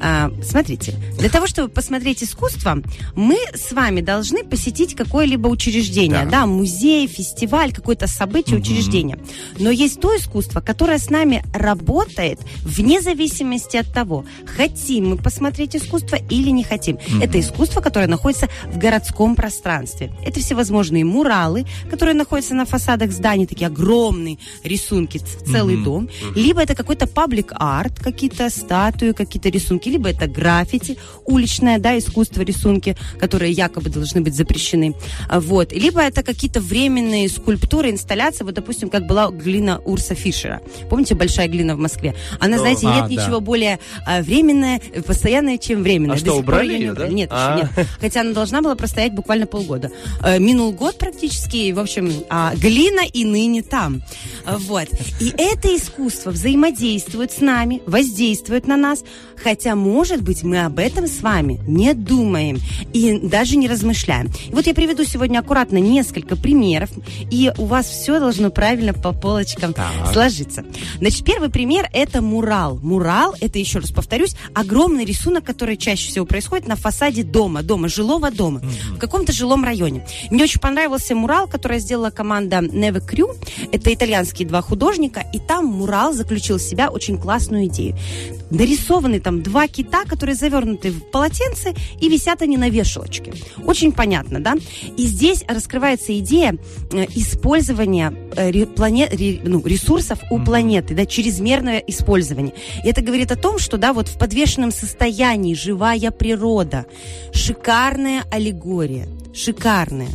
А, 0.00 0.30
смотрите, 0.42 0.94
для 1.18 1.28
того, 1.30 1.46
чтобы 1.46 1.68
посмотреть 1.68 2.22
искусство, 2.22 2.82
мы 3.14 3.36
с 3.54 3.72
вами 3.72 4.00
должны 4.00 4.44
посетить 4.44 4.94
какое-либо 4.94 5.48
учреждение, 5.48 6.24
Да. 6.24 6.30
да, 6.30 6.46
музей, 6.46 7.06
фестиваль, 7.06 7.72
какое-то 7.72 8.06
событие, 8.06 8.58
учреждение. 8.58 9.18
Но 9.58 9.70
есть 9.70 10.00
то 10.00 10.14
искусство, 10.16 10.60
которое 10.60 10.98
с 10.98 11.10
нами 11.10 11.42
работает 11.54 12.40
вне 12.62 13.00
зависимости 13.00 13.76
от 13.76 13.92
того, 13.92 14.24
хотим 14.46 15.10
мы 15.10 15.16
посмотреть 15.16 15.76
искусство 15.76 16.16
или 16.30 16.50
не 16.50 16.64
хотим. 16.64 16.98
Это 17.22 17.40
искусство, 17.40 17.80
которое 17.80 18.08
находится 18.08 18.48
в 18.66 18.78
городском 18.78 19.36
пространстве. 19.36 20.12
Это 20.24 20.40
всевозможные 20.40 21.04
муралы, 21.04 21.66
которые 21.90 22.14
находятся 22.14 22.54
на 22.54 22.64
фасадах 22.66 23.10
зданий, 23.12 23.46
такие 23.46 23.66
огромные 23.68 24.38
рисунки, 24.64 25.20
целый 25.46 25.76
дом. 25.82 26.08
Либо 26.34 26.60
это 26.62 26.74
какой-то 26.74 27.06
паблик-арт, 27.06 28.00
какие-то 28.00 28.50
статуи, 28.50 29.12
какие-то 29.12 29.48
рисунки, 29.48 29.93
либо 29.94 30.08
это 30.10 30.26
граффити, 30.26 30.96
уличное, 31.24 31.78
да, 31.78 31.96
искусство, 31.98 32.42
рисунки, 32.42 32.96
которые 33.20 33.52
якобы 33.52 33.90
должны 33.90 34.20
быть 34.20 34.34
запрещены. 34.34 34.94
А, 35.28 35.40
Вот. 35.40 35.72
Либо 35.72 36.00
это 36.00 36.22
какие-то 36.22 36.60
временные 36.60 37.28
скульптуры, 37.28 37.90
инсталляции, 37.90 38.44
вот, 38.44 38.54
допустим, 38.54 38.88
как 38.90 39.06
была 39.06 39.30
глина 39.30 39.78
Урса 39.84 40.14
Фишера. 40.14 40.60
Помните, 40.90 41.14
большая 41.14 41.48
глина 41.48 41.76
в 41.76 41.78
Москве? 41.78 42.14
Она, 42.40 42.58
знаете, 42.58 42.86
А, 42.88 42.94
нет 42.96 43.04
да. 43.08 43.08
ничего 43.22 43.40
более 43.40 43.78
а, 44.06 44.20
временное, 44.22 44.80
постоянное, 45.06 45.58
чем 45.58 45.82
временное. 45.82 46.16
А 46.16 46.18
До 46.18 46.24
что, 46.32 46.38
убрали 46.40 46.72
её 46.74 46.78
не 46.86 46.90
убрали. 46.90 47.08
да? 47.08 47.14
Нет, 47.14 47.28
А. 47.32 47.56
еще 47.56 47.68
нет. 47.76 47.88
Хотя 48.00 48.20
она 48.22 48.32
должна 48.32 48.60
была 48.62 48.74
простоять 48.74 49.12
буквально 49.14 49.46
полгода. 49.46 49.90
Э, 50.22 50.38
Минул 50.38 50.72
год 50.72 50.98
практически, 50.98 51.56
и, 51.56 51.72
в 51.72 51.78
общем, 51.78 52.12
а, 52.28 52.52
глина 52.56 53.02
и 53.12 53.24
ныне 53.24 53.62
там. 53.62 54.02
А, 54.44 54.58
Вот. 54.58 54.88
И 55.20 55.32
это 55.38 55.68
искусство 55.76 56.30
взаимодействует 56.32 57.30
с 57.32 57.40
нами, 57.40 57.80
воздействует 57.86 58.66
на 58.66 58.76
нас, 58.76 59.04
хотя, 59.42 59.73
может 59.74 60.22
быть, 60.22 60.42
мы 60.42 60.64
об 60.64 60.78
этом 60.78 61.06
с 61.06 61.20
вами 61.22 61.60
не 61.66 61.94
думаем 61.94 62.58
и 62.92 63.18
даже 63.18 63.56
не 63.56 63.68
размышляем. 63.68 64.30
И 64.48 64.52
вот 64.52 64.66
я 64.66 64.74
приведу 64.74 65.04
сегодня 65.04 65.38
аккуратно 65.38 65.78
несколько 65.78 66.36
примеров, 66.36 66.90
и 67.30 67.52
у 67.58 67.66
вас 67.66 67.86
все 67.86 68.18
должно 68.18 68.50
правильно 68.50 68.92
по 68.92 69.12
полочкам 69.12 69.74
сложиться. 70.12 70.64
Значит, 70.98 71.24
первый 71.24 71.50
пример– 71.50 71.88
это 71.92 72.22
мурал. 72.22 72.78
Мурал– 72.82 73.34
это, 73.40 73.58
еще 73.58 73.78
раз 73.78 73.90
повторюсь, 73.90 74.36
огромный 74.54 75.04
рисунок, 75.04 75.44
который 75.44 75.76
чаще 75.76 76.08
всего 76.08 76.24
происходит 76.24 76.68
на 76.68 76.76
фасаде 76.76 77.22
дома, 77.22 77.62
дома, 77.62 77.88
жилого 77.88 78.30
дома, 78.30 78.60
в 78.92 78.98
каком-то 78.98 79.32
жилом 79.32 79.64
районе. 79.64 80.06
Мне 80.30 80.44
очень 80.44 80.60
понравился 80.60 81.14
мурал, 81.14 81.46
который 81.46 81.78
сделала 81.78 82.10
команда 82.10 82.58
Neve 82.58 83.02
Crew. 83.06 83.36
Это 83.72 83.92
итальянские 83.92 84.48
два 84.48 84.62
художника, 84.62 85.24
и 85.32 85.38
там 85.38 85.66
мурал 85.66 86.12
заключил 86.12 86.58
в 86.58 86.62
себя 86.62 86.90
очень 86.90 87.18
классную 87.18 87.66
идею. 87.66 87.96
Нарисованы 88.50 89.20
там 89.20 89.42
два 89.42 89.63
кита, 89.68 90.04
которые 90.04 90.36
завернуты 90.36 90.90
в 90.90 91.10
полотенце, 91.10 91.74
и 92.00 92.08
висят 92.08 92.42
они 92.42 92.56
на 92.56 92.68
вешалочке. 92.68 93.32
Очень 93.64 93.92
понятно, 93.92 94.40
да? 94.40 94.54
И 94.96 95.06
здесь 95.06 95.44
раскрывается 95.48 96.18
идея 96.18 96.56
э, 96.92 97.04
использования 97.14 98.12
э, 98.36 98.50
ре- 98.50 98.66
плане- 98.66 99.08
ре- 99.10 99.40
ну, 99.44 99.62
ресурсов 99.64 100.18
у 100.30 100.38
планеты, 100.38 100.94
да, 100.94 101.06
чрезмерное 101.06 101.78
использование. 101.78 102.54
И 102.84 102.88
это 102.88 103.02
говорит 103.02 103.32
о 103.32 103.36
том, 103.36 103.58
что, 103.58 103.78
да, 103.78 103.92
вот 103.92 104.08
в 104.08 104.18
подвешенном 104.18 104.72
состоянии 104.72 105.54
живая 105.54 106.10
природа, 106.10 106.86
шикарная 107.32 108.24
аллегория, 108.30 109.08
шикарная. 109.32 110.08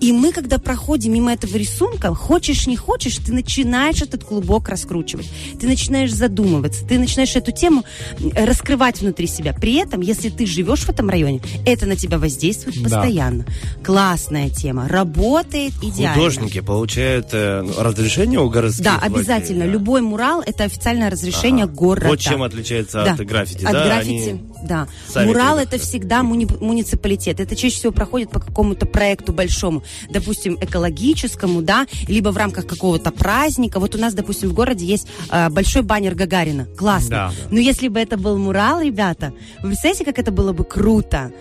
И 0.00 0.12
мы, 0.12 0.32
когда 0.32 0.58
проходим 0.58 1.12
мимо 1.12 1.32
этого 1.32 1.56
рисунка, 1.56 2.14
хочешь 2.14 2.66
не 2.66 2.76
хочешь, 2.76 3.16
ты 3.16 3.32
начинаешь 3.32 4.00
этот 4.00 4.24
клубок 4.24 4.68
раскручивать. 4.68 5.28
Ты 5.60 5.66
начинаешь 5.66 6.12
задумываться, 6.12 6.86
ты 6.86 6.98
начинаешь 6.98 7.36
эту 7.36 7.52
тему 7.52 7.84
э, 8.18 8.44
раскрывать 8.46 9.00
внутри 9.00 9.26
себя. 9.26 9.52
При 9.52 9.74
этом, 9.74 10.00
если 10.00 10.30
ты 10.30 10.46
живешь 10.46 10.80
в 10.80 10.88
этом 10.88 11.10
районе, 11.10 11.40
это 11.66 11.84
на 11.86 11.96
тебя 11.96 12.18
воздействует 12.18 12.76
Да. 12.82 12.84
постоянно. 12.84 13.44
Классная 13.84 14.48
тема, 14.50 14.88
работает 14.88 15.72
идеально. 15.82 16.14
Художники 16.14 16.60
получают 16.60 17.28
э, 17.32 17.62
разрешение 17.78 18.40
у 18.40 18.48
городских 18.48 18.84
Да, 18.84 18.98
властей, 18.98 19.14
обязательно. 19.18 19.64
да? 19.66 19.70
Любой 19.70 20.00
мурал 20.00 20.42
это 20.44 20.64
официальное 20.64 21.10
разрешение 21.10 21.64
Ага. 21.64 21.74
города. 21.74 22.08
Вот 22.08 22.20
чем 22.20 22.42
отличается 22.42 23.04
Да. 23.04 23.12
от 23.12 23.20
граффити, 23.26 23.64
От 23.64 23.72
да? 23.72 23.84
граффити, 23.84 24.28
Они 24.30 24.40
да. 24.66 24.88
Мурал 25.24 25.58
это 25.58 25.78
всегда 25.78 26.22
муни- 26.22 26.46
муниципалитет. 26.60 27.40
Это 27.40 27.56
чаще 27.56 27.76
всего 27.76 27.92
проходит 27.92 28.30
по 28.30 28.40
какому-то 28.40 28.86
проекту 28.86 29.32
большому, 29.32 29.82
допустим, 30.08 30.56
экологическому, 30.60 31.62
да, 31.62 31.86
либо 32.08 32.30
в 32.30 32.36
рамках 32.36 32.66
какого-то 32.66 33.10
праздника. 33.10 33.80
Вот 33.80 33.94
у 33.94 33.98
нас, 33.98 34.14
допустим, 34.14 34.48
в 34.50 34.54
городе 34.54 34.84
есть 34.84 35.06
э, 35.30 35.48
большой 35.50 35.82
баннер 35.82 36.14
Гагарина. 36.14 36.66
Классно. 36.76 37.10
Да. 37.10 37.32
Но 37.50 37.58
если 37.58 37.88
бы 37.88 38.00
это 38.00 38.16
был 38.16 38.38
мурал, 38.38 38.80
ребята, 38.80 39.32
вы 39.62 39.68
представляете, 39.68 40.04
как 40.04 40.18
это 40.18 40.30
было 40.32 40.52
бы 40.52 40.64
круто? 40.64 41.32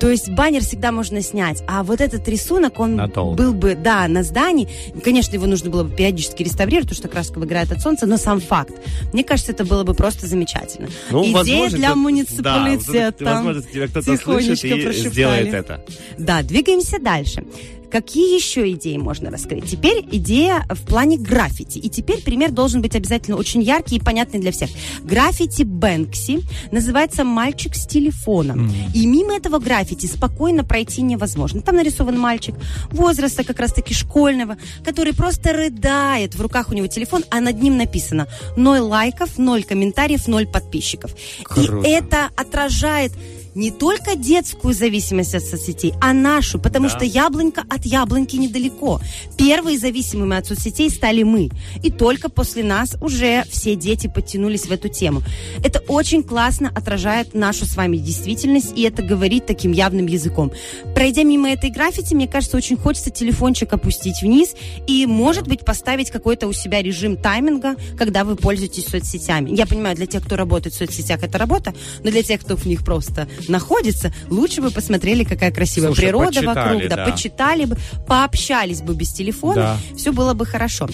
То 0.00 0.08
есть 0.08 0.28
баннер 0.30 0.62
всегда 0.62 0.92
можно 0.92 1.20
снять, 1.22 1.62
а 1.66 1.82
вот 1.82 2.00
этот 2.00 2.28
рисунок, 2.28 2.78
он 2.78 2.96
был 3.34 3.52
бы, 3.52 3.74
да, 3.74 4.06
на 4.06 4.22
здании. 4.22 4.68
Конечно, 5.02 5.34
его 5.34 5.46
нужно 5.46 5.70
было 5.70 5.82
бы 5.82 5.94
периодически 5.94 6.44
реставрировать, 6.44 6.88
потому 6.88 6.98
что 7.00 7.08
краска 7.08 7.38
выгорает 7.40 7.72
от 7.72 7.80
солнца, 7.80 8.06
но 8.06 8.16
сам 8.16 8.40
факт. 8.40 8.74
Мне 9.12 9.24
кажется, 9.24 9.50
это 9.50 9.64
было 9.64 9.82
бы 9.82 9.94
просто 9.94 10.26
замечательно. 10.28 10.88
Ну, 11.10 11.22
Идея 11.22 11.34
возможно, 11.34 11.78
для 11.78 11.88
кто- 11.90 11.98
муниципалитета. 11.98 13.24
Да, 13.24 13.34
возможно, 13.34 13.62
тебя 13.62 13.88
кто-то 13.88 14.16
слышит 14.16 14.64
и 14.64 14.82
прошептали. 14.84 15.10
сделает 15.10 15.54
это. 15.54 15.84
Да, 16.16 16.42
двигаемся 16.42 17.00
дальше. 17.00 17.44
Какие 17.90 18.34
еще 18.34 18.70
идеи 18.72 18.96
можно 18.96 19.30
раскрыть? 19.30 19.70
Теперь 19.70 20.04
идея 20.12 20.66
в 20.70 20.82
плане 20.86 21.16
граффити. 21.16 21.78
И 21.78 21.88
теперь 21.88 22.22
пример 22.22 22.50
должен 22.50 22.82
быть 22.82 22.94
обязательно 22.94 23.36
очень 23.36 23.62
яркий 23.62 23.96
и 23.96 24.00
понятный 24.00 24.40
для 24.40 24.52
всех. 24.52 24.70
Граффити 25.02 25.62
Бэнкси 25.62 26.40
называется 26.70 27.24
«Мальчик 27.24 27.74
с 27.74 27.86
телефоном». 27.86 28.70
И 28.94 29.06
мимо 29.06 29.36
этого 29.36 29.58
граффити 29.58 30.06
спокойно 30.06 30.64
пройти 30.64 31.02
невозможно. 31.02 31.62
Там 31.62 31.76
нарисован 31.76 32.18
мальчик 32.18 32.54
возраста 32.90 33.44
как 33.44 33.58
раз-таки 33.58 33.94
школьного, 33.94 34.56
который 34.84 35.14
просто 35.14 35.52
рыдает. 35.52 36.34
В 36.34 36.42
руках 36.42 36.70
у 36.70 36.74
него 36.74 36.86
телефон, 36.86 37.24
а 37.30 37.40
над 37.40 37.62
ним 37.62 37.76
написано 37.78 38.28
«Ноль 38.56 38.80
лайков, 38.80 39.38
ноль 39.38 39.64
комментариев, 39.64 40.28
ноль 40.28 40.46
подписчиков». 40.46 41.14
Круто. 41.42 41.88
И 41.88 41.90
это 41.90 42.28
отражает 42.36 43.12
не 43.54 43.70
только 43.70 44.14
детскую 44.16 44.74
зависимость 44.74 45.34
от 45.34 45.42
соцсетей, 45.42 45.92
а 46.00 46.12
нашу, 46.12 46.58
потому 46.58 46.88
Да. 46.88 46.96
что 46.96 47.04
яблонька 47.04 47.64
от 47.68 47.84
яблоньки 47.84 48.36
недалеко. 48.36 49.00
Первые 49.36 49.78
зависимыми 49.78 50.36
от 50.36 50.46
соцсетей 50.46 50.90
стали 50.90 51.22
мы. 51.22 51.50
И 51.82 51.90
только 51.90 52.28
после 52.28 52.62
нас 52.62 52.96
уже 53.00 53.44
все 53.50 53.74
дети 53.74 54.06
подтянулись 54.06 54.66
в 54.66 54.72
эту 54.72 54.88
тему. 54.88 55.22
Это 55.64 55.80
очень 55.88 56.22
классно 56.22 56.70
отражает 56.74 57.34
нашу 57.34 57.64
с 57.66 57.76
вами 57.76 57.96
действительность, 57.96 58.72
и 58.76 58.82
это 58.82 59.02
говорит 59.02 59.46
таким 59.46 59.72
явным 59.72 60.06
языком. 60.06 60.52
Пройдя 60.94 61.22
мимо 61.22 61.50
этой 61.50 61.70
граффити, 61.70 62.14
мне 62.14 62.28
кажется, 62.28 62.56
очень 62.56 62.76
хочется 62.76 63.10
телефончик 63.10 63.72
опустить 63.72 64.22
вниз 64.22 64.54
и, 64.86 65.06
может 65.06 65.46
быть, 65.48 65.64
поставить 65.64 66.10
какой-то 66.10 66.46
у 66.48 66.52
себя 66.52 66.82
режим 66.82 67.16
тайминга, 67.16 67.76
когда 67.96 68.24
вы 68.24 68.36
пользуетесь 68.36 68.86
соцсетями. 68.86 69.54
Я 69.54 69.66
понимаю, 69.66 69.96
для 69.96 70.06
тех, 70.06 70.24
кто 70.24 70.36
работает 70.36 70.74
в 70.74 70.78
соцсетях, 70.78 71.22
это 71.22 71.38
работа, 71.38 71.74
но 72.04 72.10
для 72.10 72.22
тех, 72.22 72.40
кто 72.40 72.56
в 72.56 72.66
них 72.66 72.84
просто 72.84 73.28
находится, 73.48 74.12
лучше 74.28 74.60
бы 74.60 74.70
посмотрели, 74.70 75.24
какая 75.24 75.50
красивая 75.50 75.88
Слушай, 75.88 76.00
природа 76.02 76.42
вокруг, 76.42 76.88
да, 76.88 76.96
да. 76.96 77.04
почитали 77.10 77.64
бы, 77.64 77.76
пообщались 78.06 78.82
бы 78.82 78.94
без 78.94 79.12
телефона, 79.12 79.54
Да. 79.54 79.96
все 79.96 80.12
было 80.12 80.34
бы 80.34 80.46
хорошо. 80.46 80.88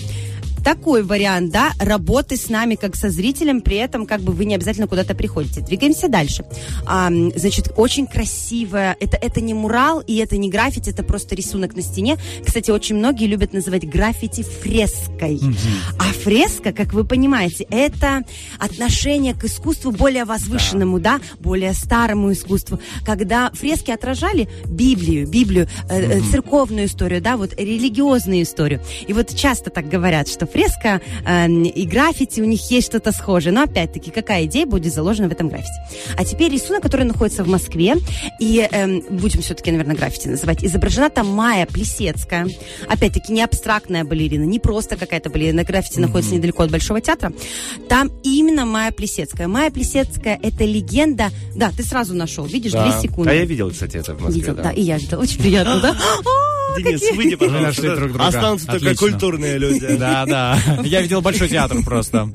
Такой 0.64 1.02
вариант, 1.02 1.52
да, 1.52 1.72
работы 1.78 2.36
с 2.36 2.48
нами 2.48 2.74
как 2.74 2.96
со 2.96 3.10
зрителем, 3.10 3.60
при 3.60 3.76
этом 3.76 4.06
как 4.06 4.22
бы 4.22 4.32
вы 4.32 4.46
не 4.46 4.54
обязательно 4.54 4.86
куда-то 4.86 5.14
приходите. 5.14 5.60
Двигаемся 5.60 6.08
дальше. 6.08 6.44
А, 6.86 7.10
значит, 7.36 7.72
очень 7.76 8.06
красивая, 8.06 8.96
это, 8.98 9.18
это 9.18 9.40
не 9.42 9.52
мурал 9.52 10.00
и 10.00 10.16
это 10.16 10.38
не 10.38 10.48
граффити, 10.48 10.90
это 10.90 11.02
просто 11.02 11.34
рисунок 11.34 11.76
на 11.76 11.82
стене. 11.82 12.16
Кстати, 12.44 12.70
очень 12.70 12.96
многие 12.96 13.26
любят 13.26 13.52
называть 13.52 13.86
граффити 13.86 14.42
фреской. 14.42 15.40
А 15.98 16.04
фреска, 16.04 16.72
как 16.72 16.94
вы 16.94 17.04
понимаете, 17.04 17.66
это 17.70 18.22
отношение 18.58 19.34
к 19.34 19.44
искусству 19.44 19.90
более 19.90 20.24
возвышенному, 20.24 20.98
да, 20.98 21.20
более 21.40 21.74
старому 21.74 22.32
искусству, 22.32 22.80
когда 23.04 23.50
фрески 23.52 23.90
отражали 23.90 24.48
Библию, 24.64 25.28
Библию, 25.28 25.68
э, 25.90 26.00
э, 26.00 26.20
церковную 26.30 26.86
историю, 26.86 27.20
да, 27.20 27.36
вот 27.36 27.52
религиозную 27.58 28.42
историю. 28.42 28.80
И 29.06 29.12
вот 29.12 29.34
часто 29.34 29.70
так 29.70 29.88
говорят, 29.88 30.28
что 30.28 30.46
фреска 30.54 31.00
э, 31.26 31.48
и 31.48 31.84
граффити 31.86 32.40
у 32.40 32.44
них 32.44 32.70
есть 32.70 32.86
что-то 32.86 33.12
схожее. 33.12 33.52
Но 33.52 33.62
опять-таки, 33.64 34.10
какая 34.10 34.44
идея 34.44 34.66
будет 34.66 34.94
заложена 34.94 35.28
в 35.28 35.32
этом 35.32 35.48
граффити? 35.48 35.74
А 36.16 36.24
теперь 36.24 36.52
рисунок, 36.52 36.82
который 36.82 37.04
находится 37.04 37.42
в 37.42 37.48
Москве, 37.48 37.96
и 38.40 38.66
эм, 38.70 39.02
будем 39.10 39.42
все-таки, 39.42 39.70
наверное, 39.72 39.96
граффити 39.96 40.28
называть. 40.28 40.64
Изображена 40.64 41.10
там 41.10 41.28
Майя 41.28 41.66
Плесецкая. 41.66 42.48
Опять-таки, 42.88 43.32
не 43.32 43.42
абстрактная 43.42 44.04
балерина, 44.04 44.44
не 44.44 44.60
просто 44.60 44.96
какая-то 44.96 45.28
балерина. 45.30 45.64
Граффити 45.64 45.98
находится 45.98 46.34
недалеко 46.34 46.62
от 46.62 46.70
Большого 46.70 47.00
театра. 47.00 47.32
Там 47.88 48.10
именно 48.22 48.64
Майя 48.64 48.92
Плесецкая. 48.92 49.48
Майя 49.48 49.70
Плесецкая– 49.70 50.38
это 50.42 50.64
легенда... 50.64 51.30
Да, 51.56 51.72
ты 51.76 51.82
сразу 51.82 52.14
нашел, 52.14 52.44
видишь, 52.44 52.72
Да. 52.72 52.88
две 52.88 53.00
секунды. 53.08 53.30
А 53.30 53.34
я 53.34 53.44
видел, 53.44 53.70
кстати, 53.70 53.96
это 53.96 54.14
в 54.14 54.20
Москве. 54.20 54.40
Видел, 54.40 54.54
да. 54.54 54.70
и 54.70 54.82
я 54.82 54.98
видела. 54.98 55.20
Очень 55.20 55.40
приятно, 55.40 55.80
да? 55.80 55.96
Денис, 56.76 57.16
выйди, 57.16 57.34
нашли 57.44 57.88
пожалуйста. 57.88 57.96
друг 57.96 58.12
друга. 58.12 58.26
Останутся 58.26 58.66
только 58.66 58.94
культурные 58.96 59.58
люди. 59.58 59.86
Да, 60.04 60.26
да. 60.26 60.43
Я 60.84 61.00
видел 61.00 61.20
большой 61.20 61.48
театр 61.48 61.78
просто. 61.84 62.30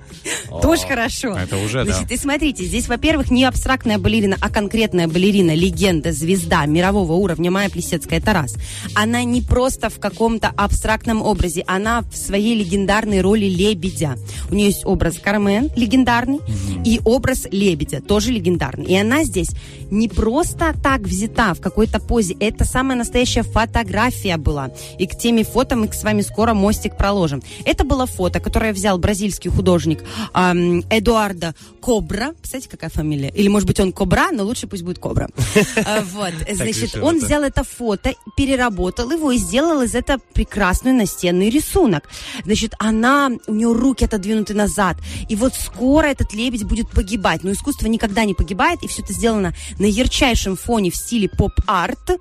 Тоже 0.61 0.83
хорошо. 0.87 1.37
Это 1.37 1.57
уже, 1.57 1.85
да. 1.85 1.93
Значит, 1.93 2.11
и 2.11 2.17
смотрите, 2.17 2.65
здесь, 2.65 2.87
во-первых, 2.87 3.31
не 3.31 3.43
абстрактная 3.43 3.97
балерина, 3.97 4.37
а 4.39 4.49
конкретная 4.49 5.07
балерина, 5.07 5.53
легенда, 5.53 6.11
звезда 6.11 6.65
мирового 6.65 7.13
уровня 7.13 7.51
Майя 7.51 7.69
Плесецкая 7.69 8.21
Тарас. 8.21 8.55
Она 8.95 9.23
не 9.23 9.41
просто 9.41 9.89
в 9.89 9.99
каком-то 9.99 10.51
абстрактном 10.55 11.21
образе, 11.21 11.63
она 11.67 12.01
в 12.01 12.15
своей 12.15 12.55
легендарной 12.55 13.21
роли 13.21 13.45
лебедя. 13.45 14.15
У 14.49 14.55
нее 14.55 14.67
есть 14.67 14.85
образ 14.85 15.17
Кармен, 15.19 15.69
легендарный, 15.75 16.39
и 16.85 16.99
образ 17.05 17.47
лебедя, 17.51 18.01
тоже 18.01 18.31
легендарный. 18.31 18.85
И 18.85 18.95
она 18.95 19.23
здесь 19.23 19.49
не 19.91 20.07
просто 20.07 20.73
так 20.81 21.01
взята 21.01 21.53
в 21.53 21.61
какой-то 21.61 21.99
позе, 21.99 22.35
это 22.39 22.65
самая 22.65 22.97
настоящая 22.97 23.43
фотография 23.43 24.37
была. 24.37 24.71
И 24.97 25.07
к 25.07 25.17
теме 25.17 25.43
фото 25.43 25.75
мы 25.75 25.91
с 25.91 26.03
вами 26.03 26.21
скоро 26.21 26.53
мостик 26.53 26.97
проложим. 26.97 27.41
Это 27.65 27.83
было 27.99 28.07
фото, 28.07 28.39
которое 28.39 28.71
взял 28.73 28.97
бразильский 28.97 29.51
художник 29.51 30.03
ам, 30.33 30.83
Эдуардо 30.89 31.53
Кобра. 31.81 32.33
Представляете, 32.33 32.69
какая 32.69 32.89
фамилия? 32.89 33.29
Или, 33.29 33.49
может 33.49 33.67
быть, 33.67 33.79
он 33.79 33.91
Кобра, 33.91 34.31
но 34.31 34.43
лучше 34.43 34.67
пусть 34.67 34.83
будет 34.83 34.99
Кобра. 34.99 35.27
А, 35.85 36.01
Вот, 36.13 36.33
значит, 36.51 36.95
он 37.01 37.19
взял 37.19 37.43
это 37.43 37.63
фото, 37.63 38.13
переработал 38.37 39.11
его 39.11 39.31
и 39.31 39.37
сделал 39.37 39.81
из 39.81 39.95
этого 39.95 40.19
прекрасный 40.33 40.93
настенный 40.93 41.49
рисунок. 41.49 42.09
Значит, 42.45 42.73
она, 42.79 43.31
у 43.47 43.53
нее 43.53 43.73
руки 43.73 44.05
отодвинуты 44.05 44.53
назад. 44.53 44.97
И 45.29 45.35
вот 45.35 45.53
скоро 45.53 46.07
этот 46.07 46.33
лебедь 46.33 46.63
будет 46.63 46.89
погибать. 46.89 47.43
Но 47.43 47.51
искусство 47.51 47.87
никогда 47.87 48.25
не 48.25 48.33
погибает, 48.33 48.83
и 48.83 48.87
все 48.87 49.01
это 49.01 49.13
сделано 49.13 49.53
на 49.79 49.85
ярчайшем 49.85 50.55
фоне 50.55 50.89
в 50.89 50.95
стиле 50.95 51.27
поп-арт. 51.27 52.19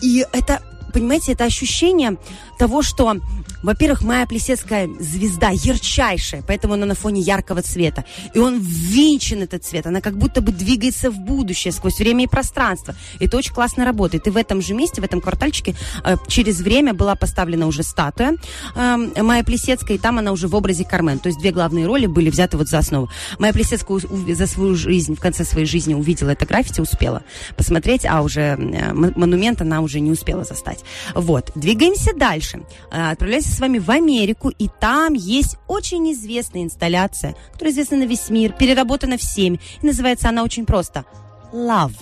И 0.00 0.24
это, 0.32 0.62
понимаете, 0.92 1.32
это 1.32 1.44
ощущение 1.44 2.16
того, 2.58 2.82
что, 2.82 3.16
во-первых, 3.62 4.02
Майя 4.02 4.26
Плесецкая 4.26 4.88
звезда 4.98 5.50
ярчайшая, 5.50 6.42
поэтому 6.46 6.74
она 6.74 6.86
на 6.86 6.94
фоне 6.94 7.20
яркого 7.20 7.62
цвета. 7.62 8.04
И 8.34 8.38
он 8.38 8.58
ввинчен, 8.60 9.42
этот 9.42 9.64
цвет. 9.64 9.86
Она 9.86 10.00
как 10.00 10.16
будто 10.16 10.40
бы 10.40 10.52
двигается 10.52 11.10
в 11.10 11.18
будущее 11.18 11.72
сквозь 11.72 11.98
время 11.98 12.24
и 12.24 12.26
пространство. 12.26 12.94
И 13.18 13.26
это 13.26 13.36
очень 13.36 13.52
классно 13.52 13.84
работает. 13.84 14.26
И 14.26 14.30
в 14.30 14.36
этом 14.36 14.62
же 14.62 14.74
месте, 14.74 15.00
в 15.00 15.04
этом 15.04 15.20
квартальчике, 15.20 15.74
э, 16.04 16.16
через 16.28 16.60
время 16.60 16.94
была 16.94 17.14
поставлена 17.14 17.66
уже 17.66 17.82
статуя 17.82 18.36
Майя 18.74 19.44
Плесецкая, 19.44 19.96
и 19.96 20.00
там 20.00 20.18
она 20.18 20.32
уже 20.32 20.48
в 20.48 20.54
образе 20.54 20.84
Кармен. 20.84 21.18
То 21.18 21.28
есть 21.28 21.38
две 21.40 21.50
главные 21.52 21.86
роли 21.86 22.06
были 22.06 22.30
взяты 22.30 22.56
вот 22.56 22.68
за 22.68 22.78
основу. 22.78 23.08
Майя 23.38 23.52
Плесецкая 23.52 24.00
за 24.34 24.46
свою 24.46 24.74
жизнь, 24.74 25.14
в 25.16 25.20
конце 25.20 25.44
своей 25.44 25.66
жизни 25.66 25.94
увидела 25.94 26.30
это 26.30 26.46
граффити, 26.46 26.80
успела 26.80 27.22
посмотреть, 27.56 28.04
а 28.04 28.22
уже 28.22 28.40
э, 28.40 28.92
монумент 28.92 29.60
она 29.60 29.80
уже 29.80 30.00
не 30.00 30.10
успела 30.10 30.44
застать. 30.44 30.80
Вот. 31.14 31.50
Двигаемся 31.54 32.14
дальше. 32.14 32.62
Э, 32.90 33.12
Отправляемся 33.12 33.51
с 33.52 33.60
вами 33.60 33.78
в 33.78 33.90
Америку, 33.90 34.50
и 34.50 34.68
там 34.80 35.14
есть 35.14 35.56
очень 35.68 36.12
известная 36.12 36.62
инсталляция, 36.62 37.34
которая 37.52 37.72
известна 37.72 37.98
на 37.98 38.04
весь 38.04 38.30
мир, 38.30 38.52
переработана 38.52 39.16
всеми. 39.16 39.60
И 39.80 39.86
называется 39.86 40.28
она 40.28 40.42
очень 40.42 40.66
просто 40.66 41.04
«Love». 41.52 41.94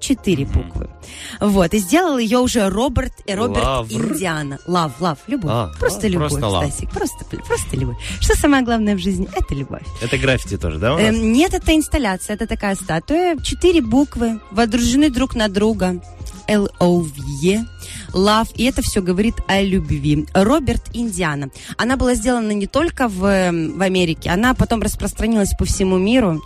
Четыре 0.00 0.46
буквы. 0.46 0.88
Вот. 1.40 1.74
И 1.74 1.78
сделал 1.78 2.18
ее 2.18 2.38
уже 2.38 2.68
Роберт, 2.68 3.12
э, 3.26 3.34
Роберт 3.34 3.64
Лавр. 3.64 3.90
Индиана. 3.90 4.58
Лав, 4.66 5.00
лав, 5.00 5.18
любовь. 5.26 5.50
А, 5.52 5.72
просто 5.78 6.06
а, 6.06 6.10
любовь, 6.10 6.30
просто. 6.38 6.70
Стасик. 6.70 6.90
Просто, 6.90 7.24
просто 7.24 7.76
любовь. 7.76 7.96
Что 8.20 8.36
самое 8.36 8.62
главное 8.62 8.94
в 8.94 8.98
жизни? 8.98 9.28
Это 9.34 9.54
любовь. 9.54 9.82
Это 10.00 10.16
граффити 10.16 10.56
тоже, 10.56 10.78
да? 10.78 10.98
Эм, 11.00 11.32
нет, 11.32 11.52
это 11.52 11.74
инсталляция, 11.74 12.34
это 12.34 12.46
такая 12.46 12.76
статуя. 12.76 13.36
Четыре 13.42 13.82
буквы, 13.82 14.40
водружены 14.52 15.10
друг 15.10 15.34
на 15.34 15.48
друга. 15.48 16.00
L-O-V-E. 16.46 17.66
Love, 18.12 18.48
и 18.54 18.64
это 18.64 18.82
все 18.82 19.02
говорит 19.02 19.34
о 19.46 19.60
любви. 19.62 20.26
Роберт 20.34 20.82
Индиана. 20.94 21.50
Она 21.76 21.96
была 21.96 22.14
сделана 22.14 22.52
не 22.52 22.66
только 22.66 23.08
в, 23.08 23.20
в 23.20 23.82
Америке, 23.82 24.30
она 24.30 24.54
потом 24.54 24.82
распространилась 24.82 25.50
по 25.58 25.64
всему 25.64 25.98
миру, 25.98 26.42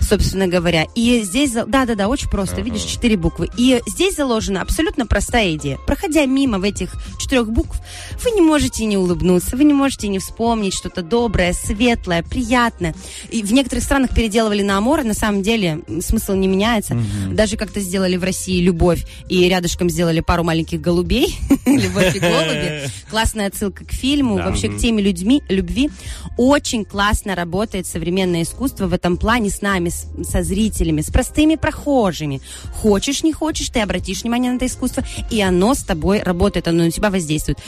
собственно 0.00 0.46
говоря. 0.46 0.86
И 0.94 1.22
здесь, 1.22 1.52
да-да-да, 1.52 2.08
очень 2.08 2.28
просто, 2.28 2.60
видишь, 2.60 2.82
четыре 2.82 3.16
буквы. 3.16 3.48
И 3.56 3.80
здесь 3.86 4.16
заложена 4.16 4.62
абсолютно 4.62 5.06
простая 5.06 5.54
идея. 5.54 5.78
Проходя 5.86 6.24
мимо 6.26 6.58
в 6.58 6.64
этих 6.64 6.94
четырех 7.18 7.50
букв, 7.50 7.80
вы 8.24 8.30
не 8.32 8.40
можете 8.40 8.84
не 8.84 8.96
улыбнуться, 8.96 9.56
вы 9.56 9.64
не 9.64 9.74
можете 9.74 10.08
не 10.08 10.18
вспомнить 10.18 10.74
что-то 10.74 11.02
доброе, 11.02 11.52
светлое, 11.52 12.22
приятное. 12.22 12.94
И 13.30 13.42
в 13.42 13.52
некоторых 13.52 13.84
странах 13.84 14.14
переделывали 14.14 14.62
на 14.62 14.78
амор, 14.78 15.04
на 15.04 15.14
самом 15.14 15.42
деле 15.42 15.82
смысл 16.00 16.34
не 16.34 16.48
меняется. 16.48 16.96
Даже 17.30 17.56
как-то 17.56 17.80
сделали 17.80 18.16
в 18.16 18.24
России 18.24 18.60
любовь 18.60 19.06
и 19.28 19.48
рядышком 19.48 19.88
сделали 19.90 20.20
пару 20.20 20.44
маленьких 20.44 20.80
голубей. 20.80 21.05
Любовь 21.66 22.16
и 22.16 22.18
голуби. 22.20 22.82
Классная 23.10 23.46
отсылка 23.48 23.84
к 23.84 23.92
фильму, 23.92 24.36
Да. 24.36 24.46
вообще 24.46 24.68
к 24.68 24.76
теме 24.78 25.02
людьми, 25.02 25.42
любви. 25.48 25.90
Очень 26.36 26.84
классно 26.84 27.34
работает 27.34 27.86
современное 27.86 28.42
искусство 28.42 28.86
в 28.86 28.92
этом 28.92 29.16
плане 29.16 29.50
с 29.50 29.62
нами, 29.62 29.88
с- 29.88 30.06
со 30.28 30.42
зрителями, 30.42 31.00
с 31.00 31.10
простыми 31.10 31.54
прохожими. 31.56 32.40
Хочешь, 32.74 33.22
не 33.22 33.32
хочешь, 33.32 33.68
ты 33.70 33.80
обратишь 33.80 34.22
внимание 34.22 34.52
на 34.52 34.56
это 34.56 34.66
искусство, 34.66 35.04
и 35.30 35.40
оно 35.40 35.74
с 35.74 35.82
тобой 35.84 36.20
работает, 36.22 36.68
оно 36.68 36.84
на 36.84 36.90
тебя 36.90 37.10
воздействует. 37.10 37.58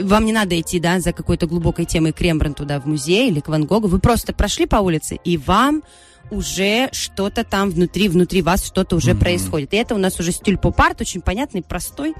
Вам 0.00 0.24
не 0.24 0.32
надо 0.32 0.58
идти, 0.60 0.80
да, 0.80 1.00
за 1.00 1.12
какой-то 1.12 1.46
глубокой 1.46 1.84
темой 1.84 2.12
к 2.12 2.20
Рембрандту, 2.20 2.64
да, 2.64 2.80
в 2.80 2.86
музей 2.86 3.28
или 3.30 3.40
к 3.40 3.48
Ван 3.48 3.66
Гогу. 3.66 3.88
Вы 3.88 3.98
просто 3.98 4.32
прошли 4.32 4.66
по 4.66 4.76
улице, 4.76 5.18
и 5.24 5.36
вам 5.36 5.82
уже 6.30 6.88
что-то 6.92 7.44
там 7.44 7.70
внутри, 7.70 8.08
внутри 8.08 8.42
вас 8.42 8.64
что-то 8.64 8.96
уже 8.96 9.14
происходит. 9.14 9.74
И 9.74 9.76
это 9.76 9.94
у 9.94 9.98
нас 9.98 10.18
уже 10.20 10.32
стиль 10.32 10.56
поп-арт, 10.56 11.00
очень 11.00 11.20
понятный, 11.20 11.62
простой. 11.62 12.14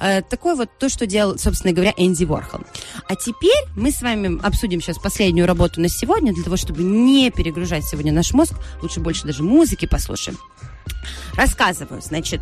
Э, 0.00 0.22
такой 0.22 0.54
вот 0.56 0.70
то, 0.78 0.88
что 0.88 1.06
делал, 1.06 1.38
собственно 1.38 1.72
говоря, 1.72 1.92
Энди 1.96 2.24
Уорхол. 2.24 2.60
А 3.08 3.16
теперь 3.16 3.64
мы 3.76 3.90
с 3.90 4.02
вами 4.02 4.40
обсудим 4.44 4.80
сейчас 4.80 4.98
последнюю 4.98 5.46
работу 5.46 5.80
на 5.80 5.88
сегодня, 5.88 6.34
для 6.34 6.44
того, 6.44 6.56
чтобы 6.56 6.82
не 6.82 7.30
перегружать 7.30 7.84
сегодня 7.84 8.12
наш 8.12 8.32
мозг. 8.32 8.54
Лучше 8.82 9.00
больше 9.00 9.26
даже 9.26 9.42
музыки 9.42 9.86
послушаем. 9.86 10.38
Рассказываю, 11.36 12.00
значит, 12.00 12.40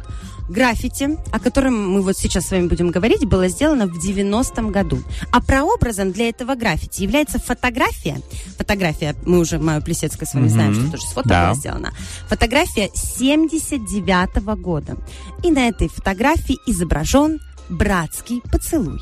граффити, 0.49 1.19
о 1.33 1.41
котором 1.41 1.89
мы 1.91 2.03
вот 2.03 2.17
сейчас 2.17 2.47
с 2.47 2.51
вами 2.51 2.67
будем 2.69 2.91
говорить, 2.91 3.25
было 3.27 3.49
сделано 3.49 3.87
в 3.87 3.99
90-м 3.99 4.71
году. 4.71 5.03
А 5.33 5.41
прообразом 5.41 6.13
для 6.13 6.29
этого 6.29 6.55
граффити 6.55 7.03
является 7.03 7.39
фотография. 7.39 8.21
Фотография, 8.59 9.17
мы 9.25 9.39
уже, 9.41 9.59
Майя 9.59 9.81
Плесецкая 9.81 10.29
с 10.29 10.35
вами 10.35 10.45
Мгм. 10.45 10.53
знаем, 10.53 10.75
что 10.75 10.91
тоже 10.93 11.03
с 11.07 11.13
фото 11.13 11.29
Да. 11.29 11.43
была 11.47 11.55
сделана. 11.55 11.93
Фотография 12.29 12.91
79 12.95 14.55
года. 14.57 14.97
И 15.43 15.51
на 15.51 15.69
этой 15.69 15.89
фотографии 15.89 16.59
изображен 16.67 17.41
братский 17.69 18.43
поцелуй. 18.53 19.01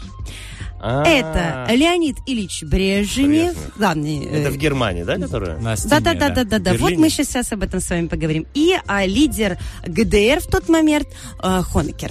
А, 0.84 1.04
Это 1.04 1.72
Леонид 1.72 2.16
Ильич 2.26 2.64
Брежнев, 2.64 3.54
главный... 3.76 4.24
э, 4.26 4.40
Это 4.40 4.50
в 4.50 4.56
Германии, 4.56 5.04
да, 5.04 5.16
которая? 5.16 5.56
На 5.58 5.70
да, 5.70 5.76
стене, 5.76 6.00
да, 6.00 6.14
да, 6.14 6.28
да, 6.30 6.44
да, 6.44 6.58
да. 6.58 6.74
Вот 6.74 6.92
мы 6.96 7.08
сейчас 7.08 7.52
об 7.52 7.62
этом 7.62 7.78
с 7.78 7.88
вами 7.88 8.08
поговорим. 8.08 8.46
И 8.54 8.74
а, 8.88 9.06
лидер 9.06 9.58
ГДР 9.86 10.40
в 10.40 10.48
тот 10.48 10.68
момент 10.68 11.06
а, 11.38 11.62
Хонекер. 11.62 12.10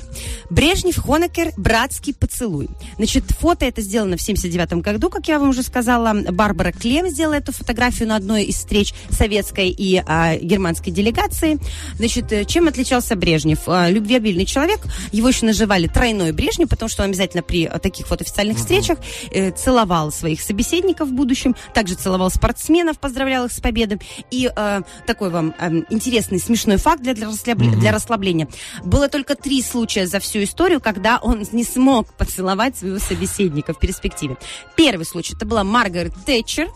Брежнев, 0.50 0.98
Хонекер, 0.98 1.52
братский 1.58 2.14
поцелуй. 2.14 2.70
Значит, 2.96 3.26
фото 3.32 3.66
это 3.66 3.82
сделано 3.82 4.16
в 4.16 4.22
79 4.22 4.74
году, 4.76 5.10
как 5.10 5.28
я 5.28 5.38
вам 5.38 5.50
уже 5.50 5.64
сказала. 5.64 6.14
Барбара 6.32 6.72
Клем 6.72 7.10
сделала 7.10 7.36
эту 7.36 7.52
фотографию 7.52 8.08
на 8.08 8.16
одной 8.16 8.44
из 8.46 8.56
встреч 8.56 8.94
советской 9.10 9.68
и 9.70 10.02
а, 10.06 10.38
германской 10.38 10.94
делегации. 10.94 11.60
Значит, 11.98 12.32
э, 12.32 12.46
чем 12.46 12.70
отличался 12.70 13.18
Брежнев? 13.18 13.68
А, 13.68 13.90
любвеобильный 13.90 14.46
человек. 14.46 14.80
Его 15.12 15.28
еще 15.28 15.46
называли 15.46 15.88
тройной 15.88 16.32
Брежнев, 16.32 16.70
потому 16.70 16.88
что 16.88 17.04
он 17.04 17.10
обязательно 17.10 17.44
при 17.44 17.66
а, 17.66 17.78
таких 17.78 18.10
вот 18.10 18.22
официальных 18.22 18.61
встречах 18.62 19.00
э, 19.32 19.52
целовал 19.52 20.12
своих 20.12 20.42
собеседников 20.42 21.10
в 21.10 21.14
будущем, 21.14 21.56
также 21.74 21.96
целовал 21.96 22.30
спортсменов, 22.30 23.00
поздравлял 23.00 23.46
их 23.46 23.52
с 23.52 23.60
победой. 23.60 24.00
И 24.32 24.50
э, 24.54 24.82
такой 25.06 25.30
вам 25.30 25.54
э, 25.60 25.82
интересный, 25.90 26.40
смешной 26.40 26.78
факт 26.78 27.02
для, 27.02 27.14
для, 27.14 27.28
расслабля- 27.28 27.76
для 27.76 27.92
расслабления. 27.92 28.48
Было 28.84 29.08
только 29.08 29.36
три 29.36 29.62
случая 29.62 30.08
за 30.08 30.20
всю 30.20 30.44
историю, 30.44 30.80
когда 30.82 31.18
он 31.18 31.46
не 31.52 31.64
смог 31.64 32.14
поцеловать 32.14 32.78
своего 32.78 33.00
собеседника 33.00 33.74
в 33.74 33.80
перспективе. 33.80 34.38
Первый 34.76 35.06
случай, 35.06 35.34
это 35.36 35.46
была 35.46 35.64
Маргарет 35.64 36.14
Тэтчер, 36.26 36.70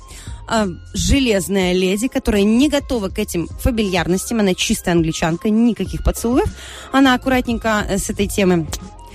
э, 0.50 0.68
железная 0.94 1.74
леди, 1.74 2.08
которая 2.08 2.44
не 2.44 2.70
готова 2.70 3.10
к 3.10 3.20
этим 3.20 3.48
фамильярностям. 3.48 4.40
Она 4.40 4.54
чистая 4.54 4.96
англичанка, 4.96 5.50
никаких 5.50 6.04
поцелуев. 6.04 6.50
Она 6.92 7.14
аккуратненько 7.14 7.86
э, 7.88 7.98
с 7.98 8.10
этой 8.10 8.28
темы 8.28 8.68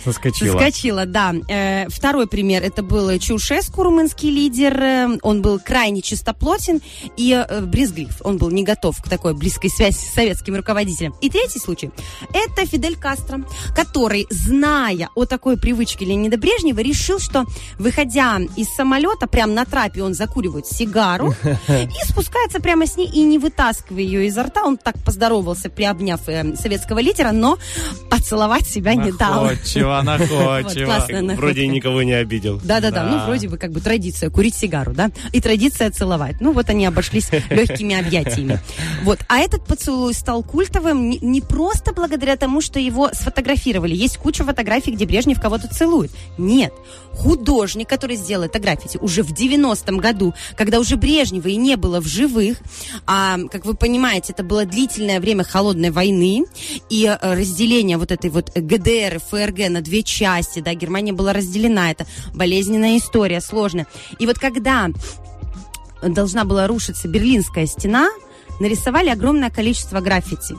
Соскочила. 0.04 0.52
Соскочила, 0.52 1.06
да. 1.06 1.34
Э, 1.48 1.88
второй 1.88 2.26
пример, 2.26 2.62
это 2.62 2.82
был 2.82 3.18
Чаушеску, 3.18 3.82
румынский 3.82 4.30
лидер. 4.30 4.80
Э, 4.80 5.18
Он 5.22 5.42
был 5.42 5.58
крайне 5.58 6.02
чистоплотен 6.02 6.80
и 7.16 7.32
э, 7.32 7.60
брезглив. 7.60 8.20
Он 8.22 8.38
был 8.38 8.50
не 8.50 8.64
готов 8.64 9.00
к 9.02 9.08
такой 9.08 9.34
близкой 9.34 9.70
связи 9.70 9.96
с 9.96 10.14
советским 10.14 10.56
руководителем. 10.56 11.14
И 11.20 11.30
третий 11.30 11.58
случай, 11.58 11.90
это 12.32 12.66
Фидель 12.66 12.96
Кастро, 12.96 13.44
который, 13.74 14.26
зная 14.30 15.08
о 15.14 15.24
такой 15.24 15.56
привычке 15.58 16.04
Леонида 16.04 16.38
Брежнева, 16.38 16.80
решил, 16.80 17.18
что, 17.18 17.44
выходя 17.78 18.38
из 18.56 18.68
самолета, 18.68 19.26
прямо 19.26 19.52
на 19.52 19.64
трапе 19.64 20.02
он 20.02 20.14
закуривает 20.14 20.66
сигару 20.66 21.34
и 21.68 22.08
спускается 22.08 22.60
прямо 22.60 22.86
с 22.86 22.96
ней 22.96 23.08
и 23.08 23.22
не 23.22 23.38
вытаскивая 23.38 24.02
ее 24.02 24.26
изо 24.26 24.44
рта. 24.44 24.64
Он 24.64 24.76
так 24.76 24.96
поздоровался, 25.04 25.68
приобняв 25.68 26.20
советского 26.24 27.00
лидера, 27.00 27.32
но 27.32 27.58
поцеловать 28.10 28.66
себя 28.66 28.94
не 28.94 29.12
дал. 29.12 29.50
Находчиво, 30.02 30.62
находчиво. 30.86 31.34
Вроде 31.34 31.66
никого 31.66 32.02
не 32.02 32.12
обидел. 32.12 32.60
Да-да-да, 32.62 33.04
Да. 33.04 33.10
ну 33.10 33.24
вроде 33.24 33.48
бы 33.48 33.58
как 33.58 33.72
бы 33.72 33.80
традиция 33.80 34.30
курить 34.30 34.54
сигару, 34.54 34.92
да, 34.92 35.10
и 35.32 35.40
традиция 35.40 35.90
целовать. 35.90 36.40
Ну 36.40 36.52
вот 36.52 36.68
они 36.70 36.86
обошлись 36.86 37.30
легкими 37.50 37.98
объятиями. 37.98 38.60
Вот, 39.02 39.18
а 39.28 39.38
этот 39.38 39.64
поцелуй 39.64 40.14
стал 40.14 40.42
культовым 40.42 41.10
не, 41.10 41.18
не 41.18 41.40
просто 41.40 41.92
благодаря 41.92 42.36
тому, 42.36 42.60
что 42.60 42.78
его 42.78 43.10
сфотографировали. 43.12 43.94
Есть 43.94 44.16
куча 44.18 44.44
фотографий, 44.44 44.92
где 44.92 45.06
Брежнев 45.06 45.40
кого-то 45.40 45.68
целует. 45.68 46.10
Нет, 46.38 46.72
художник, 47.12 47.88
который 47.88 48.16
сделал 48.16 48.44
это 48.44 48.58
граффити 48.58 48.98
уже 48.98 49.22
в 49.22 49.32
90-м 49.32 49.98
году, 49.98 50.34
когда 50.56 50.78
уже 50.78 50.96
Брежнева 50.96 51.48
и 51.48 51.56
не 51.56 51.76
было 51.76 52.00
в 52.00 52.06
живых, 52.06 52.58
а, 53.06 53.38
как 53.50 53.64
вы 53.64 53.74
понимаете, 53.74 54.32
это 54.32 54.42
было 54.42 54.64
длительное 54.64 55.20
время 55.20 55.44
холодной 55.44 55.90
войны 55.90 56.44
и 56.88 57.06
э, 57.06 57.34
разделение 57.34 57.96
вот 57.96 58.12
этой 58.12 58.30
вот 58.30 58.50
ГДР 58.54 59.16
и 59.16 59.18
ФРГ 59.18 59.68
на 59.70 59.79
две 59.80 60.02
части, 60.02 60.60
да, 60.60 60.74
Германия 60.74 61.12
была 61.12 61.32
разделена, 61.32 61.90
это 61.90 62.06
болезненная 62.34 62.98
история, 62.98 63.40
сложная. 63.40 63.86
И 64.18 64.26
вот 64.26 64.38
когда 64.38 64.90
должна 66.02 66.44
была 66.44 66.66
рушиться 66.66 67.08
Берлинская 67.08 67.66
стена, 67.66 68.08
нарисовали 68.60 69.08
огромное 69.08 69.50
количество 69.50 70.00
граффити. 70.00 70.56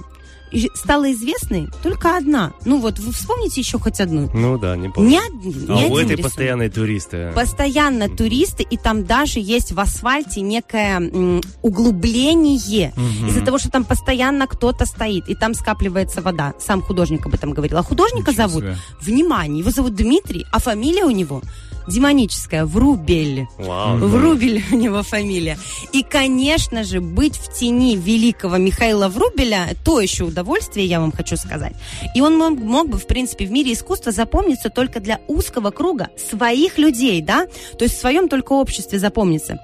Стала 0.75 1.11
известной 1.13 1.69
только 1.83 2.17
одна. 2.17 2.51
Ну 2.65 2.79
вот, 2.79 2.99
вы 2.99 3.11
вспомните 3.13 3.61
еще 3.61 3.79
хоть 3.79 3.99
одну. 4.01 4.29
Ну 4.33 4.57
да, 4.57 4.75
не 4.75 4.89
помню. 4.89 5.09
Ни, 5.11 5.17
од- 5.17 5.45
ни 5.45 5.71
А 5.71 5.75
у 5.87 5.95
один 5.95 5.97
этой 5.97 6.09
рисунок. 6.11 6.23
постоянные 6.23 6.69
туристы. 6.69 7.31
Постоянно 7.33 8.09
туристы, 8.09 8.63
и 8.63 8.77
там 8.77 9.05
даже 9.05 9.39
есть 9.39 9.71
в 9.71 9.79
асфальте 9.79 10.41
некое 10.41 10.97
м, 10.97 11.41
углубление 11.61 12.93
Мгм. 12.95 13.29
из-за 13.29 13.41
того, 13.41 13.57
что 13.57 13.69
там 13.69 13.83
постоянно 13.85 14.47
кто-то 14.47 14.85
стоит, 14.85 15.27
и 15.29 15.35
там 15.35 15.53
скапливается 15.53 16.21
вода. 16.21 16.53
Сам 16.59 16.81
художник 16.81 17.25
об 17.25 17.33
этом 17.33 17.51
говорил. 17.53 17.77
А 17.77 17.83
художника 17.83 18.31
Ничего 18.31 18.47
зовут, 18.47 18.63
себе. 18.63 18.77
внимание, 19.01 19.59
его 19.59 19.71
зовут 19.71 19.95
Дмитрий, 19.95 20.45
а 20.51 20.59
фамилия 20.59 21.05
у 21.05 21.11
него 21.11 21.41
демоническая, 21.87 22.65
Врубель. 22.65 23.47
Вау. 23.57 23.97
Врубель 23.97 24.63
у 24.71 24.75
него 24.75 25.03
фамилия. 25.03 25.57
И, 25.91 26.03
конечно 26.03 26.83
же, 26.83 27.01
быть 27.01 27.37
в 27.37 27.53
тени 27.53 27.95
великого 27.95 28.57
Михаила 28.57 29.07
Врубеля– 29.07 29.69
то 29.83 29.99
еще 29.99 30.25
удовольствие, 30.25 30.85
я 30.85 30.99
вам 30.99 31.11
хочу 31.11 31.37
сказать. 31.37 31.73
И 32.15 32.21
он 32.21 32.37
мог, 32.37 32.59
мог 32.59 32.89
бы, 32.89 32.97
в 32.97 33.07
принципе, 33.07 33.45
в 33.45 33.51
мире 33.51 33.73
искусства 33.73 34.11
запомниться 34.11 34.69
только 34.69 34.99
для 34.99 35.19
узкого 35.27 35.71
круга 35.71 36.09
своих 36.17 36.77
людей, 36.77 37.21
да? 37.21 37.47
То 37.77 37.85
есть 37.85 37.97
в 37.97 37.99
своем 37.99 38.29
только 38.29 38.53
обществе 38.53 38.99
запомниться. 38.99 39.59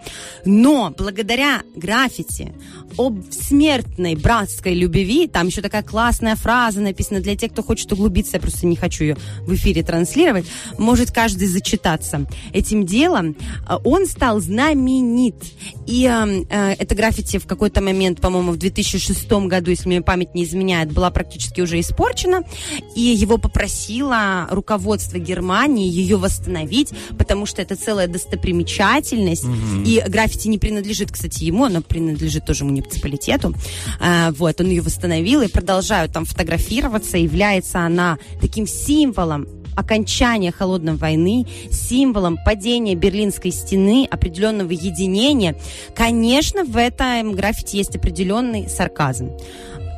Но 0.46 0.94
благодаря 0.98 1.62
граффити 1.76 2.54
об 2.98 3.22
смертной 3.32 4.16
братской 4.16 4.74
любви, 4.74 5.28
там 5.28 5.48
еще 5.48 5.62
такая 5.62 5.84
классная 5.84 6.36
фраза 6.36 6.82
написана 6.82 7.20
для 7.20 7.36
тех, 7.36 7.52
кто 7.52 7.64
хочет 7.64 7.92
углубиться, 7.92 8.38
я 8.38 8.42
просто 8.42 8.66
не 8.66 8.76
хочу 8.76 9.04
ее 9.04 9.18
в 9.42 9.54
эфире 9.54 9.84
транслировать, 9.84 10.46
может 10.78 11.12
каждый 11.12 11.48
зачитаться 11.48 12.07
этим 12.54 12.86
делом, 12.86 13.36
а, 13.68 13.78
он 13.78 14.06
стал 14.06 14.40
знаменит. 14.40 15.36
И 15.86 16.06
э, 16.06 16.44
э, 16.50 16.74
это 16.74 16.96
граффити 16.96 17.38
в 17.38 17.46
какой-то 17.46 17.82
момент, 17.82 18.22
по-моему, 18.22 18.52
в 18.52 18.58
2006 18.58 19.30
году, 19.48 19.72
если 19.72 19.88
мне 19.88 20.02
память 20.02 20.34
не 20.36 20.44
изменяет, 20.44 20.92
была 20.92 21.10
практически 21.12 21.62
уже 21.62 21.80
испорчена, 21.80 22.44
и 22.96 23.02
его 23.02 23.38
попросило 23.38 24.48
руководство 24.50 25.18
Германии 25.18 25.90
ее 25.90 26.18
восстановить, 26.18 26.90
потому 27.18 27.46
что 27.46 27.62
это 27.62 27.76
целая 27.76 28.08
достопримечательность, 28.08 29.44
Мгм. 29.44 29.84
и 29.84 30.02
граффити 30.08 30.48
не 30.48 30.58
принадлежит, 30.58 31.12
кстати, 31.12 31.44
ему, 31.44 31.66
оно 31.66 31.82
принадлежит 31.82 32.46
тоже 32.46 32.66
муниципалитету. 32.66 33.54
А, 34.00 34.32
вот, 34.32 34.60
он 34.62 34.68
ее 34.70 34.82
восстановил, 34.82 35.42
и 35.42 35.48
продолжают 35.48 36.12
там 36.14 36.26
фотографироваться. 36.26 37.18
Является 37.18 37.80
она 37.80 38.18
таким 38.42 38.68
символом 38.68 39.48
окончания 39.78 40.52
холодной 40.52 40.96
войны, 40.96 41.46
символом 41.72 42.38
падения 42.44 42.96
Берлинской 42.96 43.52
стены, 43.52 44.08
определенного 44.10 44.72
единения. 44.72 45.56
Конечно, 45.96 46.66
в 46.66 46.76
этом 46.76 47.34
граффити 47.34 47.78
есть 47.78 47.96
определенный 47.96 48.68
сарказм 48.68 49.32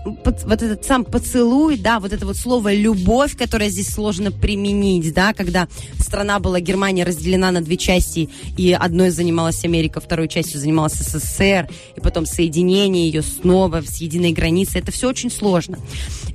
вот 0.05 0.49
этот 0.49 0.85
сам 0.85 1.03
поцелуй, 1.03 1.77
да, 1.77 1.99
вот 1.99 2.13
это 2.13 2.25
вот 2.25 2.37
слово 2.37 2.73
любовь, 2.73 3.37
которое 3.37 3.69
здесь 3.69 3.89
сложно 3.89 4.31
применить, 4.31 5.13
да, 5.13 5.33
когда 5.33 5.67
страна 5.99 6.39
была, 6.39 6.59
Германия 6.59 7.03
разделена 7.03 7.51
на 7.51 7.61
две 7.61 7.77
части, 7.77 8.29
и 8.57 8.71
одной 8.73 9.09
занималась 9.09 9.63
Америка, 9.65 9.99
второй 9.99 10.27
частью 10.27 10.59
занималась 10.59 10.93
СССР, 10.93 11.69
и 11.95 11.99
потом 11.99 12.25
соединение 12.25 13.05
ее 13.07 13.21
снова 13.21 13.81
с 13.81 13.97
единой 13.97 14.31
границей, 14.31 14.81
это 14.81 14.91
все 14.91 15.09
очень 15.09 15.31
сложно. 15.31 15.79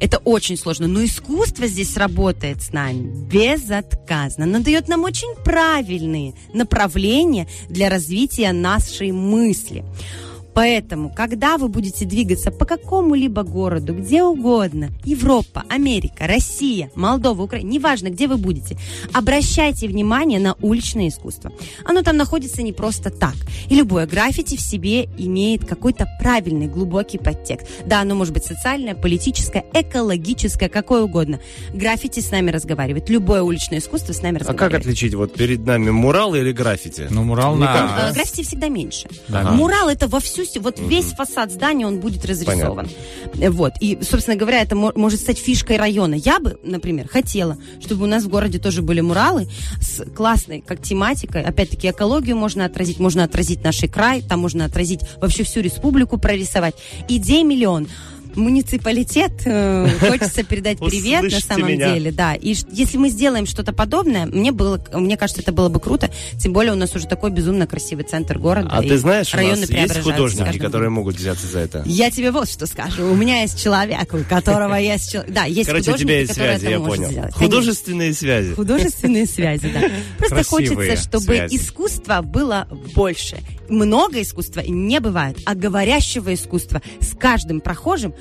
Это 0.00 0.18
очень 0.18 0.56
сложно, 0.56 0.86
но 0.86 1.04
искусство 1.04 1.66
здесь 1.66 1.96
работает 1.96 2.62
с 2.62 2.72
нами 2.72 3.10
безотказно. 3.30 4.44
Оно 4.44 4.60
дает 4.60 4.88
нам 4.88 5.04
очень 5.04 5.34
правильные 5.44 6.34
направления 6.52 7.48
для 7.68 7.88
развития 7.88 8.52
нашей 8.52 9.12
мысли. 9.12 9.84
Поэтому, 10.54 11.10
когда 11.14 11.58
вы 11.58 11.68
будете 11.68 12.04
двигаться 12.04 12.50
по 12.50 12.64
какому-либо 12.64 13.42
городу, 13.42 13.94
где 13.94 14.22
угодно, 14.22 14.90
Европа, 15.04 15.64
Америка, 15.68 16.26
Россия, 16.26 16.90
Молдова, 16.94 17.42
Украина, 17.42 17.68
неважно, 17.68 18.08
где 18.08 18.28
вы 18.28 18.36
будете, 18.36 18.76
обращайте 19.12 19.88
внимание 19.88 20.38
на 20.38 20.54
уличное 20.62 21.08
искусство. 21.08 21.52
Оно 21.84 22.02
там 22.02 22.16
находится 22.16 22.62
не 22.62 22.72
просто 22.72 23.10
так. 23.10 23.34
И 23.68 23.74
любое 23.74 24.06
граффити 24.06 24.56
в 24.56 24.60
себе 24.60 25.04
имеет 25.18 25.64
какой-то 25.66 26.06
правильный, 26.20 26.66
глубокий 26.68 27.18
подтекст. 27.18 27.66
Да, 27.86 28.00
оно 28.02 28.14
может 28.14 28.32
быть 28.32 28.44
социальное, 28.44 28.94
политическое, 28.94 29.64
экологическое, 29.72 30.68
какое 30.68 31.02
угодно. 31.02 31.40
Граффити 31.72 32.20
с 32.20 32.30
нами 32.30 32.50
разговаривает. 32.50 33.08
Любое 33.10 33.42
уличное 33.42 33.78
искусство 33.80 34.12
с 34.12 34.22
нами 34.22 34.36
А 34.36 34.40
разговаривает. 34.40 34.72
как 34.72 34.80
отличить 34.82 35.14
вот 35.14 35.34
перед 35.34 35.66
нами 35.66 35.90
мурал 35.90 36.34
или 36.34 36.52
граффити? 36.52 37.08
Ну, 37.10 37.24
мурал 37.24 37.56
на- 37.56 38.10
Э, 38.10 38.12
Граффити 38.14 38.42
всегда 38.42 38.68
меньше. 38.68 39.08
Да. 39.28 39.50
Мурал 39.50 39.88
это 39.88 40.06
во 40.08 40.20
всю, 40.44 40.60
вот 40.60 40.78
весь 40.78 41.12
фасад 41.12 41.50
здания, 41.52 41.86
он 41.86 41.98
будет 42.00 42.24
разрисован. 42.24 42.88
Э, 43.40 43.50
Вот. 43.50 43.72
И, 43.80 43.98
собственно 44.02 44.36
говоря, 44.36 44.60
это 44.62 44.74
мо- 44.76 44.92
может 44.94 45.20
стать 45.20 45.38
фишкой 45.38 45.76
района. 45.76 46.14
Я 46.14 46.40
бы, 46.40 46.58
например, 46.62 47.08
хотела, 47.08 47.56
чтобы 47.80 48.04
у 48.04 48.06
нас 48.06 48.24
в 48.24 48.28
городе 48.28 48.58
тоже 48.58 48.82
были 48.82 49.00
муралы 49.00 49.48
с 49.80 50.04
классной, 50.14 50.60
как 50.66 50.82
тематикой. 50.82 51.42
Опять-таки, 51.42 51.90
экологию 51.90 52.36
можно 52.36 52.64
отразить, 52.64 52.98
можно 52.98 53.24
отразить 53.24 53.62
наш 53.62 53.80
край, 53.92 54.22
там 54.22 54.40
можно 54.40 54.64
отразить 54.64 55.00
вообще 55.20 55.42
всю 55.44 55.60
республику, 55.60 56.18
прорисовать. 56.18 56.74
Идей 57.08 57.42
миллион. 57.44 57.88
Муниципалитет, 58.36 59.32
э, 59.44 59.88
хочется 60.00 60.44
передать 60.44 60.78
привет 60.78 61.22
на 61.22 61.40
самом 61.40 61.68
меня. 61.68 61.94
деле, 61.94 62.12
да. 62.12 62.34
И 62.34 62.54
если 62.70 62.96
мы 62.96 63.08
сделаем 63.08 63.46
что-то 63.46 63.72
подобное, 63.72 64.26
мне 64.26 64.52
было, 64.52 64.80
мне 64.92 65.16
кажется, 65.16 65.42
это 65.42 65.52
было 65.52 65.68
бы 65.68 65.80
круто. 65.80 66.10
Тем 66.38 66.52
более 66.52 66.72
у 66.72 66.76
нас 66.76 66.94
уже 66.94 67.06
такой 67.06 67.30
безумно 67.30 67.66
красивый 67.66 68.04
центр 68.04 68.38
города. 68.38 68.68
А 68.72 68.82
ты 68.82 68.96
знаешь, 68.98 69.32
у 69.34 69.36
нас 69.36 69.68
есть 69.70 70.02
художники, 70.02 70.58
которые 70.58 70.90
могут 70.90 71.16
взяться 71.16 71.46
за 71.46 71.60
это? 71.60 71.82
Я 71.86 72.10
тебе 72.10 72.30
вот 72.30 72.48
что 72.48 72.66
скажу. 72.66 73.10
У 73.10 73.14
меня 73.14 73.42
есть 73.42 73.62
человек, 73.62 74.12
у 74.12 74.18
которого 74.28 74.74
есть 74.74 75.12
человек. 75.12 75.32
Да, 75.32 75.44
есть 75.44 75.68
Короче, 75.68 75.92
у 75.92 75.96
тебя 75.96 76.20
есть 76.20 76.34
связи, 76.34 76.66
я 76.66 76.80
понял. 76.80 77.10
сделать. 77.10 77.34
Художественные 77.34 78.12
связи. 78.14 78.54
Художественные 78.54 79.26
связи, 79.26 79.70
да. 79.72 79.80
Просто 80.18 80.34
Красивые 80.36 80.90
хочется, 80.90 81.08
чтобы 81.08 81.24
связи. 81.24 81.56
искусства 81.56 82.22
было 82.22 82.68
больше. 82.94 83.38
Много 83.68 84.20
искусства 84.20 84.60
не 84.60 85.00
бывает, 85.00 85.38
а 85.46 85.54
говорящего 85.54 86.34
искусства 86.34 86.82
с 87.00 87.14
каждым 87.14 87.60
прохожим 87.60 88.14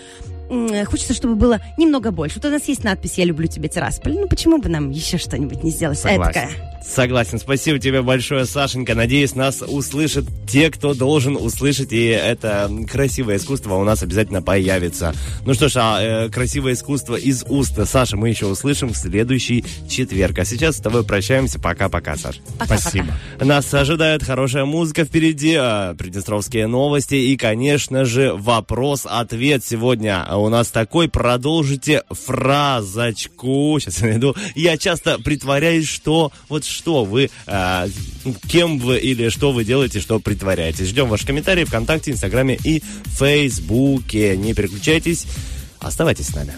хочется, 0.86 1.14
чтобы 1.14 1.36
было 1.36 1.62
немного 1.78 2.12
больше. 2.12 2.36
Вот 2.36 2.46
у 2.46 2.52
нас 2.52 2.68
есть 2.68 2.84
надпись 2.84 3.18
«Я 3.18 3.26
люблю 3.26 3.48
тебя, 3.48 3.68
Тирасполь». 3.68 4.14
Ну, 4.14 4.28
почему 4.28 4.58
бы 4.60 4.70
нам 4.70 4.90
еще 4.92 5.18
что-нибудь 5.18 5.64
не 5.64 5.72
сделать? 5.72 6.00
Согласен. 6.00 6.42
Эдакое. 6.42 6.74
Согласен. 6.86 7.40
Спасибо 7.40 7.80
тебе 7.80 8.02
большое, 8.02 8.46
Сашенька. 8.46 8.94
Надеюсь, 8.94 9.36
нас 9.36 9.62
услышат 9.66 10.26
те, 10.48 10.70
кто 10.70 10.94
должен 10.94 11.38
услышать, 11.38 11.94
и 11.94 12.06
это 12.08 12.70
красивое 12.92 13.38
искусство 13.38 13.76
у 13.76 13.84
нас 13.84 14.04
обязательно 14.04 14.42
появится. 14.42 15.14
Ну 15.46 15.54
что 15.54 15.70
ж, 15.70 15.74
а 15.78 16.02
э, 16.02 16.30
красивое 16.30 16.74
искусство 16.74 17.16
из 17.16 17.46
уст 17.48 17.80
Саша 17.88 18.18
мы 18.18 18.30
еще 18.30 18.48
услышим 18.48 18.90
в 18.90 18.98
следующий 18.98 19.64
четверг. 19.90 20.40
А 20.40 20.46
сейчас 20.46 20.78
с 20.78 20.80
тобой 20.80 21.04
прощаемся. 21.06 21.60
Пока-пока, 21.60 22.18
Саш. 22.18 22.40
Пока-пока. 22.60 22.78
Спасибо. 22.78 23.14
Нас 23.40 23.74
ожидает 23.74 24.24
хорошая 24.24 24.66
музыка 24.66 25.06
впереди, 25.06 25.58
э, 25.58 25.96
приднестровские 25.98 26.68
новости 26.68 27.16
и, 27.16 27.38
конечно 27.38 28.04
же, 28.04 28.34
вопрос-ответ 28.34 29.64
сегодня 29.64 30.33
у 30.38 30.50
нас 30.50 30.70
такой. 30.70 31.08
Продолжите 31.10 32.04
фразочку. 32.10 33.78
Сейчас 33.80 34.02
я 34.02 34.08
найду. 34.08 34.36
Я 34.56 34.78
часто 34.78 35.20
притворяюсь, 35.20 35.88
что 35.88 36.32
вот 36.50 36.66
что 36.66 37.06
вы, 37.06 37.30
э, 37.48 37.88
кем 38.48 38.80
вы 38.80 38.98
или 38.98 39.30
что 39.30 39.52
вы 39.52 39.64
делаете, 39.64 40.00
что 40.00 40.20
притворяетесь. 40.20 40.88
Ждем 40.88 41.10
ваши 41.10 41.26
комментарии 41.26 41.64
ВКонтакте, 41.64 42.12
Инстаграме 42.12 42.58
и 42.64 42.82
Фейсбуке. 43.18 44.38
Не 44.38 44.54
переключайтесь, 44.54 45.26
оставайтесь 45.80 46.28
с 46.28 46.36
нами. 46.36 46.54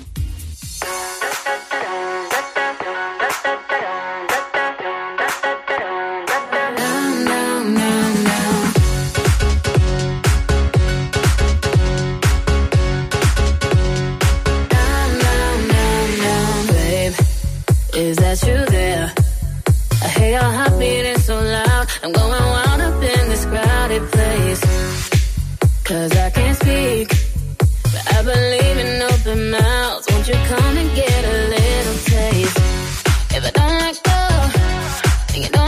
I'm 22.06 22.12
going 22.12 22.30
wild 22.30 22.82
up 22.82 23.02
in 23.02 23.30
this 23.30 23.46
crowded 23.46 24.04
place. 24.12 24.62
Cause 25.84 26.12
I 26.16 26.30
can't 26.30 26.56
speak, 26.56 27.10
but 27.58 28.14
I 28.14 28.22
believe 28.22 28.78
in 28.78 29.02
open 29.02 29.50
mouths. 29.50 30.06
Won't 30.12 30.28
you 30.28 30.36
come 30.36 30.78
and 30.78 30.96
get 30.96 31.26
a 31.26 31.38
little 31.56 31.98
taste? 32.14 32.58
If 33.34 33.44
I 33.44 33.52
don't 33.58 33.78
let 33.86 34.04
go, 34.04 35.34
and 35.34 35.44
you 35.46 35.50
don't 35.50 35.65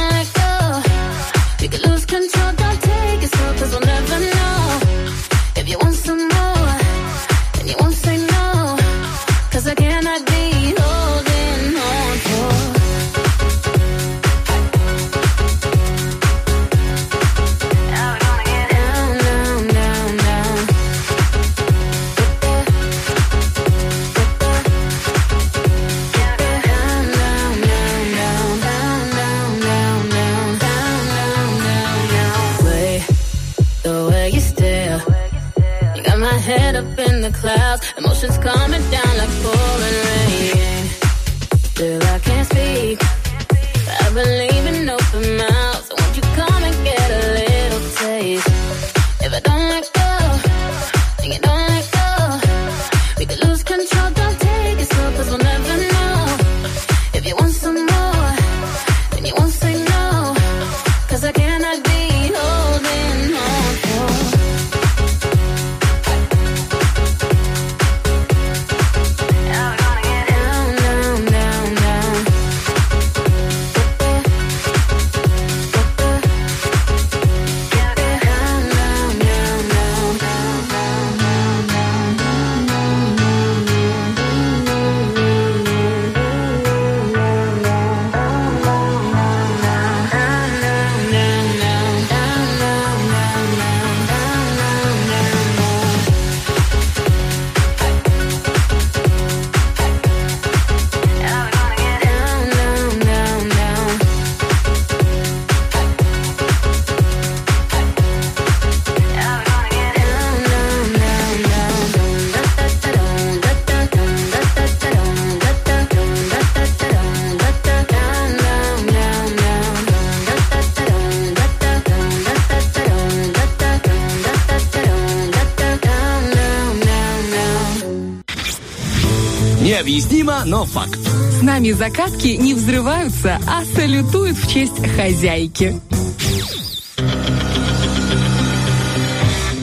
но 130.48 130.64
факт. 130.64 131.00
С 131.40 131.42
нами 131.42 131.72
закатки 131.72 132.28
не 132.28 132.54
взрываются, 132.54 133.40
а 133.46 133.64
салютуют 133.66 134.38
в 134.38 134.52
честь 134.52 134.82
хозяйки. 134.96 135.80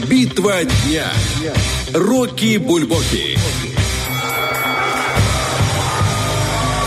Битва 0.07 0.65
дня. 0.65 1.07
Рокки 1.95 2.59
Бульбоки. 2.59 3.39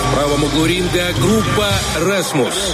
В 0.03 0.13
правом 0.13 0.43
углу 0.43 0.65
ринга 0.65 1.13
группа 1.19 1.71
«Расмус». 2.01 2.73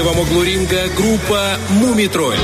боевом 0.00 0.18
углу 0.20 0.42
ринга 0.42 0.88
группа 0.96 1.58
«Мумитроль». 1.70 2.36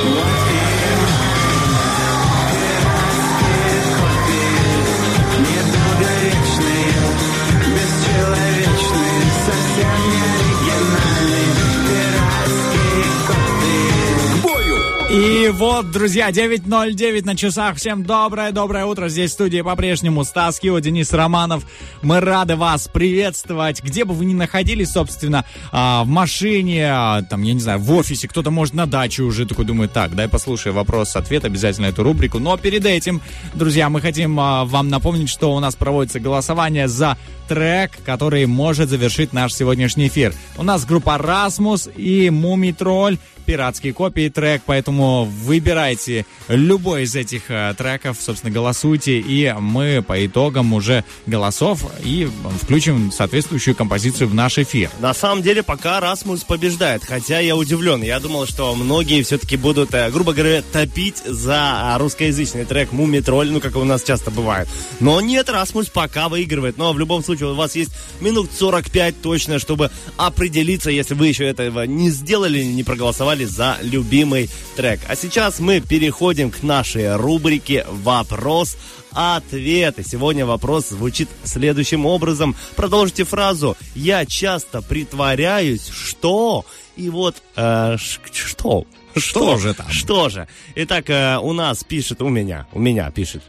И 15.08 15.48
вот, 15.48 15.90
друзья, 15.92 16.30
9.09 16.30 17.24
на 17.24 17.36
часах. 17.36 17.76
Всем 17.76 18.02
доброе-доброе 18.02 18.84
утро. 18.84 19.08
Здесь 19.08 19.30
в 19.30 19.34
студии 19.34 19.62
по-прежнему 19.62 20.24
Стас 20.24 20.60
Кио, 20.60 20.78
Денис 20.80 21.10
Романов, 21.12 21.64
мы 22.06 22.20
рады 22.20 22.54
вас 22.54 22.86
приветствовать. 22.86 23.82
Где 23.82 24.04
бы 24.04 24.14
вы 24.14 24.26
ни 24.26 24.32
находились, 24.32 24.92
собственно, 24.92 25.44
а, 25.72 26.04
в 26.04 26.06
машине, 26.06 26.86
а, 26.88 27.22
там, 27.22 27.42
я 27.42 27.52
не 27.52 27.58
знаю, 27.58 27.80
в 27.80 27.92
офисе, 27.92 28.28
кто-то 28.28 28.52
может 28.52 28.74
на 28.74 28.86
даче 28.86 29.24
уже 29.24 29.44
такой 29.44 29.64
думает, 29.64 29.92
так, 29.92 30.14
дай 30.14 30.28
послушай 30.28 30.70
вопрос-ответ, 30.70 31.44
обязательно 31.44 31.86
эту 31.86 32.04
рубрику. 32.04 32.38
Но 32.38 32.56
перед 32.58 32.86
этим, 32.86 33.20
друзья, 33.54 33.90
мы 33.90 34.00
хотим 34.00 34.38
а, 34.38 34.64
вам 34.64 34.88
напомнить, 34.88 35.28
что 35.28 35.52
у 35.52 35.58
нас 35.58 35.74
проводится 35.74 36.20
голосование 36.20 36.86
за 36.86 37.18
трек, 37.48 37.98
который 38.04 38.46
может 38.46 38.88
завершить 38.88 39.32
наш 39.32 39.52
сегодняшний 39.52 40.06
эфир. 40.06 40.32
У 40.56 40.62
нас 40.62 40.84
группа 40.84 41.18
Расмус 41.18 41.88
и 41.96 42.30
Мумий 42.30 42.72
Тролль 42.72 43.18
пиратские 43.46 43.92
копии 43.92 44.28
трек, 44.28 44.62
поэтому 44.66 45.24
выбирайте 45.24 46.26
любой 46.48 47.04
из 47.04 47.14
этих 47.14 47.50
э, 47.50 47.74
треков, 47.78 48.18
собственно, 48.20 48.52
голосуйте, 48.52 49.18
и 49.20 49.54
мы 49.58 50.02
по 50.06 50.26
итогам 50.26 50.72
уже 50.74 51.04
голосов 51.26 51.86
и 52.04 52.28
включим 52.60 53.12
соответствующую 53.12 53.74
композицию 53.74 54.28
в 54.28 54.34
наш 54.34 54.58
эфир. 54.58 54.90
На 55.00 55.14
самом 55.14 55.42
деле, 55.42 55.62
пока 55.62 56.00
Расмус 56.00 56.42
побеждает, 56.42 57.04
хотя 57.04 57.38
я 57.38 57.56
удивлен. 57.56 58.02
Я 58.02 58.20
думал, 58.20 58.46
что 58.46 58.74
многие 58.74 59.22
все-таки 59.22 59.56
будут, 59.56 59.94
э, 59.94 60.10
грубо 60.10 60.32
говоря, 60.32 60.62
топить 60.62 61.18
за 61.24 61.94
а, 61.94 61.98
русскоязычный 61.98 62.64
трек 62.64 62.92
«Муми 62.92 63.20
Тролль», 63.20 63.50
ну, 63.50 63.60
как 63.60 63.76
у 63.76 63.84
нас 63.84 64.02
часто 64.02 64.30
бывает. 64.30 64.68
Но 65.00 65.20
нет, 65.20 65.48
Расмус 65.48 65.86
пока 65.86 66.28
выигрывает. 66.28 66.78
Но 66.78 66.92
в 66.92 66.98
любом 66.98 67.22
случае 67.22 67.52
у 67.52 67.54
вас 67.54 67.76
есть 67.76 67.92
минут 68.20 68.50
45 68.52 69.22
точно, 69.22 69.58
чтобы 69.58 69.90
определиться, 70.16 70.90
если 70.90 71.14
вы 71.14 71.28
еще 71.28 71.46
этого 71.46 71.84
не 71.84 72.10
сделали, 72.10 72.62
не 72.62 72.82
проголосовали 72.82 73.35
за 73.44 73.76
любимый 73.82 74.48
трек. 74.76 75.00
А 75.08 75.16
сейчас 75.16 75.60
мы 75.60 75.80
переходим 75.80 76.50
к 76.50 76.62
нашей 76.62 77.14
рубрике 77.16 77.86
«Вопрос 77.90 78.76
ответ. 79.12 79.98
И 79.98 80.02
сегодня 80.02 80.44
вопрос 80.44 80.88
звучит 80.88 81.28
следующим 81.44 82.06
образом. 82.06 82.54
Продолжите 82.76 83.24
фразу 83.24 83.76
«Я 83.94 84.26
часто 84.26 84.82
притворяюсь, 84.82 85.88
что...» 85.88 86.64
И 86.96 87.10
вот 87.10 87.36
э, 87.56 87.96
ш- 87.98 88.20
что? 88.32 88.86
Что 89.14 89.58
же 89.58 89.74
там? 89.74 89.86
Что 89.90 90.30
же? 90.30 90.48
Итак, 90.74 91.10
э, 91.10 91.36
у 91.36 91.52
нас 91.52 91.84
пишет, 91.84 92.22
у 92.22 92.28
меня, 92.28 92.66
у 92.72 92.78
меня 92.78 93.10
пишет 93.10 93.42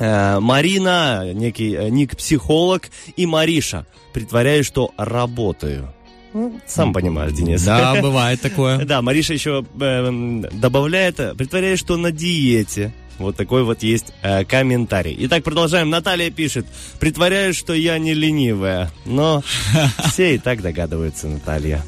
э, 0.00 0.40
Марина, 0.40 1.32
некий 1.32 1.74
э, 1.74 1.88
ник 1.90 2.16
психолог, 2.16 2.90
и 3.14 3.24
Мариша. 3.24 3.86
Притворяюсь, 4.12 4.66
что 4.66 4.92
работаю. 4.96 5.94
Ну, 6.34 6.60
Сам 6.66 6.92
понимаешь, 6.92 7.32
Денис. 7.32 7.62
Да, 7.62 8.00
бывает 8.00 8.40
такое. 8.40 8.78
Да, 8.84 9.02
Мариша 9.02 9.34
еще 9.34 9.64
э, 9.80 10.42
добавляет, 10.52 11.16
притворяюсь, 11.36 11.78
что 11.78 11.96
на 11.96 12.10
диете. 12.10 12.92
Вот 13.18 13.36
такой 13.36 13.62
вот 13.62 13.82
есть 13.82 14.12
э, 14.22 14.44
комментарий. 14.44 15.16
Итак, 15.20 15.44
продолжаем. 15.44 15.90
Наталья 15.90 16.30
пишет, 16.30 16.66
притворяюсь, 16.98 17.56
что 17.56 17.74
я 17.74 17.98
не 17.98 18.14
ленивая. 18.14 18.90
Но 19.04 19.42
все 20.08 20.34
и 20.34 20.38
так 20.38 20.62
догадываются, 20.62 21.28
Наталья. 21.28 21.84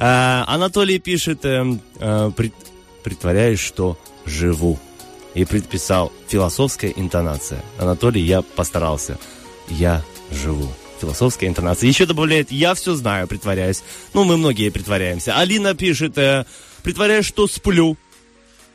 Э, 0.00 0.42
Анатолий 0.46 0.98
пишет, 0.98 1.44
э, 1.44 1.64
э, 2.00 2.30
«Прит- 2.34 2.54
притворяюсь, 3.04 3.60
что 3.60 3.98
живу. 4.24 4.78
И 5.34 5.44
предписал 5.44 6.10
философская 6.26 6.90
интонация. 6.96 7.62
Анатолий, 7.78 8.22
я 8.22 8.42
постарался. 8.42 9.18
Я 9.68 10.02
живу. 10.32 10.68
Философская 11.00 11.48
интонация. 11.48 11.88
Еще 11.88 12.06
добавляет, 12.06 12.50
я 12.50 12.74
все 12.74 12.94
знаю, 12.94 13.26
притворяюсь. 13.28 13.82
Ну, 14.14 14.24
мы 14.24 14.36
многие 14.36 14.70
притворяемся. 14.70 15.36
Алина 15.36 15.74
пишет, 15.74 16.18
э, 16.18 16.44
притворяюсь, 16.82 17.26
что 17.26 17.46
сплю. 17.46 17.96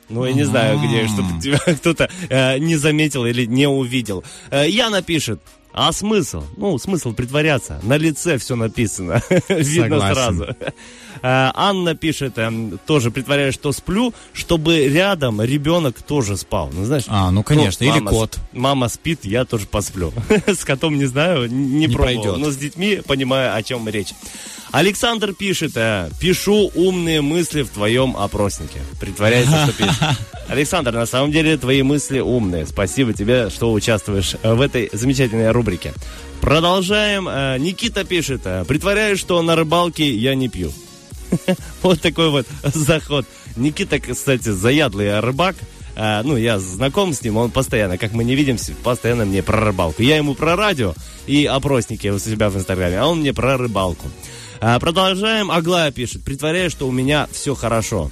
Ну, 0.09 0.25
я 0.25 0.33
не 0.33 0.43
знаю, 0.43 0.79
где, 0.79 1.07
чтобы 1.07 1.41
тебя 1.41 1.57
кто-то 1.75 2.09
э, 2.29 2.57
не 2.59 2.75
заметил 2.75 3.25
или 3.25 3.45
не 3.45 3.67
увидел. 3.67 4.23
Э, 4.51 4.69
Яна 4.69 5.01
пишет, 5.01 5.41
а 5.73 5.91
смысл? 5.91 6.43
Ну, 6.55 6.77
смысл 6.77 7.13
притворяться. 7.13 7.79
На 7.83 7.97
лице 7.97 8.37
все 8.37 8.55
написано. 8.55 9.21
Видно 9.49 10.13
сразу. 10.13 10.55
Э, 11.23 11.51
Анна 11.55 11.95
пишет, 11.95 12.37
эм, 12.37 12.77
тоже 12.85 13.09
притворяюсь, 13.09 13.55
что 13.55 13.71
сплю, 13.71 14.13
чтобы 14.33 14.87
рядом 14.89 15.41
ребенок 15.41 16.01
тоже 16.03 16.35
спал. 16.37 16.69
Ну, 16.73 16.83
знаешь, 16.85 17.05
А, 17.07 17.31
ну, 17.31 17.41
конечно, 17.43 17.83
или 17.85 17.91
мама 17.99 18.11
с- 18.11 18.13
кот. 18.13 18.37
Мама 18.51 18.89
спит, 18.89 19.19
я 19.23 19.45
тоже 19.45 19.65
посплю. 19.65 20.11
С 20.47 20.65
котом 20.65 20.97
не 20.97 21.05
знаю, 21.05 21.49
не, 21.49 21.87
Не 21.87 21.87
пробовал. 21.87 22.03
пройдет. 22.23 22.37
Но 22.37 22.51
с 22.51 22.57
детьми 22.57 23.01
понимаю, 23.07 23.55
о 23.55 23.63
чем 23.63 23.87
речь. 23.87 24.09
Александр 24.71 25.33
пишет, 25.33 25.71
э, 25.75 26.09
пишу 26.19 26.71
умные 26.75 27.21
мысли 27.21 27.61
в 27.61 27.69
твоем 27.69 28.17
опроснике. 28.17 28.81
Притворяйся, 28.99 29.63
что 29.65 29.71
пишешь. 29.73 30.17
Александр, 30.49 30.91
на 30.91 31.05
самом 31.05 31.31
деле 31.31 31.57
твои 31.57 31.83
мысли 31.83 32.19
умные. 32.19 32.65
Спасибо 32.65 33.13
тебе, 33.13 33.49
что 33.49 33.71
участвуешь 33.71 34.35
э, 34.41 34.53
в 34.53 34.59
этой 34.59 34.89
замечательной 34.91 35.51
рубрике. 35.51 35.93
Продолжаем. 36.41 37.27
Э, 37.29 37.57
Никита 37.59 38.03
пишет, 38.03 38.41
притворяюсь, 38.67 39.19
что 39.19 39.41
на 39.41 39.55
рыбалке 39.55 40.13
я 40.13 40.35
не 40.35 40.49
пью. 40.49 40.73
Вот 41.81 42.01
такой 42.01 42.29
вот 42.29 42.47
заход. 42.63 43.25
Никита, 43.55 43.99
кстати, 43.99 44.49
заядлый 44.49 45.19
рыбак. 45.19 45.55
А, 45.95 46.23
ну, 46.23 46.35
я 46.37 46.59
знаком 46.59 47.13
с 47.13 47.21
ним, 47.21 47.37
он 47.37 47.51
постоянно, 47.51 47.99
как 47.99 48.13
мы 48.13 48.23
не 48.23 48.35
видимся, 48.35 48.73
постоянно 48.83 49.25
мне 49.25 49.43
про 49.43 49.59
рыбалку. 49.59 50.01
Я 50.01 50.17
ему 50.17 50.33
про 50.33 50.55
радио 50.55 50.95
и 51.27 51.45
опросники 51.45 52.07
у 52.07 52.17
себя 52.17 52.49
в 52.49 52.57
Инстаграме, 52.57 52.99
а 52.99 53.05
он 53.05 53.19
мне 53.19 53.33
про 53.33 53.57
рыбалку. 53.57 54.07
А, 54.59 54.79
продолжаем. 54.79 55.51
Аглая 55.51 55.91
пишет, 55.91 56.23
притворяюсь, 56.23 56.71
что 56.71 56.87
у 56.87 56.91
меня 56.91 57.27
все 57.31 57.53
хорошо. 57.53 58.09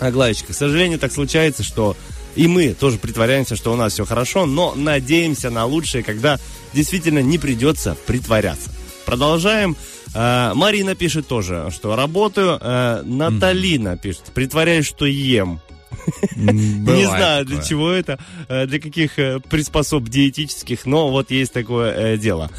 Аглаечка, 0.00 0.52
к 0.52 0.56
сожалению, 0.56 0.98
так 0.98 1.12
случается, 1.12 1.62
что 1.62 1.96
и 2.34 2.48
мы 2.48 2.74
тоже 2.74 2.98
притворяемся, 2.98 3.56
что 3.56 3.72
у 3.72 3.76
нас 3.76 3.92
все 3.92 4.04
хорошо, 4.04 4.46
но 4.46 4.74
надеемся 4.74 5.50
на 5.50 5.64
лучшее, 5.66 6.02
когда 6.02 6.40
действительно 6.72 7.20
не 7.20 7.38
придется 7.38 7.96
притворяться. 8.06 8.70
Продолжаем. 9.04 9.76
Э, 10.14 10.52
Марина 10.54 10.94
пишет 10.94 11.26
тоже, 11.26 11.68
что 11.70 11.96
работаю. 11.96 12.58
Э, 12.60 13.02
Наталина 13.04 13.96
пишет, 13.96 14.24
притворяюсь, 14.34 14.86
что 14.86 15.06
ем. 15.06 15.60
Не 16.36 17.06
знаю, 17.06 17.44
для 17.44 17.62
чего 17.62 17.90
это, 17.90 18.18
э, 18.48 18.66
для 18.66 18.80
каких 18.80 19.14
приспособ 19.48 20.04
диетических, 20.04 20.86
но 20.86 21.10
вот 21.10 21.30
есть 21.30 21.52
такое 21.52 22.16
дело. 22.16 22.50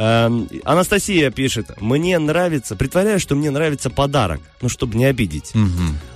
Эм, 0.00 0.48
Анастасия 0.62 1.32
пишет, 1.32 1.72
мне 1.80 2.20
нравится, 2.20 2.76
притворяюсь, 2.76 3.20
что 3.20 3.34
мне 3.34 3.50
нравится 3.50 3.90
подарок, 3.90 4.40
ну, 4.62 4.68
чтобы 4.68 4.96
не 4.96 5.04
обидеть. 5.04 5.52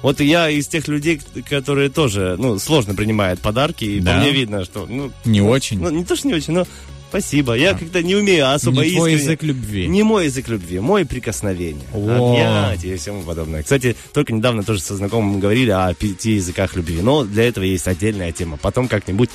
Вот 0.03 0.21
я 0.21 0.49
из 0.49 0.69
тех 0.69 0.87
людей, 0.87 1.21
которые 1.51 1.91
тоже, 1.91 2.37
ну, 2.39 2.61
сложно 2.61 2.95
принимают 2.95 3.41
подарки, 3.41 3.85
и 3.85 3.99
Да? 3.99 4.13
по 4.13 4.19
мне 4.21 4.31
видно, 4.31 4.65
что, 4.65 4.87
ну... 4.89 5.11
Не 5.25 5.41
ну, 5.41 5.49
очень? 5.49 5.81
Ну, 5.81 5.91
не 5.91 6.05
то, 6.05 6.15
что 6.15 6.29
не 6.29 6.35
очень, 6.35 6.55
но 6.55 6.65
спасибо. 7.13 7.53
Я 7.53 7.75
как-то 7.75 8.03
не 8.03 8.15
умею 8.15 8.51
особо 8.51 8.83
Не 8.83 8.89
искренне- 8.89 9.13
язык 9.15 9.43
любви. 9.43 9.87
Не 9.87 10.03
мой 10.03 10.25
язык 10.27 10.49
любви, 10.49 10.81
мой 10.81 11.05
прикосновение. 11.05 11.85
Объятия 11.93 12.95
и 12.95 12.97
всему 12.97 13.23
подобное. 13.23 13.63
Кстати, 13.63 13.97
только 14.15 14.33
недавно 14.33 14.63
тоже 14.63 14.81
со 14.81 14.97
знакомым 14.97 15.39
говорили 15.39 15.71
о 15.71 15.93
пяти 15.93 16.33
языках 16.33 16.75
любви, 16.75 17.03
но 17.03 17.25
для 17.25 17.45
этого 17.49 17.65
есть 17.65 17.87
отдельная 17.87 18.33
тема. 18.33 18.57
Потом 18.57 18.89
как-нибудь 18.89 19.29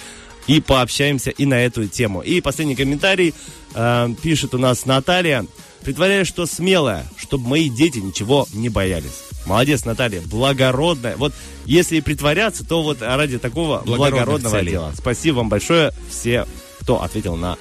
и 0.47 0.59
пообщаемся 0.59 1.29
и 1.29 1.45
на 1.45 1.63
эту 1.65 1.87
тему. 1.87 2.21
И 2.21 2.41
последний 2.41 2.75
комментарий 2.75 3.33
э, 3.75 4.09
пишет 4.23 4.55
у 4.55 4.57
нас 4.57 4.85
Наталья. 4.85 5.45
Притворяюсь, 5.83 6.27
что 6.27 6.45
смелая, 6.47 7.05
чтобы 7.15 7.47
мои 7.47 7.69
дети 7.69 7.99
ничего 7.99 8.47
не 8.53 8.69
боялись. 8.69 9.23
Молодец, 9.45 9.85
Наталья, 9.85 10.21
благородная. 10.25 11.15
Вот 11.15 11.33
если 11.65 11.97
и 11.97 12.01
притворяться, 12.01 12.65
то 12.65 12.83
вот 12.83 13.01
ради 13.01 13.37
такого 13.37 13.81
благородного 13.85 14.57
целей. 14.59 14.71
дела. 14.71 14.93
Спасибо 14.97 15.37
вам 15.37 15.49
большое 15.49 15.91
все, 16.09 16.45
кто 16.87 17.03
ответил 17.03 17.35
на 17.35 17.57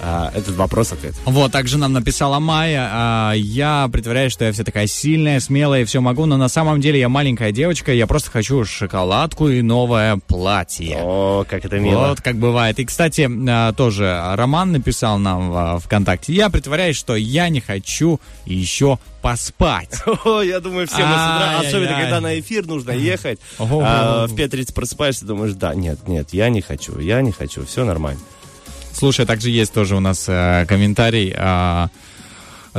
э, 0.00 0.28
этот 0.34 0.56
вопрос-ответ. 0.56 1.14
Вот, 1.26 1.52
также 1.52 1.76
нам 1.76 1.92
написала 1.92 2.38
Майя, 2.38 2.88
а, 2.90 3.32
я 3.34 3.90
притворяюсь, 3.92 4.32
что 4.32 4.46
я 4.46 4.52
вся 4.52 4.64
такая 4.64 4.86
сильная, 4.86 5.38
смелая 5.38 5.82
и 5.82 5.84
все 5.84 6.00
могу, 6.00 6.24
но 6.24 6.38
на 6.38 6.48
самом 6.48 6.80
деле 6.80 6.98
я 6.98 7.10
маленькая 7.10 7.52
девочка, 7.52 7.92
я 7.92 8.06
просто 8.06 8.30
хочу 8.30 8.64
шоколадку 8.64 9.50
и 9.50 9.60
новое 9.60 10.16
платье. 10.16 10.96
О, 11.02 11.44
как 11.46 11.66
это 11.66 11.78
мило. 11.78 12.08
Вот 12.08 12.22
как 12.22 12.36
бывает. 12.36 12.78
И, 12.78 12.86
кстати, 12.86 13.28
а, 13.50 13.74
тоже 13.74 14.18
Роман 14.34 14.72
написал 14.72 15.18
нам 15.18 15.50
в 15.50 15.80
ВКонтакте, 15.84 16.32
я 16.32 16.48
притворяюсь, 16.48 16.96
что 16.96 17.16
я 17.16 17.50
не 17.50 17.60
хочу 17.60 18.18
еще 18.46 18.98
поспать. 19.20 20.00
О, 20.24 20.40
я 20.40 20.60
думаю, 20.60 20.86
все 20.86 21.04
мы 21.04 21.12
с 21.12 21.36
утра, 21.36 21.60
особенно 21.60 22.00
когда 22.00 22.22
на 22.22 22.40
эфир 22.40 22.66
нужно 22.66 22.92
ехать, 22.92 23.38
а, 23.58 24.26
в 24.26 24.34
5.30 24.34 24.72
просыпаешься, 24.72 25.26
думаешь, 25.26 25.52
да, 25.52 25.74
нет, 25.74 26.08
нет, 26.08 26.30
я 26.32 26.48
не 26.48 26.62
хочу, 26.62 26.98
я 26.98 27.20
не 27.20 27.32
хочу, 27.32 27.66
все 27.66 27.84
нормально. 27.84 28.20
Слушай, 28.92 29.26
также 29.26 29.50
есть 29.50 29.72
тоже 29.72 29.96
у 29.96 30.00
нас 30.00 30.24
э, 30.28 30.66
комментарий. 30.68 31.34
а, 31.36 31.88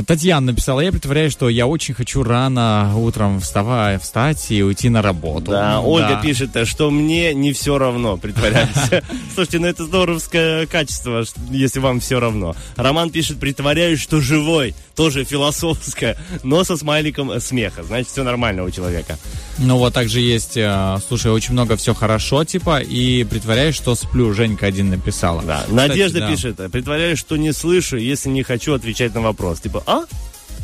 Татьяна 0.06 0.46
написала, 0.46 0.80
я 0.80 0.90
притворяюсь, 0.90 1.32
что 1.32 1.50
я 1.50 1.66
очень 1.66 1.92
хочу 1.92 2.22
рано 2.22 2.92
утром 2.96 3.40
вставая, 3.40 3.98
встать 3.98 4.50
и 4.50 4.62
уйти 4.62 4.88
на 4.88 5.02
работу. 5.02 5.50
Да, 5.50 5.80
Ну, 5.82 5.90
Ольга 5.90 6.14
да. 6.14 6.20
пишет, 6.20 6.56
э, 6.56 6.64
что 6.64 6.90
мне 6.90 7.34
не 7.34 7.52
все 7.52 7.76
равно, 7.76 8.16
притворяюсь. 8.16 8.70
Слушайте, 9.34 9.58
ну 9.58 9.66
это 9.66 9.84
здоровское 9.84 10.66
качество, 10.66 11.24
если 11.50 11.78
вам 11.80 12.00
все 12.00 12.18
равно. 12.20 12.56
Роман 12.76 13.10
пишет, 13.10 13.38
притворяюсь, 13.38 14.00
что 14.00 14.20
живой. 14.20 14.74
Тоже 14.94 15.24
философское, 15.24 16.16
но 16.42 16.64
со 16.64 16.76
смайликом 16.76 17.30
э, 17.30 17.40
смеха. 17.40 17.82
Значит, 17.82 18.08
все 18.08 18.22
нормально 18.22 18.64
у 18.64 18.70
человека. 18.70 19.18
Ну 19.58 19.78
вот 19.78 19.94
также 19.94 20.20
есть, 20.20 20.56
э, 20.56 20.98
слушай, 21.06 21.30
очень 21.30 21.52
много 21.52 21.76
все 21.76 21.94
хорошо, 21.94 22.44
типа, 22.44 22.80
и 22.80 23.24
притворяюсь, 23.24 23.74
что 23.74 23.94
сплю. 23.94 24.32
Женька 24.32 24.66
один 24.66 24.90
написала. 24.90 25.42
Да. 25.42 25.60
Кстати, 25.60 25.74
Надежда 25.74 26.20
да. 26.20 26.30
пишет, 26.30 26.56
притворяюсь, 26.72 27.18
что 27.18 27.36
не 27.36 27.52
слышу, 27.52 27.96
если 27.96 28.28
не 28.28 28.42
хочу 28.42 28.74
отвечать 28.74 29.14
на 29.14 29.20
вопрос. 29.20 29.60
Типа, 29.60 29.82
а? 29.86 30.04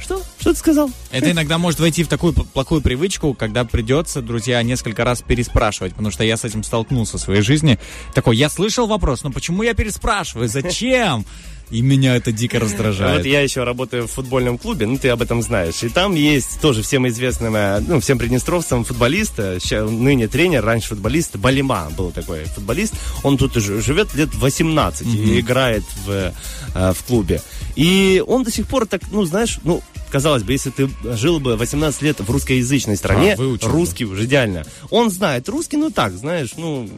Что? 0.01 0.23
Что 0.39 0.53
ты 0.53 0.59
сказал? 0.59 0.91
Это 1.11 1.31
иногда 1.33 1.59
может 1.59 1.81
войти 1.81 2.05
в 2.05 2.09
такую 2.09 2.33
плохую 2.33 2.81
привычку, 2.81 3.35
когда 3.35 3.65
придется, 3.65 4.23
друзья, 4.23 4.63
несколько 4.63 5.05
раз 5.05 5.23
переспрашивать, 5.23 5.93
потому 5.93 6.11
что 6.11 6.25
я 6.25 6.37
с 6.37 6.45
этим 6.45 6.63
столкнулся 6.63 7.19
в 7.19 7.21
своей 7.21 7.43
жизни. 7.43 7.79
Такой, 8.15 8.37
я 8.37 8.49
слышал 8.49 8.87
вопрос, 8.87 9.25
но 9.25 9.31
почему 9.31 9.63
я 9.63 9.75
переспрашиваю? 9.75 10.49
Зачем? 10.49 11.27
И 11.71 11.83
меня 11.83 12.17
это 12.17 12.33
дико 12.33 12.59
раздражает. 12.59 13.19
Вот 13.19 13.27
я 13.27 13.41
еще 13.41 13.65
работаю 13.65 14.07
в 14.07 14.11
футбольном 14.11 14.59
клубе, 14.59 14.87
ну 14.87 14.97
ты 14.97 15.09
об 15.09 15.21
этом 15.21 15.43
знаешь. 15.43 15.83
И 15.83 15.89
там 15.89 16.15
есть 16.15 16.61
тоже 16.61 16.83
всем 16.83 17.07
известным, 17.09 17.55
э, 17.57 17.81
ну, 17.81 18.01
всем 18.01 18.19
приднестровцам 18.19 18.85
футболист, 18.85 19.35
э, 19.39 19.59
ныне 19.85 20.29
тренер, 20.29 20.65
раньше 20.65 20.89
футболист, 20.89 21.37
Балима 21.37 21.91
был 21.97 22.11
такой 22.11 22.45
футболист. 22.45 22.95
Он 23.23 23.37
тут 23.37 23.57
уже 23.57 23.83
живет 23.83 24.15
лет 24.15 24.35
18 24.35 25.07
и 25.07 25.41
играет 25.41 25.85
в, 26.07 26.33
э, 26.75 26.93
в 26.93 27.05
клубе. 27.05 27.43
И 27.77 28.23
он 28.27 28.45
до 28.45 28.51
сих 28.51 28.67
пор 28.67 28.87
так, 28.87 29.03
ну, 29.13 29.25
знаешь, 29.25 29.61
ну, 29.63 29.83
казалось 30.11 30.43
бы, 30.43 30.53
если 30.53 30.71
ты 30.71 30.89
жил 31.05 31.39
бы 31.39 31.57
18 31.57 32.03
лет 32.03 32.21
в 32.21 32.31
русскоязычной 32.31 32.97
стране, 32.97 33.35
А, 33.35 33.37
выучил 33.37 33.69
русский 33.69 34.05
уже 34.05 34.25
идеально. 34.25 34.65
Он 34.91 35.11
знает 35.11 35.49
русский, 35.49 35.77
ну 35.77 35.91
так, 35.91 36.13
знаешь, 36.13 36.51
ну, 36.57 36.89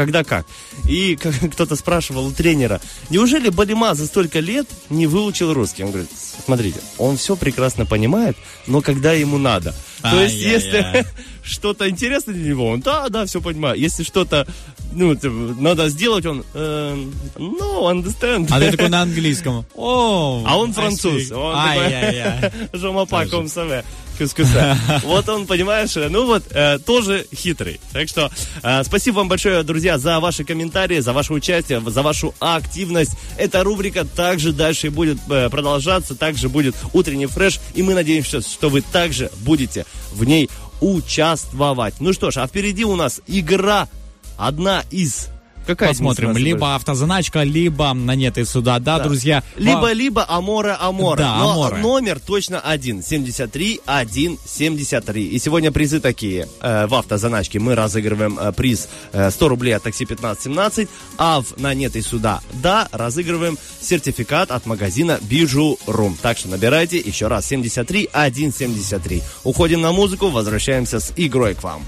когда 0.00 0.24
как. 0.24 0.46
И 0.88 1.14
как 1.20 1.34
кто-то 1.52 1.76
спрашивал 1.76 2.26
у 2.26 2.32
тренера, 2.32 2.80
неужели 3.10 3.50
Балима 3.50 3.94
за 3.94 4.06
столько 4.06 4.40
лет 4.40 4.66
не 4.88 5.06
выучил 5.06 5.52
русский? 5.52 5.84
Он 5.84 5.90
говорит, 5.90 6.10
смотрите, 6.46 6.80
он 6.96 7.18
все 7.18 7.36
прекрасно 7.36 7.84
понимает, 7.84 8.34
но 8.66 8.80
когда 8.80 9.12
ему 9.12 9.36
надо. 9.36 9.74
То 10.00 10.18
есть, 10.22 10.36
Ай-яй-яй. 10.36 10.54
если 10.54 11.06
что-то 11.42 11.90
интересное 11.90 12.34
для 12.34 12.48
него, 12.48 12.68
он, 12.68 12.80
да, 12.80 13.10
да, 13.10 13.26
все 13.26 13.42
понимает. 13.42 13.78
Если 13.78 14.02
что-то, 14.02 14.46
ну, 14.92 15.14
надо 15.60 15.90
сделать, 15.90 16.24
он, 16.24 16.44
эм, 16.54 17.12
no, 17.36 17.92
understand. 17.92 18.48
А 18.50 18.58
ты 18.58 18.70
такой 18.70 18.88
на 18.88 19.02
английском. 19.02 19.66
О, 19.74 20.42
А 20.48 20.56
он 20.56 20.72
француз. 20.72 21.30
Он 21.30 21.54
такой, 21.54 22.50
Жомапа 22.72 23.26
комсаве. 23.26 23.84
Кускуса. 24.20 24.76
Вот 25.04 25.28
он, 25.30 25.46
понимаешь, 25.46 25.96
э, 25.96 26.08
ну 26.10 26.26
вот, 26.26 26.44
э, 26.50 26.78
тоже 26.78 27.26
хитрый. 27.34 27.80
Так 27.92 28.06
что 28.06 28.30
э, 28.62 28.84
спасибо 28.84 29.16
вам 29.16 29.28
большое, 29.28 29.62
друзья, 29.62 29.96
за 29.96 30.20
ваши 30.20 30.44
комментарии, 30.44 31.00
за 31.00 31.14
ваше 31.14 31.32
участие, 31.32 31.80
за 31.80 32.02
вашу 32.02 32.34
активность. 32.38 33.12
Эта 33.38 33.64
рубрика 33.64 34.04
также 34.04 34.52
дальше 34.52 34.90
будет 34.90 35.18
э, 35.30 35.48
продолжаться, 35.48 36.14
также 36.14 36.50
будет 36.50 36.76
утренний 36.92 37.26
фреш, 37.26 37.60
и 37.74 37.82
мы 37.82 37.94
надеемся, 37.94 38.42
что 38.42 38.68
вы 38.68 38.82
также 38.82 39.30
будете 39.38 39.86
в 40.12 40.24
ней 40.24 40.50
участвовать. 40.82 41.94
Ну 41.98 42.12
что 42.12 42.30
ж, 42.30 42.38
а 42.38 42.46
впереди 42.46 42.84
у 42.84 42.96
нас 42.96 43.22
игра, 43.26 43.88
одна 44.36 44.84
из... 44.90 45.28
Какая 45.70 45.90
Посмотрим. 45.90 46.36
Либо 46.36 46.74
автозаначка, 46.74 47.44
либо 47.44 47.92
на 47.94 48.16
нет 48.16 48.38
и 48.38 48.44
сюда. 48.44 48.80
Да, 48.80 48.98
Да. 48.98 49.04
друзья. 49.04 49.44
Либо-либо 49.56 50.26
Амора 50.28 50.76
Амора. 50.80 51.18
Да, 51.18 51.36
Но 51.36 51.52
Амора. 51.52 51.76
номер 51.76 52.18
точно 52.18 52.58
один. 52.58 53.04
73 53.04 53.80
173. 53.86 55.28
И 55.28 55.38
сегодня 55.38 55.70
призы 55.70 56.00
такие. 56.00 56.48
Э, 56.60 56.86
в 56.88 56.94
автозаначке 56.96 57.60
мы 57.60 57.76
разыгрываем 57.76 58.36
э, 58.36 58.52
приз 58.52 58.88
э, 59.12 59.30
100 59.30 59.48
рублей 59.48 59.76
от 59.76 59.84
такси 59.84 60.04
1517. 60.04 60.88
А 61.18 61.40
в 61.40 61.56
на 61.56 61.72
нет 61.72 61.94
и 61.94 62.02
сюда 62.02 62.40
да 62.62 62.88
разыгрываем 62.90 63.58
сертификат 63.80 64.50
от 64.50 64.66
магазина 64.66 65.18
Бижу 65.22 65.78
Рум. 65.86 66.16
Так 66.20 66.36
что 66.38 66.48
набирайте 66.48 66.98
еще 66.98 67.28
раз 67.28 67.46
73 67.46 68.08
173. 68.12 69.22
Уходим 69.44 69.80
на 69.80 69.92
музыку, 69.92 70.30
возвращаемся 70.30 70.98
с 70.98 71.12
игрой 71.16 71.54
к 71.54 71.62
вам. 71.62 71.82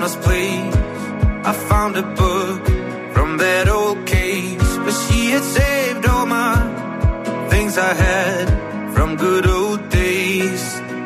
Grandma's 0.00 0.16
place, 0.24 0.76
I 1.44 1.52
found 1.68 1.96
a 1.96 2.02
book 2.02 2.64
from 3.14 3.36
that 3.36 3.68
old 3.68 4.06
case. 4.06 4.76
But 4.84 4.92
she 4.92 5.30
had 5.30 5.42
saved 5.42 6.06
all 6.06 6.26
my 6.26 6.54
things 7.50 7.76
I 7.76 7.92
had 7.92 8.46
from 8.94 9.16
good 9.16 9.46
old 9.46 9.88
days. 9.90 10.62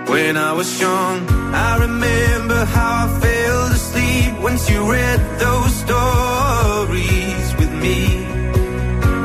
When 0.07 0.37
I 0.37 0.53
was 0.53 0.69
young, 0.81 1.29
I 1.69 1.79
remember 1.87 2.65
how 2.65 3.07
I 3.07 3.21
fell 3.21 3.63
asleep 3.79 4.33
when 4.45 4.57
she 4.59 4.77
read 4.77 5.21
those 5.45 5.73
stories 5.85 7.47
with 7.59 7.73
me. 7.85 8.01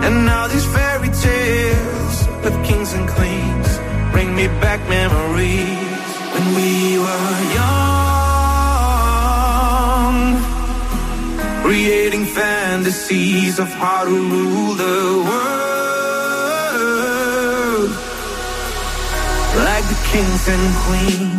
And 0.06 0.26
now 0.26 0.48
these 0.48 0.66
fairy 0.66 1.12
tales 1.28 2.18
of 2.48 2.54
kings 2.68 2.94
and 2.94 3.08
queens 3.08 3.70
bring 4.14 4.36
me 4.36 4.48
back 4.66 4.80
memories 4.90 6.10
when 6.34 6.46
we 6.58 6.98
were 6.98 7.32
young, 7.60 7.78
fantasies 12.90 13.60
of 13.60 13.68
how 13.68 14.03
to 14.03 14.10
rule 14.10 14.74
the 14.74 15.24
world 15.30 15.70
like 19.64 19.86
the 19.88 19.99
kings 20.11 20.48
and 20.48 20.76
queens. 20.86 21.39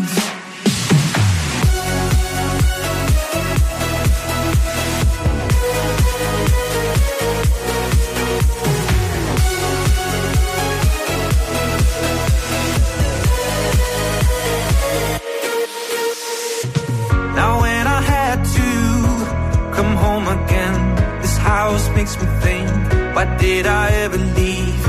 Why 23.21 23.37
did 23.37 23.67
I 23.67 23.87
ever 24.05 24.17
leave? 24.41 24.85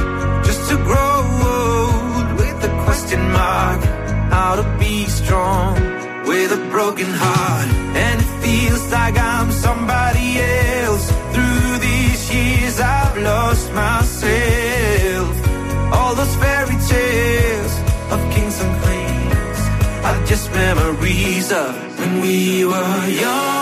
Just 0.47 0.61
to 0.69 0.75
grow 0.89 1.17
old 1.53 2.27
with 2.39 2.69
a 2.69 2.71
question 2.85 3.21
mark, 3.31 3.81
how 4.35 4.51
to 4.55 4.65
be 4.79 5.05
strong 5.19 5.73
with 6.29 6.49
a 6.59 6.61
broken 6.75 7.09
heart. 7.23 7.69
And 8.05 8.15
it 8.23 8.31
feels 8.43 8.83
like 8.89 9.17
I'm 9.17 9.51
somebody 9.51 10.27
else. 10.79 11.05
Through 11.33 11.71
these 11.87 12.21
years 12.33 12.79
I've 12.79 13.17
lost 13.29 13.67
myself. 13.73 15.33
All 15.95 16.13
those 16.15 16.35
fairy 16.43 16.77
tales 16.93 17.73
of 18.13 18.19
kings 18.33 18.57
and 18.63 18.73
queens 18.83 19.59
are 20.07 20.19
just 20.31 20.45
memories 20.51 21.51
of 21.51 21.71
when 21.99 22.21
we 22.21 22.63
were 22.63 23.07
young. 23.25 23.60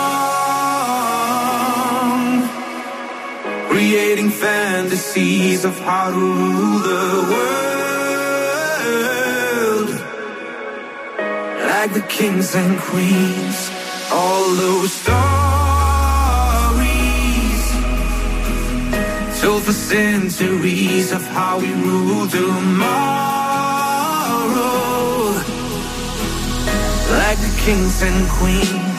Creating 3.80 4.28
fantasies 4.28 5.64
of 5.64 5.72
how 5.80 6.10
to 6.10 6.16
rule 6.16 6.80
the 6.90 7.06
world 7.32 7.60
like 11.70 11.92
the 11.94 12.02
kings 12.06 12.54
and 12.54 12.78
queens. 12.78 13.70
All 14.12 14.54
those 14.54 14.92
stories 14.92 15.22
told 19.40 19.62
for 19.62 19.72
centuries 19.72 21.10
of 21.12 21.22
how 21.28 21.58
we 21.58 21.72
rule 21.72 22.28
tomorrow 22.28 22.60
like 27.16 27.38
the 27.46 27.52
kings 27.64 28.02
and 28.02 28.28
queens. 28.28 28.89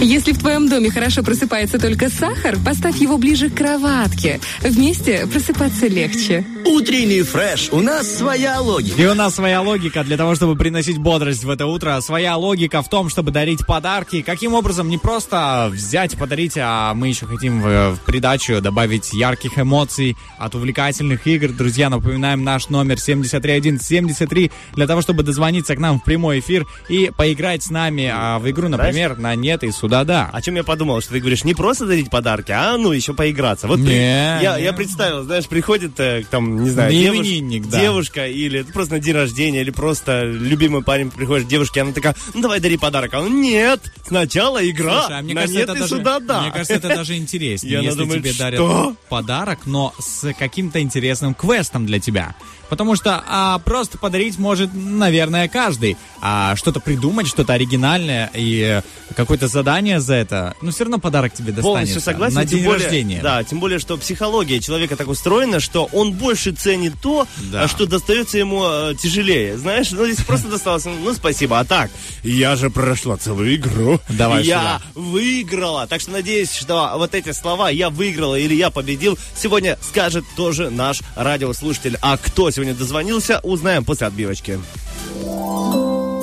Если 0.00 0.32
в 0.32 0.38
твоем 0.38 0.55
твоем 0.66 0.82
доме 0.82 0.90
хорошо 0.90 1.22
просыпается 1.22 1.78
только 1.78 2.08
сахар, 2.08 2.56
поставь 2.64 2.96
его 2.96 3.18
ближе 3.18 3.50
к 3.50 3.54
кроватке. 3.54 4.40
Вместе 4.60 5.26
просыпаться 5.26 5.86
легче. 5.86 6.44
Утренний 6.64 7.22
фреш. 7.22 7.68
У 7.70 7.80
нас 7.80 8.16
своя 8.16 8.60
логика. 8.60 9.00
И 9.00 9.06
у 9.06 9.14
нас 9.14 9.34
своя 9.34 9.60
логика 9.60 10.02
для 10.02 10.16
того, 10.16 10.34
чтобы 10.34 10.56
приносить 10.56 10.98
бодрость 10.98 11.44
в 11.44 11.50
это 11.50 11.66
утро. 11.66 12.00
Своя 12.00 12.36
логика 12.36 12.82
в 12.82 12.88
том, 12.88 13.08
чтобы 13.08 13.30
дарить 13.30 13.64
подарки. 13.66 14.22
Каким 14.22 14.54
образом 14.54 14.88
не 14.88 14.98
просто 14.98 15.70
взять 15.72 16.14
и 16.14 16.16
подарить, 16.16 16.54
а 16.56 16.94
мы 16.94 17.08
еще 17.08 17.26
хотим 17.26 17.60
в, 17.60 17.94
в 17.94 18.00
придачу 18.04 18.60
добавить 18.60 19.12
ярких 19.12 19.58
эмоций 19.58 20.16
от 20.38 20.54
увлекательных 20.54 21.26
игр. 21.26 21.52
Друзья, 21.52 21.88
напоминаем 21.90 22.42
наш 22.42 22.68
номер 22.68 23.00
73173 23.00 24.50
для 24.74 24.86
того, 24.86 25.02
чтобы 25.02 25.22
дозвониться 25.22 25.76
к 25.76 25.78
нам 25.78 26.00
в 26.00 26.04
прямой 26.04 26.40
эфир 26.40 26.66
и 26.88 27.12
поиграть 27.16 27.62
с 27.62 27.70
нами 27.70 28.10
а, 28.12 28.38
в 28.38 28.50
игру, 28.50 28.68
например, 28.68 29.16
на 29.16 29.34
нет 29.34 29.62
и 29.62 29.70
сюда 29.70 30.04
да. 30.04 30.28
О 30.32 30.42
чем 30.42 30.55
я 30.56 30.64
подумал, 30.64 31.00
что 31.00 31.12
ты 31.12 31.20
говоришь, 31.20 31.44
не 31.44 31.54
просто 31.54 31.86
дарить 31.86 32.10
подарки, 32.10 32.52
а 32.52 32.76
ну 32.76 32.92
еще 32.92 33.14
поиграться. 33.14 33.66
Вот 33.68 33.78
Не, 33.78 34.42
я, 34.42 34.56
не. 34.58 34.64
я 34.64 34.72
представил, 34.72 35.22
знаешь, 35.24 35.46
приходит 35.46 35.98
э, 36.00 36.24
там, 36.30 36.62
не 36.62 36.70
знаю, 36.70 36.92
На 36.92 36.96
девуш- 36.96 37.16
именинник, 37.20 37.66
да. 37.68 37.80
девушка 37.80 38.26
или 38.26 38.62
просто 38.62 38.94
на 38.94 39.00
день 39.00 39.14
рождения, 39.14 39.60
или 39.60 39.70
просто 39.70 40.24
любимый 40.24 40.82
парень 40.82 41.10
приходит 41.10 41.46
к 41.46 41.50
девушке, 41.50 41.82
она 41.82 41.92
такая, 41.92 42.14
ну 42.34 42.40
давай 42.40 42.60
дари 42.60 42.76
подарок. 42.76 43.14
А 43.14 43.20
он, 43.20 43.40
нет, 43.40 43.80
сначала 44.06 44.68
игра, 44.68 45.02
Слушай, 45.02 45.18
а 45.18 45.22
мне 45.22 45.34
на 45.34 45.40
кажется, 45.42 45.58
нет 45.60 45.68
это 45.68 45.76
и 45.78 45.80
даже, 45.80 45.96
сюда 45.96 46.20
да. 46.20 46.42
Мне 46.42 46.50
кажется, 46.52 46.74
это 46.74 46.88
даже 46.88 47.16
интереснее, 47.16 47.78
она 47.78 47.86
если 47.86 47.98
думает, 47.98 48.22
тебе 48.22 48.32
дарят 48.32 48.58
«Что?» 48.60 48.96
подарок, 49.08 49.60
но 49.66 49.94
с 49.98 50.32
каким-то 50.34 50.80
интересным 50.80 51.34
квестом 51.34 51.86
для 51.86 52.00
тебя. 52.00 52.34
Потому 52.68 52.96
что 52.96 53.22
а, 53.28 53.58
просто 53.60 53.96
подарить 53.96 54.38
может, 54.38 54.70
наверное, 54.74 55.46
каждый. 55.48 55.96
А 56.20 56.56
что-то 56.56 56.80
придумать, 56.80 57.28
что-то 57.28 57.52
оригинальное 57.52 58.28
и 58.34 58.60
э, 58.60 58.82
какое-то 59.14 59.46
задание 59.46 60.00
за 60.00 60.14
это, 60.14 60.45
ну 60.62 60.70
все 60.70 60.84
равно 60.84 60.98
подарок 60.98 61.32
тебе 61.32 61.52
достанется. 61.52 61.62
Полностью 61.68 62.00
согласен. 62.00 62.34
На 62.36 62.46
тем 62.46 62.58
день 62.58 62.66
более- 62.66 62.82
рождения. 62.84 63.20
Да, 63.22 63.42
тем 63.44 63.60
более, 63.60 63.78
что 63.78 63.96
психология 63.96 64.60
человека 64.60 64.96
так 64.96 65.08
устроена, 65.08 65.60
что 65.60 65.88
он 65.92 66.12
больше 66.12 66.52
ценит 66.52 66.94
то, 67.02 67.26
Да. 67.52 67.64
а 67.64 67.68
что 67.68 67.86
достается 67.86 68.38
ему 68.38 68.62
э, 68.64 68.94
тяжелее. 69.00 69.56
Знаешь, 69.58 69.90
ну 69.92 70.04
здесь 70.06 70.24
просто 70.24 70.48
досталось, 70.48 70.84
ну 70.84 71.14
спасибо. 71.14 71.58
А 71.58 71.64
так, 71.64 71.90
я 72.22 72.56
же 72.56 72.70
прошла 72.70 73.16
целую 73.16 73.54
игру. 73.56 74.00
Давай 74.08 74.44
я 74.44 74.58
сюда. 74.58 74.82
выиграла. 74.94 75.86
Так 75.86 76.00
что 76.00 76.10
надеюсь, 76.12 76.52
что 76.52 76.92
вот 76.96 77.14
эти 77.14 77.32
слова 77.32 77.70
«я 77.70 77.90
выиграла» 77.90 78.34
или 78.36 78.54
«я 78.54 78.70
победил» 78.70 79.18
сегодня 79.36 79.78
скажет 79.82 80.24
тоже 80.36 80.70
наш 80.70 81.00
радиослушатель. 81.14 81.98
А 82.02 82.16
кто 82.16 82.50
сегодня 82.50 82.74
дозвонился, 82.74 83.40
узнаем 83.42 83.84
после 83.84 84.06
отбивочки. 84.08 84.60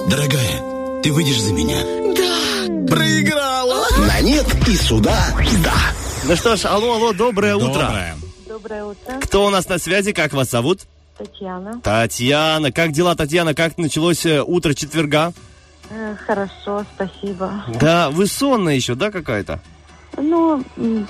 Дорогая, 0.09 1.01
ты 1.01 1.11
выйдешь 1.11 1.39
за 1.41 1.53
меня? 1.53 1.77
Да. 2.15 2.42
Проиграла. 2.87 3.85
На 4.07 4.21
нет 4.21 4.45
и 4.67 4.75
сюда 4.75 5.33
да. 5.63 5.73
Ну 6.25 6.35
что 6.35 6.55
ж, 6.55 6.65
алло, 6.65 6.95
алло, 6.95 7.13
доброе, 7.13 7.55
утро. 7.55 7.67
Доброе. 7.67 8.15
Доброе 8.47 8.83
утро. 8.85 9.19
Кто 9.21 9.45
у 9.45 9.49
нас 9.49 9.67
на 9.67 9.77
связи, 9.77 10.13
как 10.13 10.33
вас 10.33 10.49
зовут? 10.49 10.81
Татьяна. 11.17 11.79
Татьяна, 11.81 12.71
как 12.71 12.91
дела, 12.91 13.15
Татьяна? 13.15 13.53
Как 13.53 13.77
началось 13.77 14.25
э, 14.25 14.41
утро 14.41 14.73
четверга? 14.73 15.33
Э, 15.89 16.15
Хорошо, 16.25 16.85
спасибо. 16.95 17.63
Да, 17.79 18.09
вы 18.09 18.25
сонная 18.27 18.75
еще, 18.75 18.95
да, 18.95 19.11
какая-то? 19.11 19.59
Ну, 20.17 20.63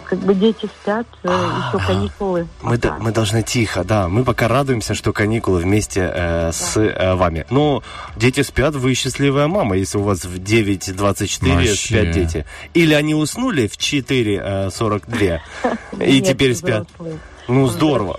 как 0.06 0.20
бы 0.20 0.34
дети 0.34 0.68
спят, 0.82 1.06
э, 1.24 1.28
еще 1.28 1.86
каникулы. 1.86 2.48
Мы, 2.62 2.78
д- 2.78 2.94
мы 3.00 3.12
должны 3.12 3.44
тихо, 3.44 3.84
да. 3.84 4.08
Мы 4.08 4.24
пока 4.24 4.48
радуемся, 4.48 4.94
что 4.94 5.12
каникулы 5.14 5.60
вместе 5.60 6.10
э, 6.14 6.52
с 6.54 6.78
э, 6.78 7.14
вами. 7.16 7.46
Но 7.50 7.84
дети 8.16 8.42
спят, 8.44 8.76
вы 8.76 8.94
счастливая 8.94 9.48
мама, 9.48 9.76
если 9.76 9.98
у 9.98 10.04
вас 10.04 10.24
в 10.26 10.36
9.24 10.40 11.54
Вообще. 11.56 11.76
спят 11.76 12.12
дети. 12.12 12.46
Или 12.74 12.94
они 12.94 13.14
уснули 13.14 13.68
в 13.68 13.78
4.42 13.78 15.40
и 16.06 16.20
Нет, 16.22 16.26
теперь 16.26 16.56
спят. 16.56 16.88
взрослые. 16.96 17.20
Ну, 17.48 17.68
здорово. 17.68 18.16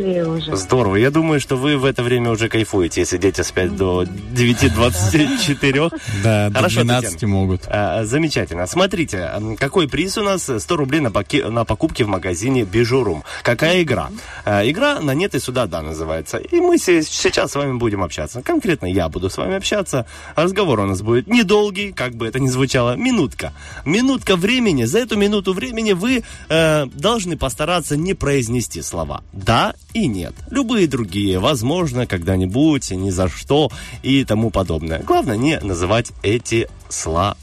Здорово. 0.53 0.97
Я 0.97 1.11
думаю, 1.11 1.41
что 1.41 1.57
вы 1.57 1.77
в 1.79 1.85
это 1.85 2.03
время 2.03 2.31
уже 2.31 2.49
кайфуете, 2.49 3.01
если 3.01 3.17
дети 3.17 3.41
спят 3.41 3.75
до 3.77 4.03
9.24. 4.03 5.91
Да, 6.23 6.49
до 6.51 6.57
Хорошо, 6.57 6.83
12 6.83 7.13
Татьяна. 7.13 7.33
могут. 7.33 7.63
А, 7.67 8.05
Замечательно. 8.05 8.67
Смотрите, 8.67 9.31
какой 9.59 9.89
приз 9.89 10.19
у 10.19 10.23
нас? 10.23 10.51
100 10.59 10.77
рублей 10.77 11.01
на, 11.01 11.65
покупки 11.65 12.03
в 12.03 12.09
магазине 12.09 12.65
Бижурум. 12.65 13.25
Какая 13.43 13.83
игра? 13.83 14.11
А, 14.45 14.63
Игра 14.69 15.01
на 15.01 15.13
нет 15.15 15.35
и 15.35 15.41
сюда 15.41 15.67
да 15.67 15.83
называется. 15.83 16.39
И 16.39 16.61
мы 16.61 16.79
се- 16.79 17.03
сейчас 17.03 17.53
с 17.53 17.55
вами 17.57 17.77
будем 17.79 18.03
общаться. 18.03 18.43
Конкретно 18.43 18.87
я 18.87 19.09
буду 19.09 19.31
с 19.31 19.37
вами 19.39 19.57
общаться. 19.57 20.07
Разговор 20.37 20.81
у 20.81 20.87
нас 20.87 21.01
будет 21.03 21.27
недолгий, 21.29 21.93
как 21.93 22.15
бы 22.15 22.27
это 22.27 22.41
ни 22.41 22.49
звучало, 22.49 22.97
минутка. 22.97 23.53
Минутка 23.85 24.37
времени. 24.37 24.85
За 24.85 24.99
эту 24.99 25.17
минуту 25.17 25.53
времени 25.55 25.93
вы 25.93 26.25
э, 26.49 26.87
должны 26.87 27.37
постараться 27.37 27.97
не 27.97 28.15
произнести 28.15 28.83
слова 28.83 29.14
да 29.33 29.75
и 29.93 30.07
нет. 30.07 30.35
Любые 30.51 30.87
другие, 30.87 31.39
возможно, 31.39 32.07
когда-нибудь, 32.07 32.91
ни 32.91 33.11
за 33.11 33.29
что 33.29 33.71
и 34.03 34.25
тому 34.25 34.51
подобное. 34.51 35.01
Главное 35.01 35.37
не 35.37 35.59
называть 35.61 36.13
эти 36.23 36.69
слова. 36.89 37.37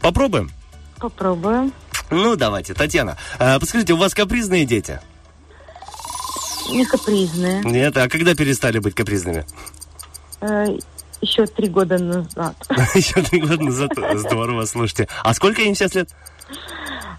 Попробуем? 0.00 0.50
Попробуем. 0.98 1.72
Ну, 2.10 2.36
давайте, 2.36 2.74
Татьяна, 2.74 3.16
э, 3.38 3.58
подскажите, 3.58 3.92
у 3.92 3.96
вас 3.96 4.14
капризные 4.14 4.64
дети? 4.64 5.00
Не 6.70 6.84
капризные. 6.84 7.62
Нет, 7.64 7.96
а 7.96 8.08
когда 8.08 8.34
перестали 8.34 8.78
быть 8.78 8.94
капризными? 8.94 9.44
Э, 10.40 10.66
еще 11.20 11.46
три 11.46 11.68
года 11.68 11.98
назад. 11.98 12.56
Еще 12.94 13.22
три 13.22 13.40
года 13.40 13.62
назад. 13.62 13.90
Здорово, 14.14 14.66
слушайте. 14.66 15.08
А 15.24 15.32
сколько 15.34 15.62
им 15.62 15.74
сейчас 15.74 15.94
лет? 15.94 16.10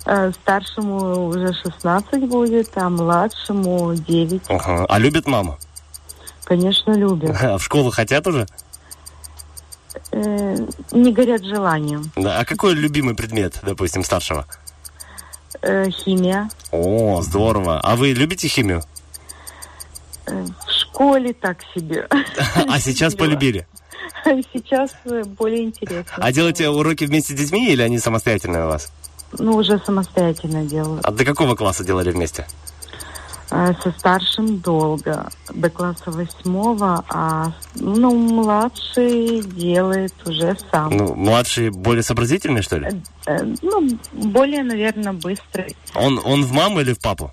Э, 0.10 0.32
старшему 0.32 1.28
уже 1.28 1.54
16 1.54 2.30
будет, 2.30 2.70
а 2.78 2.90
младшему 2.90 3.94
9. 3.94 4.42
Ага. 4.48 4.86
А 4.88 5.00
любят 5.00 5.28
маму? 5.28 5.58
Конечно, 6.46 6.94
любят. 6.94 7.36
А 7.42 7.58
в 7.58 7.64
школу 7.64 7.92
хотят 7.92 8.26
уже? 8.26 8.48
Э, 10.12 10.56
не 10.94 11.12
горят 11.12 11.44
желанием. 11.44 12.10
Да. 12.16 12.40
А 12.40 12.46
какой 12.46 12.74
любимый 12.74 13.16
предмет, 13.16 13.60
допустим, 13.64 14.06
старшего? 14.06 14.46
Э, 15.62 15.90
химия. 15.90 16.50
О, 16.72 17.22
здорово. 17.22 17.82
А 17.82 17.98
вы 17.98 18.14
любите 18.14 18.48
химию? 18.48 18.84
Э, 20.26 20.46
в 20.66 20.72
школе 20.72 21.34
так 21.34 21.58
себе. 21.76 22.08
А 22.70 22.80
сейчас 22.80 23.14
полюбили? 23.14 23.68
Сейчас 24.54 24.92
э, 25.04 25.24
более 25.26 25.66
интересно. 25.66 26.14
А 26.16 26.32
делаете 26.32 26.70
уроки 26.70 27.04
вместе 27.04 27.34
с 27.34 27.38
детьми 27.38 27.70
или 27.70 27.82
они 27.82 28.00
самостоятельные 28.00 28.66
у 28.66 28.68
вас? 28.68 28.90
Ну, 29.38 29.56
уже 29.56 29.80
самостоятельно 29.86 30.64
делаю. 30.66 30.99
А 31.04 31.12
до 31.12 31.26
какого 31.26 31.56
класса 31.56 31.84
делали 31.84 32.12
вместе? 32.12 32.48
Э, 33.49 33.74
Со 33.82 33.91
старшим 33.98 34.60
долго, 34.60 35.30
до 35.54 35.70
класса 35.70 36.12
восьмого, 36.12 37.04
а 37.10 37.54
ну, 37.76 38.14
младший 38.16 39.41
делает 39.41 40.14
уже 40.26 40.58
сам. 40.72 40.90
Ну, 40.98 41.16
младший 41.16 41.70
более 41.70 42.04
сообразительный, 42.04 42.62
что 42.62 42.78
ли? 42.78 43.02
Э, 43.26 43.38
Ну, 43.62 43.90
более, 44.12 44.64
наверное, 44.64 45.14
быстрый. 45.14 45.76
Он, 45.95 46.20
он 46.26 46.44
в 46.44 46.52
маму 46.52 46.82
или 46.82 46.94
в 46.94 46.99
папу? 46.99 47.32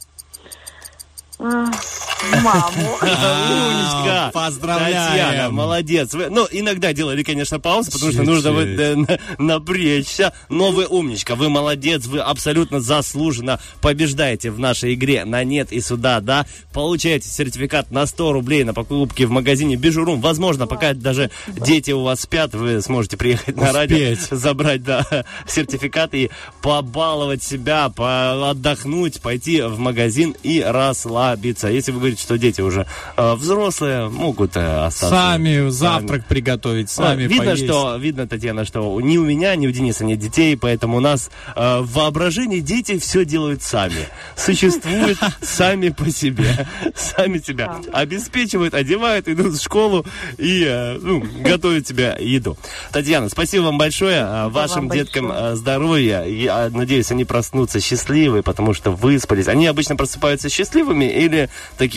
А, 2.32 2.40
Маму. 2.40 2.98
Умничка! 3.02 4.30
Поздравляем! 4.32 4.94
Татьяна, 5.08 5.50
молодец. 5.50 6.14
Вы- 6.14 6.30
ну, 6.30 6.46
иногда 6.50 6.92
делали, 6.92 7.22
конечно, 7.22 7.60
паузу, 7.60 7.90
потому 7.90 8.12
что 8.12 8.22
нужно 8.22 8.48
э, 8.48 8.94
на- 8.94 9.18
напрячься. 9.38 10.32
Но 10.48 10.70
вы 10.72 10.86
умничка, 10.86 11.34
вы 11.34 11.48
молодец, 11.48 12.06
вы 12.06 12.20
абсолютно 12.20 12.80
заслуженно 12.80 13.60
побеждаете 13.80 14.50
в 14.50 14.58
нашей 14.58 14.94
игре 14.94 15.24
на 15.24 15.44
нет 15.44 15.72
и 15.72 15.80
сюда, 15.80 16.20
да. 16.20 16.46
Получаете 16.72 17.28
сертификат 17.28 17.90
на 17.90 18.06
100 18.06 18.32
рублей 18.32 18.64
на 18.64 18.72
покупки 18.74 19.24
в 19.24 19.30
магазине 19.30 19.76
Бижурум. 19.76 20.20
Возможно, 20.20 20.66
пока 20.66 20.94
даже 20.94 21.30
дети 21.46 21.90
у 21.90 22.02
вас 22.02 22.20
спят, 22.22 22.54
вы 22.54 22.80
сможете 22.80 23.16
приехать 23.16 23.56
на 23.56 23.72
радио, 23.72 24.16
забрать, 24.30 24.82
да, 24.82 25.06
сертификат 25.46 26.14
и 26.14 26.30
побаловать 26.62 27.42
себя, 27.42 27.84
отдохнуть, 27.96 29.20
пойти 29.20 29.60
в 29.62 29.78
магазин 29.78 30.34
и 30.42 30.60
расслабиться. 30.60 31.68
Если 31.68 31.92
вы 31.92 32.03
говорите, 32.04 32.22
что 32.22 32.36
дети 32.38 32.60
уже 32.60 32.86
э, 33.16 33.34
взрослые, 33.34 34.08
могут 34.08 34.56
э, 34.56 34.84
остаться. 34.84 35.08
Сами 35.16 35.70
завтрак 35.70 36.26
приготовить, 36.26 36.90
сами 36.90 37.24
А, 37.24 37.28
видно, 37.28 37.44
поесть. 37.46 37.64
что, 37.64 37.96
видно, 37.96 38.26
Татьяна, 38.28 38.64
что 38.64 39.00
ни 39.00 39.16
у 39.16 39.24
меня, 39.24 39.56
ни 39.56 39.66
у 39.66 39.70
Дениса 39.70 40.04
нет 40.04 40.18
детей, 40.18 40.56
поэтому 40.56 40.98
у 40.98 41.00
нас 41.00 41.30
э, 41.56 41.80
в 41.80 41.92
воображении 41.92 42.60
дети 42.60 42.98
все 42.98 43.24
делают 43.24 43.62
сами. 43.62 44.08
Существуют 44.36 45.18
сами 45.42 45.88
по 45.88 46.10
себе. 46.10 46.68
Сами 46.94 47.38
себя 47.38 47.76
обеспечивают, 47.92 48.74
одевают, 48.74 49.28
идут 49.28 49.54
в 49.54 49.62
школу 49.62 50.04
и 50.36 50.64
э, 50.66 50.98
ну, 51.00 51.24
готовят 51.40 51.88
себе 51.88 52.16
еду. 52.20 52.56
Татьяна, 52.92 53.28
спасибо 53.28 53.64
вам 53.64 53.78
большое. 53.78 54.20
А, 54.22 54.48
Вашим 54.48 54.90
деткам 54.90 55.32
э, 55.32 55.56
здоровья. 55.56 56.24
Я 56.24 56.68
надеюсь, 56.70 57.10
они 57.10 57.24
проснутся 57.24 57.80
счастливые, 57.80 58.42
потому 58.42 58.74
что 58.74 58.90
выспались. 58.90 59.48
Они 59.48 59.66
обычно 59.66 59.96
просыпаются 59.96 60.48
счастливыми 60.48 61.04
или 61.06 61.48
такие 61.78 61.93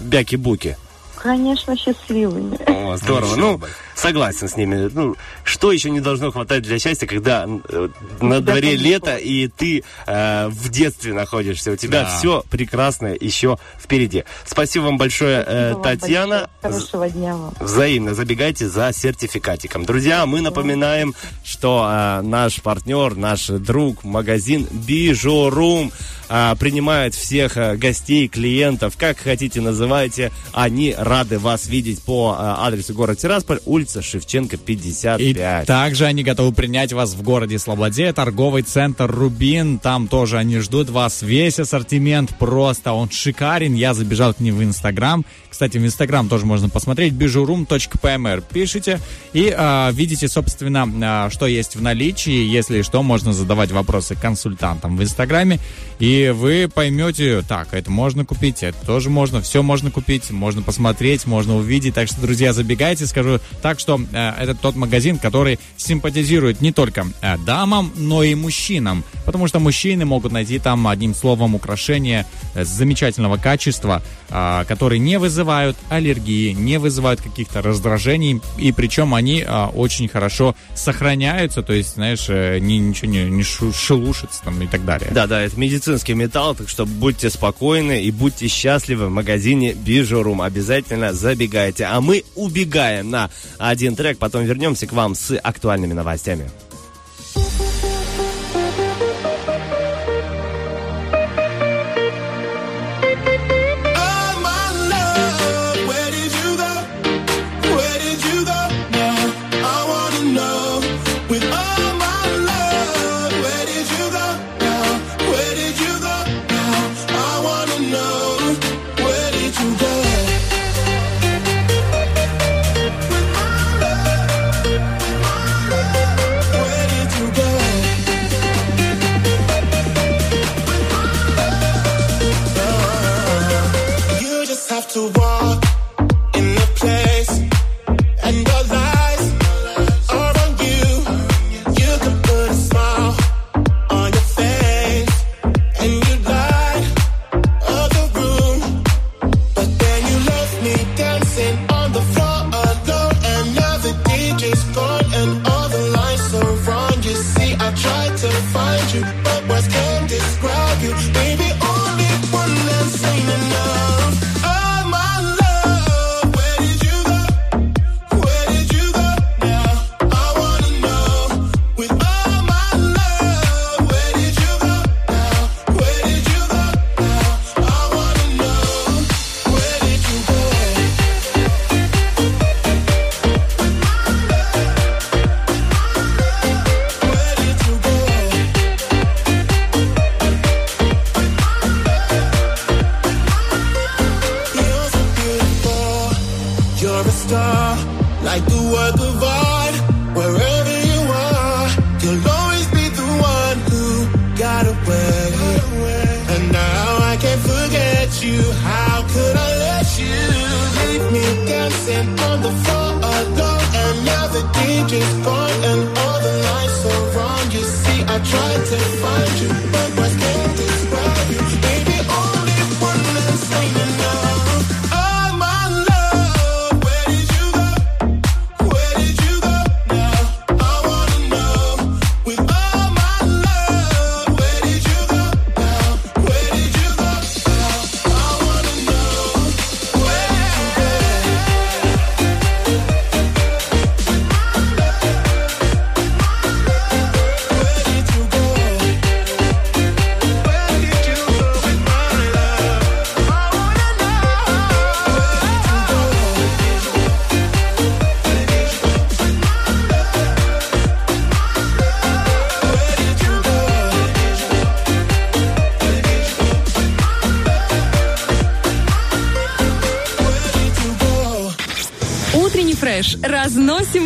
бяки-буки? 0.00 0.76
Конечно, 1.16 1.76
счастливыми. 1.76 2.58
О, 2.66 2.96
здорово. 2.96 3.36
Ну, 3.36 3.60
согласен 4.00 4.48
с 4.48 4.56
ними. 4.56 4.88
Ну, 4.92 5.16
что 5.44 5.72
еще 5.72 5.90
не 5.90 6.00
должно 6.00 6.30
хватать 6.30 6.62
для 6.62 6.78
счастья, 6.78 7.06
когда 7.06 7.46
э, 7.46 7.88
на 8.20 8.40
дворе 8.40 8.76
лето, 8.76 9.16
и 9.16 9.48
ты 9.48 9.84
э, 10.06 10.48
в 10.48 10.68
детстве 10.70 11.12
находишься. 11.12 11.72
У 11.72 11.76
тебя 11.76 12.02
Да. 12.02 12.18
все 12.18 12.44
прекрасное 12.50 13.16
еще 13.20 13.58
впереди. 13.78 14.24
Спасибо 14.46 14.84
вам 14.84 14.98
большое, 14.98 15.44
э, 15.46 15.72
Вам 15.74 15.82
Татьяна. 15.82 16.48
большое. 16.62 16.80
Хорошего 16.80 17.08
дня 17.10 17.36
вам. 17.36 17.54
Взаимно 17.60 18.14
забегайте 18.14 18.68
за 18.68 18.92
сертификатиком. 18.92 19.84
Друзья, 19.84 20.24
мы 20.26 20.40
напоминаем, 20.40 21.14
что 21.44 21.86
э, 21.90 22.22
наш 22.22 22.62
партнер, 22.62 23.16
наш 23.16 23.46
друг, 23.48 24.04
магазин 24.04 24.66
Бижурум 24.70 25.92
э, 26.28 26.54
принимает 26.58 27.14
всех 27.14 27.56
э, 27.56 27.76
гостей, 27.76 28.28
клиентов, 28.28 28.94
как 28.96 29.18
хотите 29.18 29.60
называйте. 29.60 30.30
Они 30.52 30.94
рады 30.96 31.38
вас 31.38 31.66
видеть 31.66 32.02
по 32.02 32.34
э, 32.38 32.42
адресу 32.66 32.94
город 32.94 33.18
Тирасполь, 33.18 33.60
улица 33.66 33.89
Шевченко, 34.00 34.56
55. 34.56 35.20
И 35.20 35.66
также 35.66 36.06
они 36.06 36.22
готовы 36.22 36.52
принять 36.52 36.92
вас 36.92 37.14
в 37.14 37.22
городе 37.22 37.58
Слободе, 37.58 38.12
торговый 38.12 38.62
центр 38.62 39.10
Рубин. 39.10 39.78
Там 39.78 40.08
тоже 40.08 40.38
они 40.38 40.58
ждут 40.58 40.90
вас. 40.90 41.22
Весь 41.22 41.58
ассортимент 41.58 42.36
просто, 42.38 42.92
он 42.92 43.10
шикарен. 43.10 43.74
Я 43.74 43.94
забежал 43.94 44.34
к 44.34 44.40
ним 44.40 44.56
в 44.56 44.62
Инстаграм. 44.62 45.24
Кстати, 45.48 45.78
в 45.78 45.84
Инстаграм 45.84 46.28
тоже 46.28 46.46
можно 46.46 46.68
посмотреть. 46.68 47.12
bijurum.pmr. 47.14 48.44
Пишите 48.52 49.00
и 49.32 49.52
а, 49.56 49.90
видите, 49.90 50.28
собственно, 50.28 50.88
а, 51.02 51.30
что 51.30 51.46
есть 51.46 51.76
в 51.76 51.82
наличии. 51.82 52.46
Если 52.46 52.82
что, 52.82 53.02
можно 53.02 53.32
задавать 53.32 53.72
вопросы 53.72 54.14
консультантам 54.14 54.96
в 54.96 55.02
Инстаграме. 55.02 55.58
И 55.98 56.32
вы 56.34 56.70
поймете, 56.72 57.42
так, 57.42 57.74
это 57.74 57.90
можно 57.90 58.24
купить, 58.24 58.62
это 58.62 58.86
тоже 58.86 59.10
можно, 59.10 59.40
все 59.40 59.62
можно 59.62 59.90
купить, 59.90 60.30
можно 60.30 60.62
посмотреть, 60.62 61.26
можно 61.26 61.56
увидеть. 61.56 61.94
Так 61.94 62.08
что, 62.08 62.20
друзья, 62.20 62.52
забегайте, 62.52 63.06
скажу 63.06 63.40
так, 63.60 63.79
что 63.80 64.00
э, 64.12 64.32
это 64.38 64.54
тот 64.54 64.76
магазин, 64.76 65.18
который 65.18 65.58
симпатизирует 65.76 66.60
не 66.60 66.72
только 66.72 67.06
э, 67.22 67.36
дамам, 67.38 67.92
но 67.96 68.22
и 68.22 68.34
мужчинам. 68.34 69.02
Потому 69.24 69.48
что 69.48 69.58
мужчины 69.58 70.04
могут 70.04 70.32
найти 70.32 70.58
там, 70.58 70.86
одним 70.86 71.14
словом, 71.14 71.54
украшения 71.54 72.26
э, 72.54 72.64
замечательного 72.64 73.36
качества, 73.36 74.02
э, 74.28 74.64
которые 74.68 74.98
не 74.98 75.18
вызывают 75.18 75.76
аллергии, 75.88 76.52
не 76.52 76.78
вызывают 76.78 77.20
каких-то 77.20 77.62
раздражений. 77.62 78.40
И 78.58 78.72
причем 78.72 79.14
они 79.14 79.44
э, 79.46 79.66
очень 79.74 80.08
хорошо 80.08 80.54
сохраняются, 80.74 81.62
то 81.62 81.72
есть, 81.72 81.94
знаешь, 81.94 82.26
э, 82.28 82.58
ни- 82.60 82.74
ничего 82.74 83.10
не, 83.10 83.24
не 83.24 83.42
шелушится 83.42 84.42
там 84.44 84.60
и 84.62 84.66
так 84.66 84.84
далее. 84.84 85.10
Да, 85.12 85.26
да, 85.26 85.40
это 85.40 85.58
медицинский 85.58 86.14
металл, 86.14 86.54
так 86.54 86.68
что 86.68 86.86
будьте 86.86 87.30
спокойны 87.30 88.02
и 88.02 88.10
будьте 88.10 88.48
счастливы 88.48 89.06
в 89.06 89.10
магазине 89.10 89.72
Бижурум. 89.72 90.42
Обязательно 90.42 91.12
забегайте. 91.12 91.84
А 91.84 92.00
мы 92.00 92.24
убегаем 92.34 93.10
на 93.10 93.30
один 93.60 93.94
трек, 93.94 94.18
потом 94.18 94.44
вернемся 94.44 94.86
к 94.86 94.92
вам 94.92 95.14
с 95.14 95.36
актуальными 95.36 95.92
новостями. 95.92 96.50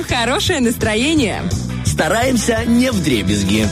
Хорошее 0.05 0.61
настроение. 0.61 1.43
Стараемся 1.85 2.65
не 2.67 2.91
в 2.91 3.03
дребезги. 3.03 3.67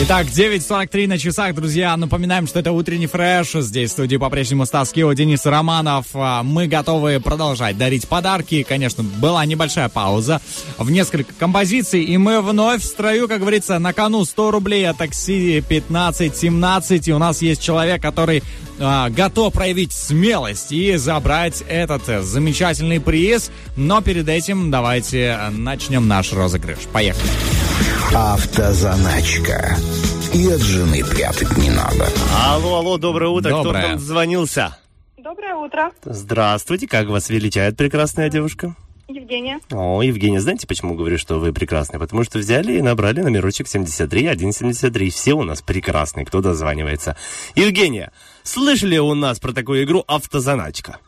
Итак, 0.00 0.26
9.43 0.26 1.06
на 1.06 1.18
часах, 1.18 1.54
друзья. 1.54 1.96
Напоминаем, 1.96 2.46
что 2.46 2.60
это 2.60 2.72
утренний 2.72 3.06
фреш. 3.06 3.52
Здесь 3.52 3.90
в 3.90 3.92
студии 3.94 4.16
по-прежнему 4.16 4.64
Стас 4.64 4.92
Кио, 4.92 5.12
Денис 5.12 5.44
Романов. 5.44 6.06
А, 6.14 6.42
Мы 6.42 6.66
готовы 6.66 7.20
продолжать 7.20 7.76
дарить 7.76 8.06
подарки. 8.06 8.62
Конечно, 8.62 9.02
была 9.02 9.44
небольшая 9.44 9.88
пауза 9.88 10.40
в 10.76 10.90
несколько 10.90 11.32
композиций, 11.34 12.02
и 12.02 12.16
мы 12.16 12.40
вновь 12.40 12.82
в 12.82 12.84
строю, 12.84 13.28
как 13.28 13.40
говорится, 13.40 13.78
на 13.78 13.92
кону 13.92 14.24
100 14.24 14.50
рублей 14.50 14.88
от 14.88 14.98
такси 14.98 15.58
15-17. 15.58 17.02
И 17.06 17.12
у 17.12 17.18
нас 17.18 17.42
есть 17.42 17.62
человек, 17.62 18.00
который 18.00 18.42
а, 18.80 19.10
готов 19.10 19.52
проявить 19.52 19.92
смелость 19.92 20.72
и 20.72 20.96
забрать 20.96 21.62
этот 21.68 22.08
э, 22.08 22.22
замечательный 22.22 23.00
приз. 23.00 23.50
Но 23.76 24.00
перед 24.00 24.28
этим 24.28 24.70
давайте 24.70 25.36
э, 25.38 25.50
начнем 25.50 26.06
наш 26.06 26.32
розыгрыш. 26.32 26.78
Поехали. 26.92 27.30
Автозаначка. 28.14 29.76
И 30.32 30.46
от 30.48 30.60
жены 30.60 31.04
прятать 31.04 31.56
не 31.56 31.70
надо. 31.70 32.08
Алло, 32.46 32.76
алло, 32.76 32.98
доброе 32.98 33.30
утро. 33.30 33.50
Доброе. 33.50 33.80
Кто 33.80 33.88
там 33.88 33.98
звонился? 33.98 34.76
Доброе 35.16 35.54
утро, 35.56 35.90
Здравствуйте, 36.04 36.86
как 36.86 37.08
вас 37.08 37.28
величает 37.28 37.76
прекрасная 37.76 38.30
девушка? 38.30 38.74
Евгения. 39.08 39.60
О, 39.70 40.02
Евгения, 40.02 40.38
знаете, 40.38 40.66
почему 40.66 40.94
говорю, 40.94 41.16
что 41.16 41.38
вы 41.38 41.52
прекрасные? 41.52 41.98
Потому 41.98 42.24
что 42.24 42.38
взяли 42.38 42.74
и 42.74 42.82
набрали 42.82 43.22
номерочек 43.22 43.66
73 43.66 44.28
173. 44.34 45.10
Все 45.10 45.32
у 45.32 45.42
нас 45.44 45.62
прекрасные, 45.62 46.26
кто 46.26 46.42
дозванивается. 46.42 47.16
Евгения, 47.54 48.12
слышали 48.42 48.98
у 48.98 49.14
нас 49.14 49.40
про 49.40 49.52
такую 49.52 49.84
игру 49.84 50.04
«Автозаначка»? 50.06 50.98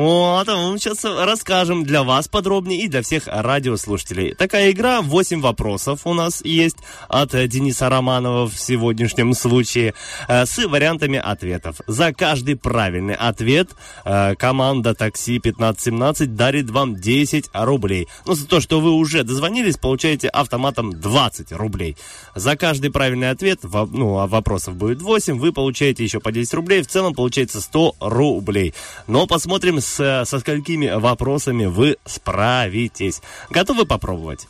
Вот, 0.00 0.48
а 0.48 0.56
мы 0.56 0.78
сейчас 0.78 1.04
расскажем 1.04 1.84
для 1.84 2.02
вас 2.02 2.26
подробнее 2.26 2.80
и 2.80 2.88
для 2.88 3.02
всех 3.02 3.24
радиослушателей. 3.26 4.32
Такая 4.32 4.70
игра, 4.70 5.02
8 5.02 5.42
вопросов 5.42 6.06
у 6.06 6.14
нас 6.14 6.42
есть 6.42 6.78
от 7.08 7.32
Дениса 7.48 7.90
Романова 7.90 8.48
в 8.48 8.58
сегодняшнем 8.58 9.34
случае 9.34 9.92
э, 10.26 10.46
с 10.46 10.56
вариантами 10.56 11.18
ответов. 11.18 11.82
За 11.86 12.14
каждый 12.14 12.56
правильный 12.56 13.14
ответ 13.14 13.72
э, 14.06 14.36
команда 14.36 14.94
такси 14.94 15.36
1517 15.36 16.34
дарит 16.34 16.70
вам 16.70 16.96
10 16.96 17.50
рублей. 17.52 18.08
Ну, 18.24 18.32
за 18.32 18.46
то, 18.46 18.62
что 18.62 18.80
вы 18.80 18.92
уже 18.92 19.22
дозвонились, 19.22 19.76
получаете 19.76 20.28
автоматом 20.28 20.98
20 20.98 21.52
рублей. 21.52 21.98
За 22.34 22.56
каждый 22.56 22.90
правильный 22.90 23.28
ответ, 23.28 23.60
ну, 23.64 24.16
а 24.16 24.26
вопросов 24.26 24.76
будет 24.76 25.02
8, 25.02 25.38
вы 25.38 25.52
получаете 25.52 26.02
еще 26.02 26.20
по 26.20 26.32
10 26.32 26.54
рублей. 26.54 26.80
В 26.80 26.86
целом 26.86 27.12
получается 27.12 27.60
100 27.60 27.96
рублей. 28.00 28.72
Но 29.06 29.26
посмотрим, 29.26 29.78
с, 29.90 30.00
э, 30.00 30.24
со 30.24 30.38
сколькими 30.38 30.88
вопросами 30.88 31.66
вы 31.66 31.96
справитесь. 32.04 33.20
Готовы 33.50 33.84
попробовать? 33.84 34.46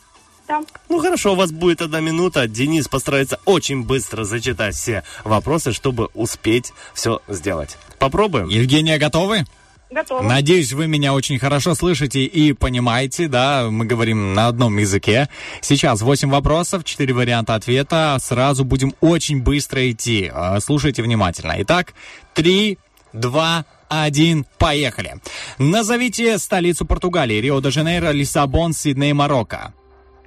Да. 0.46 0.60
Ну 0.88 0.98
хорошо, 0.98 1.32
у 1.32 1.36
вас 1.36 1.52
будет 1.52 1.80
одна 1.80 2.00
минута. 2.00 2.48
Денис 2.48 2.88
постарается 2.88 3.38
очень 3.44 3.84
быстро 3.84 4.24
зачитать 4.24 4.74
все 4.74 5.04
вопросы, 5.24 5.72
чтобы 5.72 6.08
успеть 6.14 6.72
все 6.92 7.20
сделать. 7.28 7.78
Попробуем? 7.98 8.48
Евгения, 8.48 8.98
готовы? 8.98 9.44
Готова. 9.90 10.22
Надеюсь, 10.22 10.72
вы 10.72 10.86
меня 10.86 11.14
очень 11.14 11.38
хорошо 11.40 11.74
слышите 11.74 12.24
и 12.24 12.52
понимаете, 12.52 13.26
да, 13.26 13.68
мы 13.70 13.84
говорим 13.86 14.34
на 14.34 14.46
одном 14.46 14.78
языке. 14.78 15.28
Сейчас 15.60 16.00
8 16.00 16.30
вопросов, 16.30 16.84
4 16.84 17.12
варианта 17.12 17.56
ответа. 17.56 18.16
Сразу 18.20 18.64
будем 18.64 18.94
очень 19.00 19.42
быстро 19.42 19.90
идти. 19.90 20.30
А, 20.32 20.60
Слушайте 20.60 21.02
внимательно. 21.02 21.54
Итак, 21.58 21.94
3, 22.34 22.78
2, 23.12 23.64
1, 23.90 24.46
поехали. 24.58 25.16
Назовите 25.58 26.38
столицу 26.38 26.86
Португалии. 26.86 27.40
Рио-де-Жанейро, 27.40 28.12
Лиссабон, 28.12 28.72
Сидней, 28.72 29.12
Марокко. 29.12 29.74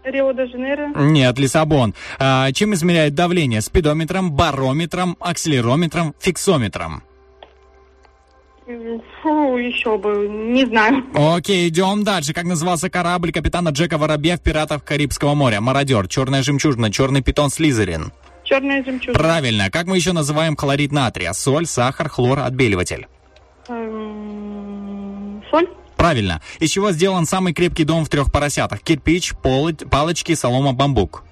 Рио-де-Жанейро. 0.03 0.91
Нет, 0.95 1.40
Лиссабон. 1.40 1.95
А, 2.19 2.52
чем 2.52 2.73
измеряют 2.73 3.15
давление? 3.15 3.61
Спидометром, 3.61 4.34
барометром, 4.34 5.15
акселерометром, 5.19 6.14
фиксометром. 6.19 7.03
Фу, 8.65 9.57
еще 9.57 9.98
бы, 9.98 10.27
не 10.30 10.65
знаю. 10.65 11.03
Окей, 11.15 11.68
идем 11.69 12.03
дальше. 12.03 12.34
Как 12.34 12.45
назывался 12.45 12.90
корабль 12.90 13.31
капитана 13.31 13.69
Джека 13.69 13.98
Воробья 13.98 14.38
в 14.38 14.41
«Пиратах 14.41 14.84
Карибского 14.84 15.34
моря»? 15.34 15.60
Мародер, 15.60 16.07
черная 16.07 16.44
жемчужина, 16.44 16.91
черный 16.91 17.22
питон 17.22 17.49
Слизерин. 17.49 18.11
Черная 18.44 18.84
жемчужина. 18.84 19.18
Правильно. 19.18 19.69
Как 19.69 19.85
мы 19.88 19.98
еще 19.98 20.11
называем 20.14 20.56
хлорид 20.56 20.91
натрия? 20.91 21.34
Соль, 21.34 21.65
сахар, 21.65 22.10
хлор, 22.10 22.40
отбеливатель. 22.40 23.07
Эм, 23.68 25.44
Соль. 25.49 25.68
Правильно. 25.98 26.41
Из 26.60 26.69
чего 26.72 26.91
сделан 26.91 27.26
самый 27.26 27.53
крепкий 27.53 27.85
дом 27.85 28.03
в 28.06 28.10
трех 28.10 28.31
поросятах? 28.31 28.81
Кирпич, 28.81 29.34
полы- 29.41 29.88
палочки, 29.88 30.35
солома, 30.35 30.73
бамбук. 30.73 31.23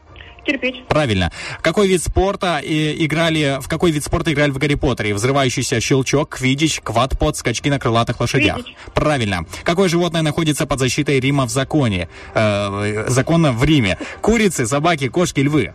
Кирпич. 0.45 0.83
Правильно. 0.87 1.31
Какой 1.61 1.87
вид 1.87 2.01
спорта 2.01 2.61
э, 2.63 2.95
играли, 3.05 3.59
в 3.61 3.67
какой 3.67 3.91
вид 3.91 4.03
спорта 4.03 4.31
играли 4.33 4.49
в 4.51 4.57
Гарри 4.57 4.73
Поттере? 4.75 5.13
Взрывающийся 5.13 5.79
щелчок, 5.81 6.29
квидич, 6.37 6.79
квадпот, 6.81 7.37
скачки 7.37 7.69
на 7.69 7.79
крылатых 7.79 8.19
лошадях. 8.19 8.55
Квиддич. 8.55 8.75
Правильно. 8.93 9.45
Какое 9.63 9.87
животное 9.89 10.21
находится 10.23 10.65
под 10.65 10.79
защитой 10.79 11.19
Рима 11.19 11.45
в 11.45 11.49
законе? 11.51 12.07
Э, 12.33 13.05
закона 13.07 13.51
в 13.51 13.63
Риме. 13.63 13.99
Курицы, 14.21 14.65
собаки, 14.65 15.09
кошки, 15.09 15.41
львы. 15.41 15.73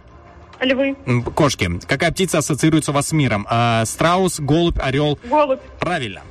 Львы. 0.60 0.96
Кошки. 1.34 1.70
Какая 1.86 2.10
птица 2.10 2.38
ассоциируется 2.38 2.90
у 2.90 2.94
вас 2.94 3.08
с 3.08 3.12
миром? 3.12 3.46
Э, 3.48 3.84
страус, 3.84 4.40
голубь, 4.40 4.78
орел. 4.80 5.18
Голубь. 5.24 5.60
Правильно. 5.78 6.22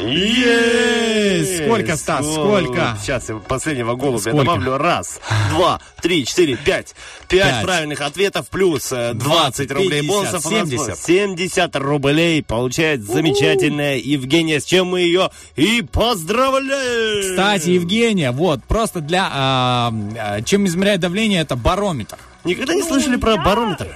Есть! 0.00 1.64
Сколько, 1.64 1.96
Стас, 1.96 2.24
сколько? 2.30 2.96
Сейчас 3.00 3.28
я 3.28 3.36
последнего 3.36 3.94
голубя 3.94 4.20
Сколько? 4.20 4.38
добавлю. 4.38 4.78
Раз, 4.78 5.20
два, 5.50 5.80
три, 6.00 6.24
четыре, 6.24 6.56
пять. 6.56 6.94
Пять 7.28 7.48
Пять. 7.50 7.64
правильных 7.64 8.00
ответов 8.00 8.48
плюс 8.48 8.92
э, 8.92 9.12
20 9.14 9.70
рублей 9.72 10.02
50, 10.02 10.06
бонусов. 10.08 10.46
у 10.46 10.50
нас 10.50 10.68
70. 10.68 10.78
будет 10.78 10.98
70 10.98 11.76
рублей 11.76 12.42
получает 12.42 13.02
замечательная 13.02 13.96
Евгения, 13.96 14.60
с 14.60 14.64
чем 14.64 14.88
мы 14.88 15.00
ее 15.00 15.30
и 15.56 15.82
поздравляем! 15.82 17.30
Кстати, 17.32 17.70
Евгения, 17.70 18.30
вот, 18.30 18.62
просто 18.64 19.00
для... 19.00 19.28
а, 19.30 19.92
а, 20.18 20.42
чем 20.42 20.66
измеряет 20.66 21.00
давление, 21.00 21.40
это 21.40 21.56
барометр. 21.56 22.18
Никогда 22.44 22.74
не 22.74 22.82
слышали 22.82 23.16
про 23.16 23.36
барометр? 23.36 23.88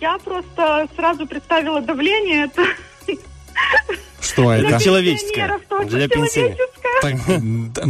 Я 0.00 0.18
просто 0.18 0.88
сразу 0.94 1.26
представила 1.26 1.80
давление. 1.80 2.44
Это 2.44 2.62
Что 4.20 4.42
для 4.56 4.70
это? 4.70 4.84
человеческое. 4.84 5.60
Для 5.86 6.08
пенсионеров. 6.08 6.58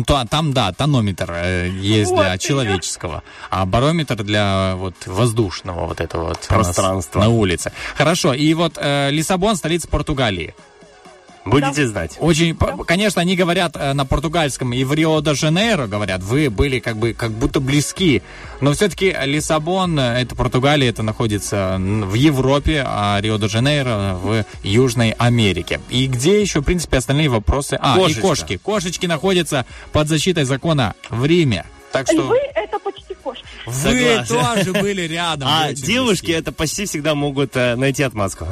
то- 0.06 0.26
там, 0.28 0.52
да, 0.52 0.72
тонометр 0.72 1.30
э, 1.32 1.68
есть 1.68 2.10
Вот 2.10 2.20
для 2.24 2.38
человеческого, 2.38 3.22
а 3.50 3.64
барометр 3.64 4.16
для 4.22 4.74
вот 4.76 4.94
воздушного 5.06 5.86
вот 5.86 6.00
этого 6.00 6.28
вот 6.28 6.40
Пространства. 6.48 7.20
на 7.20 7.28
улице. 7.28 7.72
Хорошо, 7.94 8.34
и 8.34 8.52
вот 8.54 8.74
э, 8.76 9.10
Лиссабон, 9.10 9.56
столица 9.56 9.88
Португалии. 9.88 10.54
Будете 11.46 11.86
знать. 11.86 12.16
Очень, 12.18 12.54
п- 12.56 12.76
конечно, 12.84 13.20
они 13.22 13.36
говорят 13.36 13.76
э, 13.76 13.92
на 13.92 14.04
португальском 14.04 14.72
и 14.72 14.82
в 14.84 14.92
Рио-де-Жанейро 14.92 15.86
говорят, 15.86 16.22
вы 16.22 16.50
были 16.50 16.80
как 16.80 16.96
бы 16.96 17.12
как 17.12 17.30
будто 17.30 17.60
близки, 17.60 18.22
но 18.60 18.72
все-таки 18.72 19.14
Лиссабон, 19.24 19.98
э, 19.98 20.22
это 20.22 20.34
Португалия, 20.34 20.88
это 20.88 21.02
находится 21.02 21.76
в 21.80 22.14
Европе, 22.14 22.82
а 22.86 23.18
Рио-де-Жанейро 23.20 24.14
в 24.20 24.44
Южной 24.62 25.10
Америке. 25.18 25.80
И 25.88 26.06
где 26.06 26.40
еще, 26.40 26.60
в 26.60 26.64
принципе, 26.64 26.96
остальные 26.98 27.28
вопросы? 27.28 27.78
А, 27.80 27.96
Кошечка. 27.96 28.18
и 28.18 28.22
кошки. 28.22 28.56
Кошечки 28.56 29.06
находятся 29.06 29.64
под 29.92 30.08
защитой 30.08 30.44
закона 30.44 30.94
в 31.10 31.24
Риме. 31.24 31.64
Так 31.92 32.06
что 32.08 32.16
Львы 32.16 32.38
это 32.54 32.78
почти 32.80 33.14
кошки. 33.14 33.44
вы 33.64 33.72
Согласен. 33.72 34.26
тоже 34.66 34.72
были 34.82 35.02
рядом. 35.02 35.48
А 35.50 35.72
девушки 35.72 36.26
близки. 36.26 36.38
это 36.40 36.52
почти 36.52 36.84
всегда 36.86 37.14
могут 37.14 37.56
э, 37.56 37.76
найти 37.76 38.02
отмазку. 38.02 38.46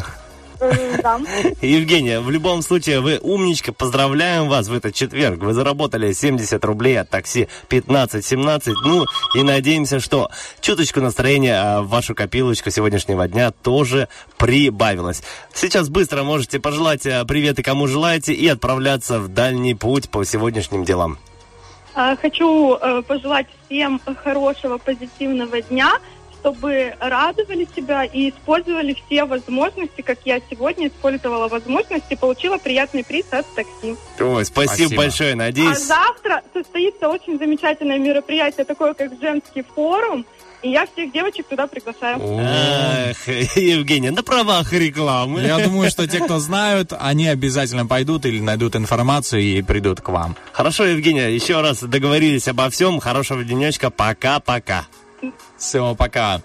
Да. 0.58 1.20
Евгения, 1.60 2.20
в 2.20 2.30
любом 2.30 2.62
случае, 2.62 3.00
вы 3.00 3.18
умничка, 3.20 3.72
поздравляем 3.72 4.48
вас 4.48 4.68
в 4.68 4.74
этот 4.74 4.94
четверг. 4.94 5.40
Вы 5.40 5.52
заработали 5.52 6.12
70 6.12 6.64
рублей 6.64 7.00
от 7.00 7.10
такси 7.10 7.48
15-17. 7.68 8.72
Ну, 8.84 9.04
и 9.34 9.42
надеемся, 9.42 10.00
что 10.00 10.30
чуточку 10.60 11.00
настроения 11.00 11.60
а, 11.60 11.82
в 11.82 11.88
вашу 11.88 12.14
копилочку 12.14 12.70
сегодняшнего 12.70 13.26
дня 13.28 13.50
тоже 13.50 14.08
прибавилось. 14.36 15.22
Сейчас 15.52 15.88
быстро 15.88 16.22
можете 16.22 16.60
пожелать 16.60 17.06
а, 17.06 17.24
привет 17.24 17.58
и 17.58 17.62
кому 17.62 17.86
желаете 17.86 18.32
и 18.32 18.46
отправляться 18.48 19.20
в 19.20 19.28
дальний 19.28 19.74
путь 19.74 20.08
по 20.10 20.24
сегодняшним 20.24 20.84
делам. 20.84 21.18
А, 21.94 22.16
Хочу 22.16 22.74
э, 22.74 23.02
пожелать 23.02 23.46
всем 23.66 24.00
хорошего, 24.24 24.78
позитивного 24.78 25.62
дня, 25.62 25.98
чтобы 26.44 26.94
радовали 27.00 27.66
себя 27.74 28.04
и 28.04 28.28
использовали 28.28 28.94
все 29.06 29.24
возможности, 29.24 30.02
как 30.02 30.18
я 30.26 30.40
сегодня 30.50 30.88
использовала 30.88 31.48
возможности, 31.48 32.16
получила 32.16 32.58
приятный 32.58 33.02
приз 33.02 33.24
от 33.30 33.46
такси. 33.54 33.96
Ой, 34.20 34.44
спасибо, 34.44 34.74
Спасибо. 34.88 34.96
большое, 34.96 35.32
А 35.32 35.36
надеюсь. 35.36 35.78
завтра 35.86 36.42
состоится 36.52 37.08
очень 37.08 37.38
замечательное 37.38 37.98
мероприятие, 37.98 38.66
такое 38.66 38.92
как 38.92 39.12
женский 39.18 39.62
форум, 39.74 40.26
и 40.62 40.68
я 40.70 40.86
всех 40.86 41.12
девочек 41.12 41.46
туда 41.48 41.66
приглашаю. 41.66 42.20
Эх, 42.20 43.26
Евгения, 43.56 44.10
на 44.10 44.22
правах 44.22 44.70
рекламы. 44.74 45.40
Я 45.40 45.58
думаю, 45.60 45.90
что 45.90 46.06
те, 46.06 46.20
кто 46.20 46.38
знают, 46.40 46.92
они 46.98 47.26
обязательно 47.26 47.86
пойдут 47.86 48.26
или 48.26 48.38
найдут 48.40 48.76
информацию 48.76 49.40
и 49.40 49.62
придут 49.62 50.02
к 50.02 50.08
вам. 50.10 50.36
Хорошо, 50.52 50.84
Евгения, 50.84 51.28
еще 51.34 51.62
раз 51.62 51.80
договорились 51.82 52.48
обо 52.48 52.68
всем. 52.68 53.00
Хорошего 53.00 53.44
денечка. 53.44 53.88
Пока-пока. 53.88 54.84
Все, 55.64 55.94
пока. 55.94 56.42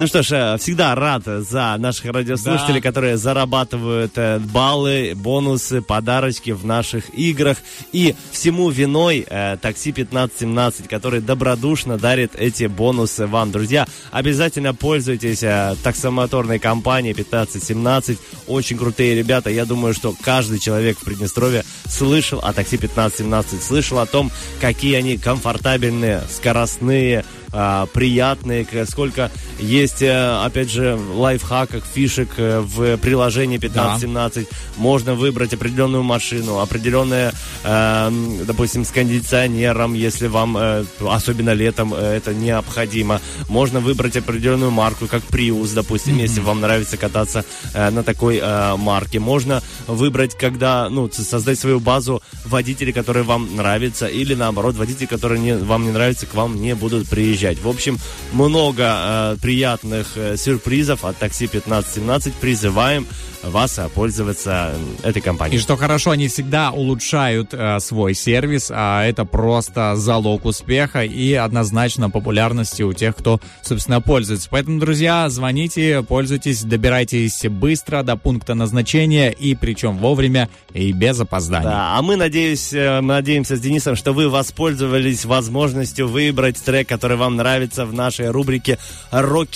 Ну 0.00 0.08
что 0.08 0.22
ж, 0.24 0.32
э, 0.32 0.58
всегда 0.58 0.92
рад 0.96 1.22
за 1.24 1.76
наших 1.78 2.06
радиослушателей, 2.06 2.80
Да. 2.80 2.88
которые 2.88 3.16
зарабатывают 3.16 4.12
э, 4.16 4.40
баллы, 4.40 5.12
бонусы, 5.14 5.82
подарочки 5.82 6.50
в 6.50 6.66
наших 6.66 7.16
играх. 7.16 7.58
И 7.92 8.16
всему 8.32 8.70
виной 8.70 9.24
э, 9.28 9.56
такси 9.62 9.92
1517, 9.92 10.88
который 10.88 11.20
добродушно 11.20 11.96
дарит 11.96 12.32
эти 12.34 12.64
бонусы 12.64 13.28
вам. 13.28 13.52
Друзья, 13.52 13.86
обязательно 14.10 14.74
пользуйтесь 14.74 15.44
э, 15.44 15.76
таксомоторной 15.84 16.58
компанией 16.58 17.12
1517. 17.12 18.18
Очень 18.48 18.76
крутые 18.76 19.14
ребята. 19.14 19.48
Я 19.48 19.64
думаю, 19.64 19.94
что 19.94 20.12
каждый 20.20 20.58
человек 20.58 20.98
в 20.98 21.04
Приднестровье 21.04 21.64
слышал 21.88 22.40
о 22.40 22.52
такси 22.52 22.76
1517, 22.76 23.62
слышал 23.62 24.00
о 24.00 24.06
том, 24.06 24.32
какие 24.60 24.96
они 24.96 25.18
комфортабельные, 25.18 26.22
скоростные, 26.28 27.24
а, 27.56 27.86
приятные, 27.86 28.66
сколько 28.90 29.30
есть, 29.60 29.83
э, 30.02 30.44
опять 30.44 30.70
же, 30.70 30.98
лайфхаков, 31.14 31.84
фишек 31.94 32.30
э, 32.38 32.60
в 32.60 32.96
приложении 32.96 33.58
1517. 33.58 34.48
Можно 34.76 35.14
выбрать 35.14 35.54
определенную 35.54 36.02
машину, 36.02 36.58
определенное, 36.60 37.32
э, 37.64 38.10
допустим, 38.46 38.84
с 38.84 38.90
кондиционером, 38.90 39.94
если 39.94 40.26
вам, 40.26 40.56
э, 40.56 40.84
особенно 41.00 41.52
летом, 41.54 41.94
э, 41.94 42.16
это 42.16 42.34
необходимо. 42.34 43.20
Можно 43.48 43.80
выбрать 43.80 44.16
определенную 44.16 44.70
марку, 44.70 45.06
как 45.06 45.22
Prius, 45.24 45.74
допустим, 45.74 46.18
если 46.18 46.40
вам 46.40 46.60
нравится 46.60 46.96
кататься 46.96 47.44
э, 47.74 47.90
на 47.90 48.02
такой 48.02 48.40
э, 48.42 48.76
марке. 48.76 49.20
Можно 49.20 49.62
выбрать, 49.86 50.36
когда, 50.36 50.88
ну, 50.88 51.10
создать 51.10 51.58
свою 51.58 51.80
базу 51.80 52.22
водителей, 52.44 52.92
которые 52.92 53.24
вам 53.24 53.56
нравятся, 53.56 54.06
или 54.06 54.34
наоборот, 54.34 54.76
водители, 54.76 55.06
которые 55.06 55.40
не, 55.40 55.56
вам 55.56 55.84
не 55.84 55.90
нравятся, 55.90 56.26
к 56.26 56.34
вам 56.34 56.60
не 56.60 56.74
будут 56.74 57.08
приезжать. 57.08 57.60
В 57.60 57.68
общем, 57.68 57.98
много 58.32 58.82
э, 58.82 59.36
приятных 59.40 59.73
э, 59.82 60.36
сюрпризов 60.36 61.04
от 61.04 61.16
такси 61.16 61.46
1517. 61.46 62.34
Призываем 62.34 63.06
вас 63.50 63.78
э, 63.78 63.88
пользоваться 63.88 64.74
э, 65.02 65.08
этой 65.08 65.22
компанией. 65.22 65.58
И 65.58 65.60
что 65.60 65.76
хорошо, 65.76 66.10
они 66.10 66.28
всегда 66.28 66.70
улучшают 66.70 67.52
э, 67.52 67.78
свой 67.80 68.14
сервис, 68.14 68.70
а 68.74 69.04
это 69.04 69.24
просто 69.24 69.96
залог 69.96 70.44
успеха 70.44 71.02
и 71.02 71.34
однозначно 71.34 72.10
популярности 72.10 72.82
у 72.82 72.92
тех, 72.92 73.16
кто, 73.16 73.40
собственно, 73.62 74.00
пользуется. 74.00 74.48
Поэтому, 74.50 74.80
друзья, 74.80 75.28
звоните, 75.28 76.02
пользуйтесь, 76.02 76.62
добирайтесь 76.62 77.44
быстро 77.48 78.02
до 78.02 78.16
пункта 78.16 78.54
назначения 78.54 79.30
и 79.30 79.54
причем 79.54 79.98
вовремя 79.98 80.48
и 80.72 80.92
без 80.92 81.20
опозданий. 81.20 81.68
Да, 81.68 81.98
а 81.98 82.02
мы, 82.02 82.16
надеюсь, 82.16 82.72
мы 82.72 83.00
надеемся 83.00 83.56
с 83.56 83.60
Денисом, 83.60 83.96
что 83.96 84.12
вы 84.12 84.28
воспользовались 84.28 85.24
возможностью 85.24 86.08
выбрать 86.08 86.62
трек, 86.62 86.88
который 86.88 87.16
вам 87.16 87.36
нравится 87.36 87.86
в 87.86 87.92
нашей 87.92 88.30
рубрике 88.30 88.78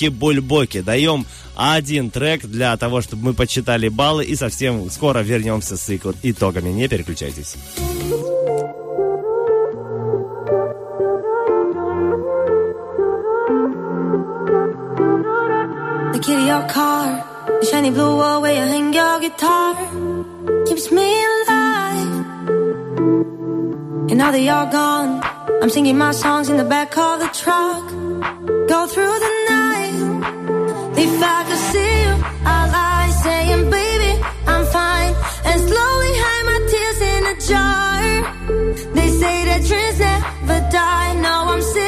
«Роки-бульбоки». 0.09 0.83
Даем 0.83 1.27
один 1.57 2.11
трек 2.11 2.43
для 2.43 2.77
того, 2.77 3.01
чтобы 3.01 3.27
мы 3.27 3.35
подсчитали 3.35 3.89
баллы 3.89 4.25
и 4.25 4.37
совсем 4.37 4.89
скоро 4.91 5.21
вернемся 5.21 5.77
с 5.77 5.91
итогами. 6.23 6.71
Не 6.71 6.89
переключайтесь. 6.89 7.57
The 16.13 16.25
key 16.25 16.35
to 16.35 16.43
your 16.43 16.69
car, 16.69 17.25
the 17.61 17.67
shiny 17.67 17.91
blue 17.91 18.17
wall 18.17 18.41
where 18.43 18.53
you 18.53 18.61
hang 18.61 18.93
your 18.93 19.21
guitar, 19.21 19.77
keeps 20.67 20.91
me 20.91 21.05
alive. 21.05 21.69
And 24.11 24.17
now 24.17 24.31
that 24.33 24.41
you're 24.41 24.71
gone, 24.73 25.23
I'm 25.63 25.71
singing 25.71 25.99
my 25.99 26.13
songs 26.13 26.49
in 26.49 26.57
the 26.57 26.65
back 26.65 26.97
of 26.97 27.21
the 27.21 27.29
truck. 27.29 27.89
Go 28.69 28.87
through 28.87 29.19
the. 29.19 29.38
If 31.01 31.23
I 31.23 31.45
could 31.49 31.63
see 31.71 31.93
you, 32.03 32.15
I'll 32.45 32.71
lie 32.73 33.11
saying, 33.23 33.71
baby, 33.71 34.21
I'm 34.49 34.65
fine. 34.67 35.15
And 35.49 35.59
slowly 35.69 36.13
hide 36.25 36.45
my 36.51 36.59
tears 36.73 37.01
in 37.13 37.23
a 37.33 37.37
jar. 37.49 37.99
They 38.97 39.09
say 39.21 39.37
that 39.49 39.61
dreams 39.69 39.99
never 40.01 40.61
die. 40.73 41.15
Now 41.21 41.53
I'm 41.53 41.63
saying 41.63 41.88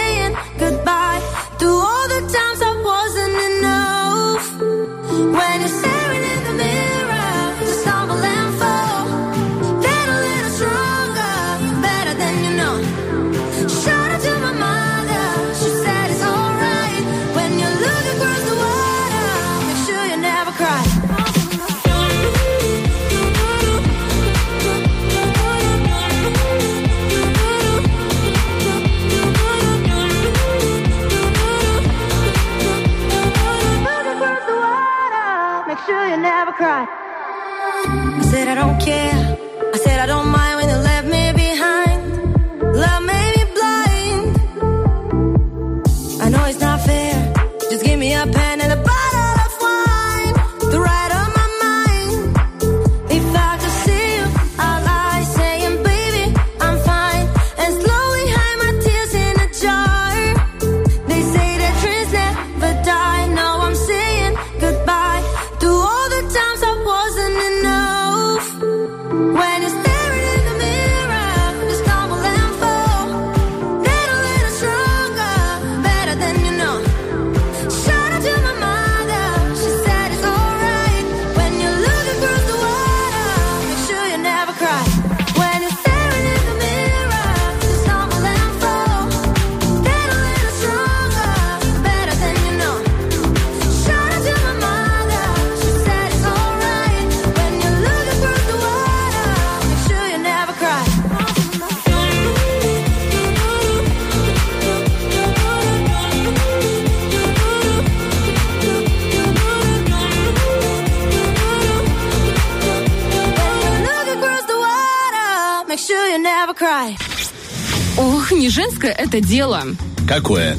это 119.10 119.20
дело. 119.20 119.64
Какое? 120.06 120.56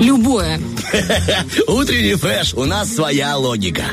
Любое. 0.00 0.60
Утренний 1.68 2.16
фреш, 2.16 2.52
у 2.54 2.64
нас 2.64 2.92
своя 2.92 3.36
логика. 3.36 3.84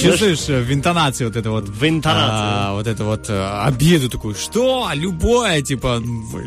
Чувствуешь 0.00 0.48
э, 0.48 0.60
в 0.60 0.72
интонации 0.72 1.24
вот 1.24 1.36
это 1.36 1.50
вот... 1.50 1.68
В 1.68 1.88
интонации. 1.88 2.74
вот 2.74 2.86
это 2.86 3.04
вот 3.04 3.28
э, 3.28 3.62
обиду 3.64 4.08
такую. 4.10 4.34
Что? 4.34 4.90
Любое, 4.94 5.62
типа, 5.62 6.02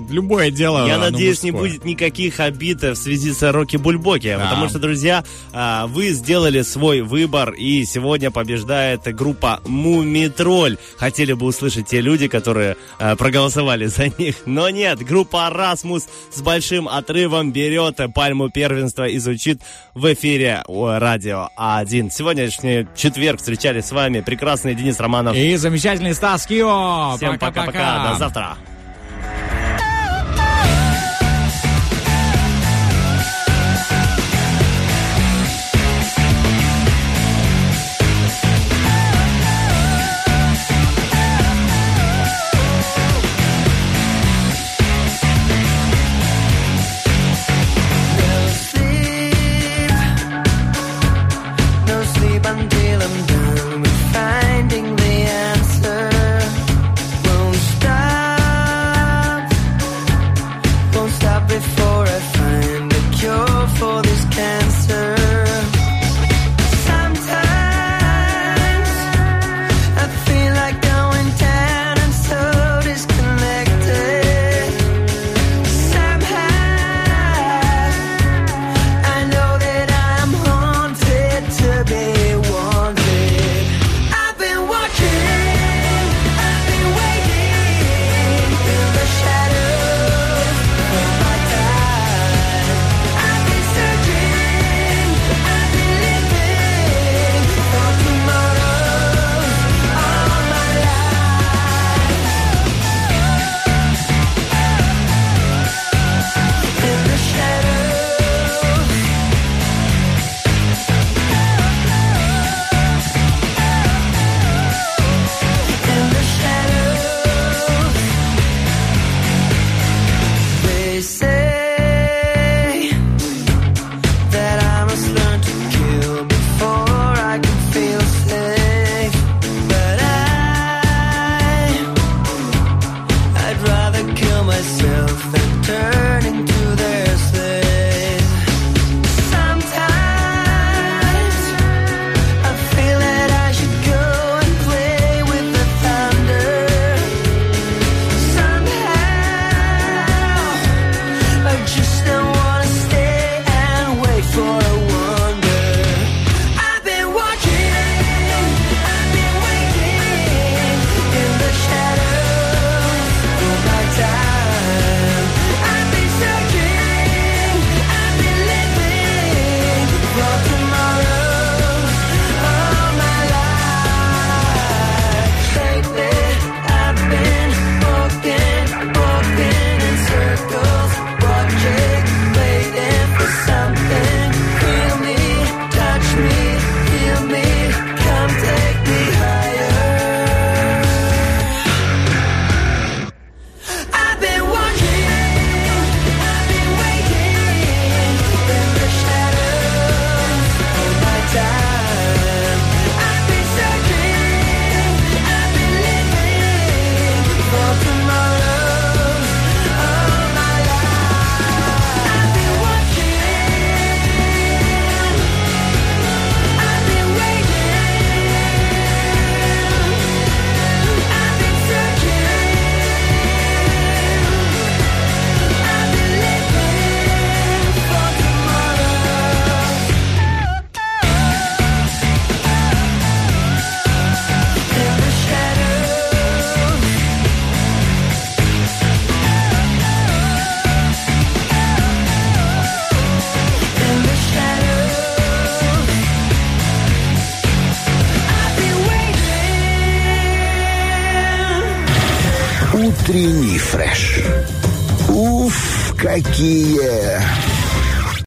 любое 0.10 0.52
дело. 0.52 0.86
Я 0.88 0.98
надеюсь, 0.98 1.44
не 1.44 1.52
будет 1.52 1.86
никаких 1.86 2.40
обид 2.40 2.84
э, 2.84 2.92
в 2.92 2.96
связи 2.96 3.32
с 3.34 3.52
Рокки 3.52 3.78
Бульбоки, 3.78 4.38
потому 4.40 4.70
что, 4.70 4.80
друзья, 4.80 5.24
а, 5.54 5.88
вы 5.88 6.10
сделали 6.10 6.62
свой 6.62 7.02
выбор, 7.02 7.52
и 7.52 7.86
сегодня 7.86 8.32
побеждает 8.32 9.04
группа 9.16 9.62
Мумитроль. 9.66 10.78
Хотели 10.98 11.34
бы 11.34 11.48
услышать 11.48 11.88
те 11.88 12.02
люди, 12.02 12.28
которые 12.28 12.78
а, 13.00 13.16
проголосовали 13.16 13.86
за 13.88 14.08
них, 14.18 14.36
но 14.46 14.70
нет, 14.70 15.00
группа 15.00 15.50
Расмус 15.50 16.08
с 16.32 16.42
большим 16.42 16.88
отрывом 16.88 17.52
берет 17.52 18.00
пальму 18.14 18.50
первенства 18.50 19.08
и 19.08 19.18
звучит 19.18 19.62
в 19.94 20.14
эфире 20.14 20.64
радио 20.68 21.50
А1. 21.58 22.10
Сегодняшний 22.12 22.88
четверг 22.96 23.39
встречались 23.40 23.86
с 23.86 23.92
вами 23.92 24.22
прекрасный 24.22 24.76
Денис 24.76 25.00
Романов. 25.00 25.36
И 25.36 25.56
замечательный 25.56 26.14
Стас 26.14 26.46
Кио. 26.46 27.16
Всем 27.18 27.40
пока-пока, 27.40 28.12
до 28.12 28.16
завтра. 28.16 28.58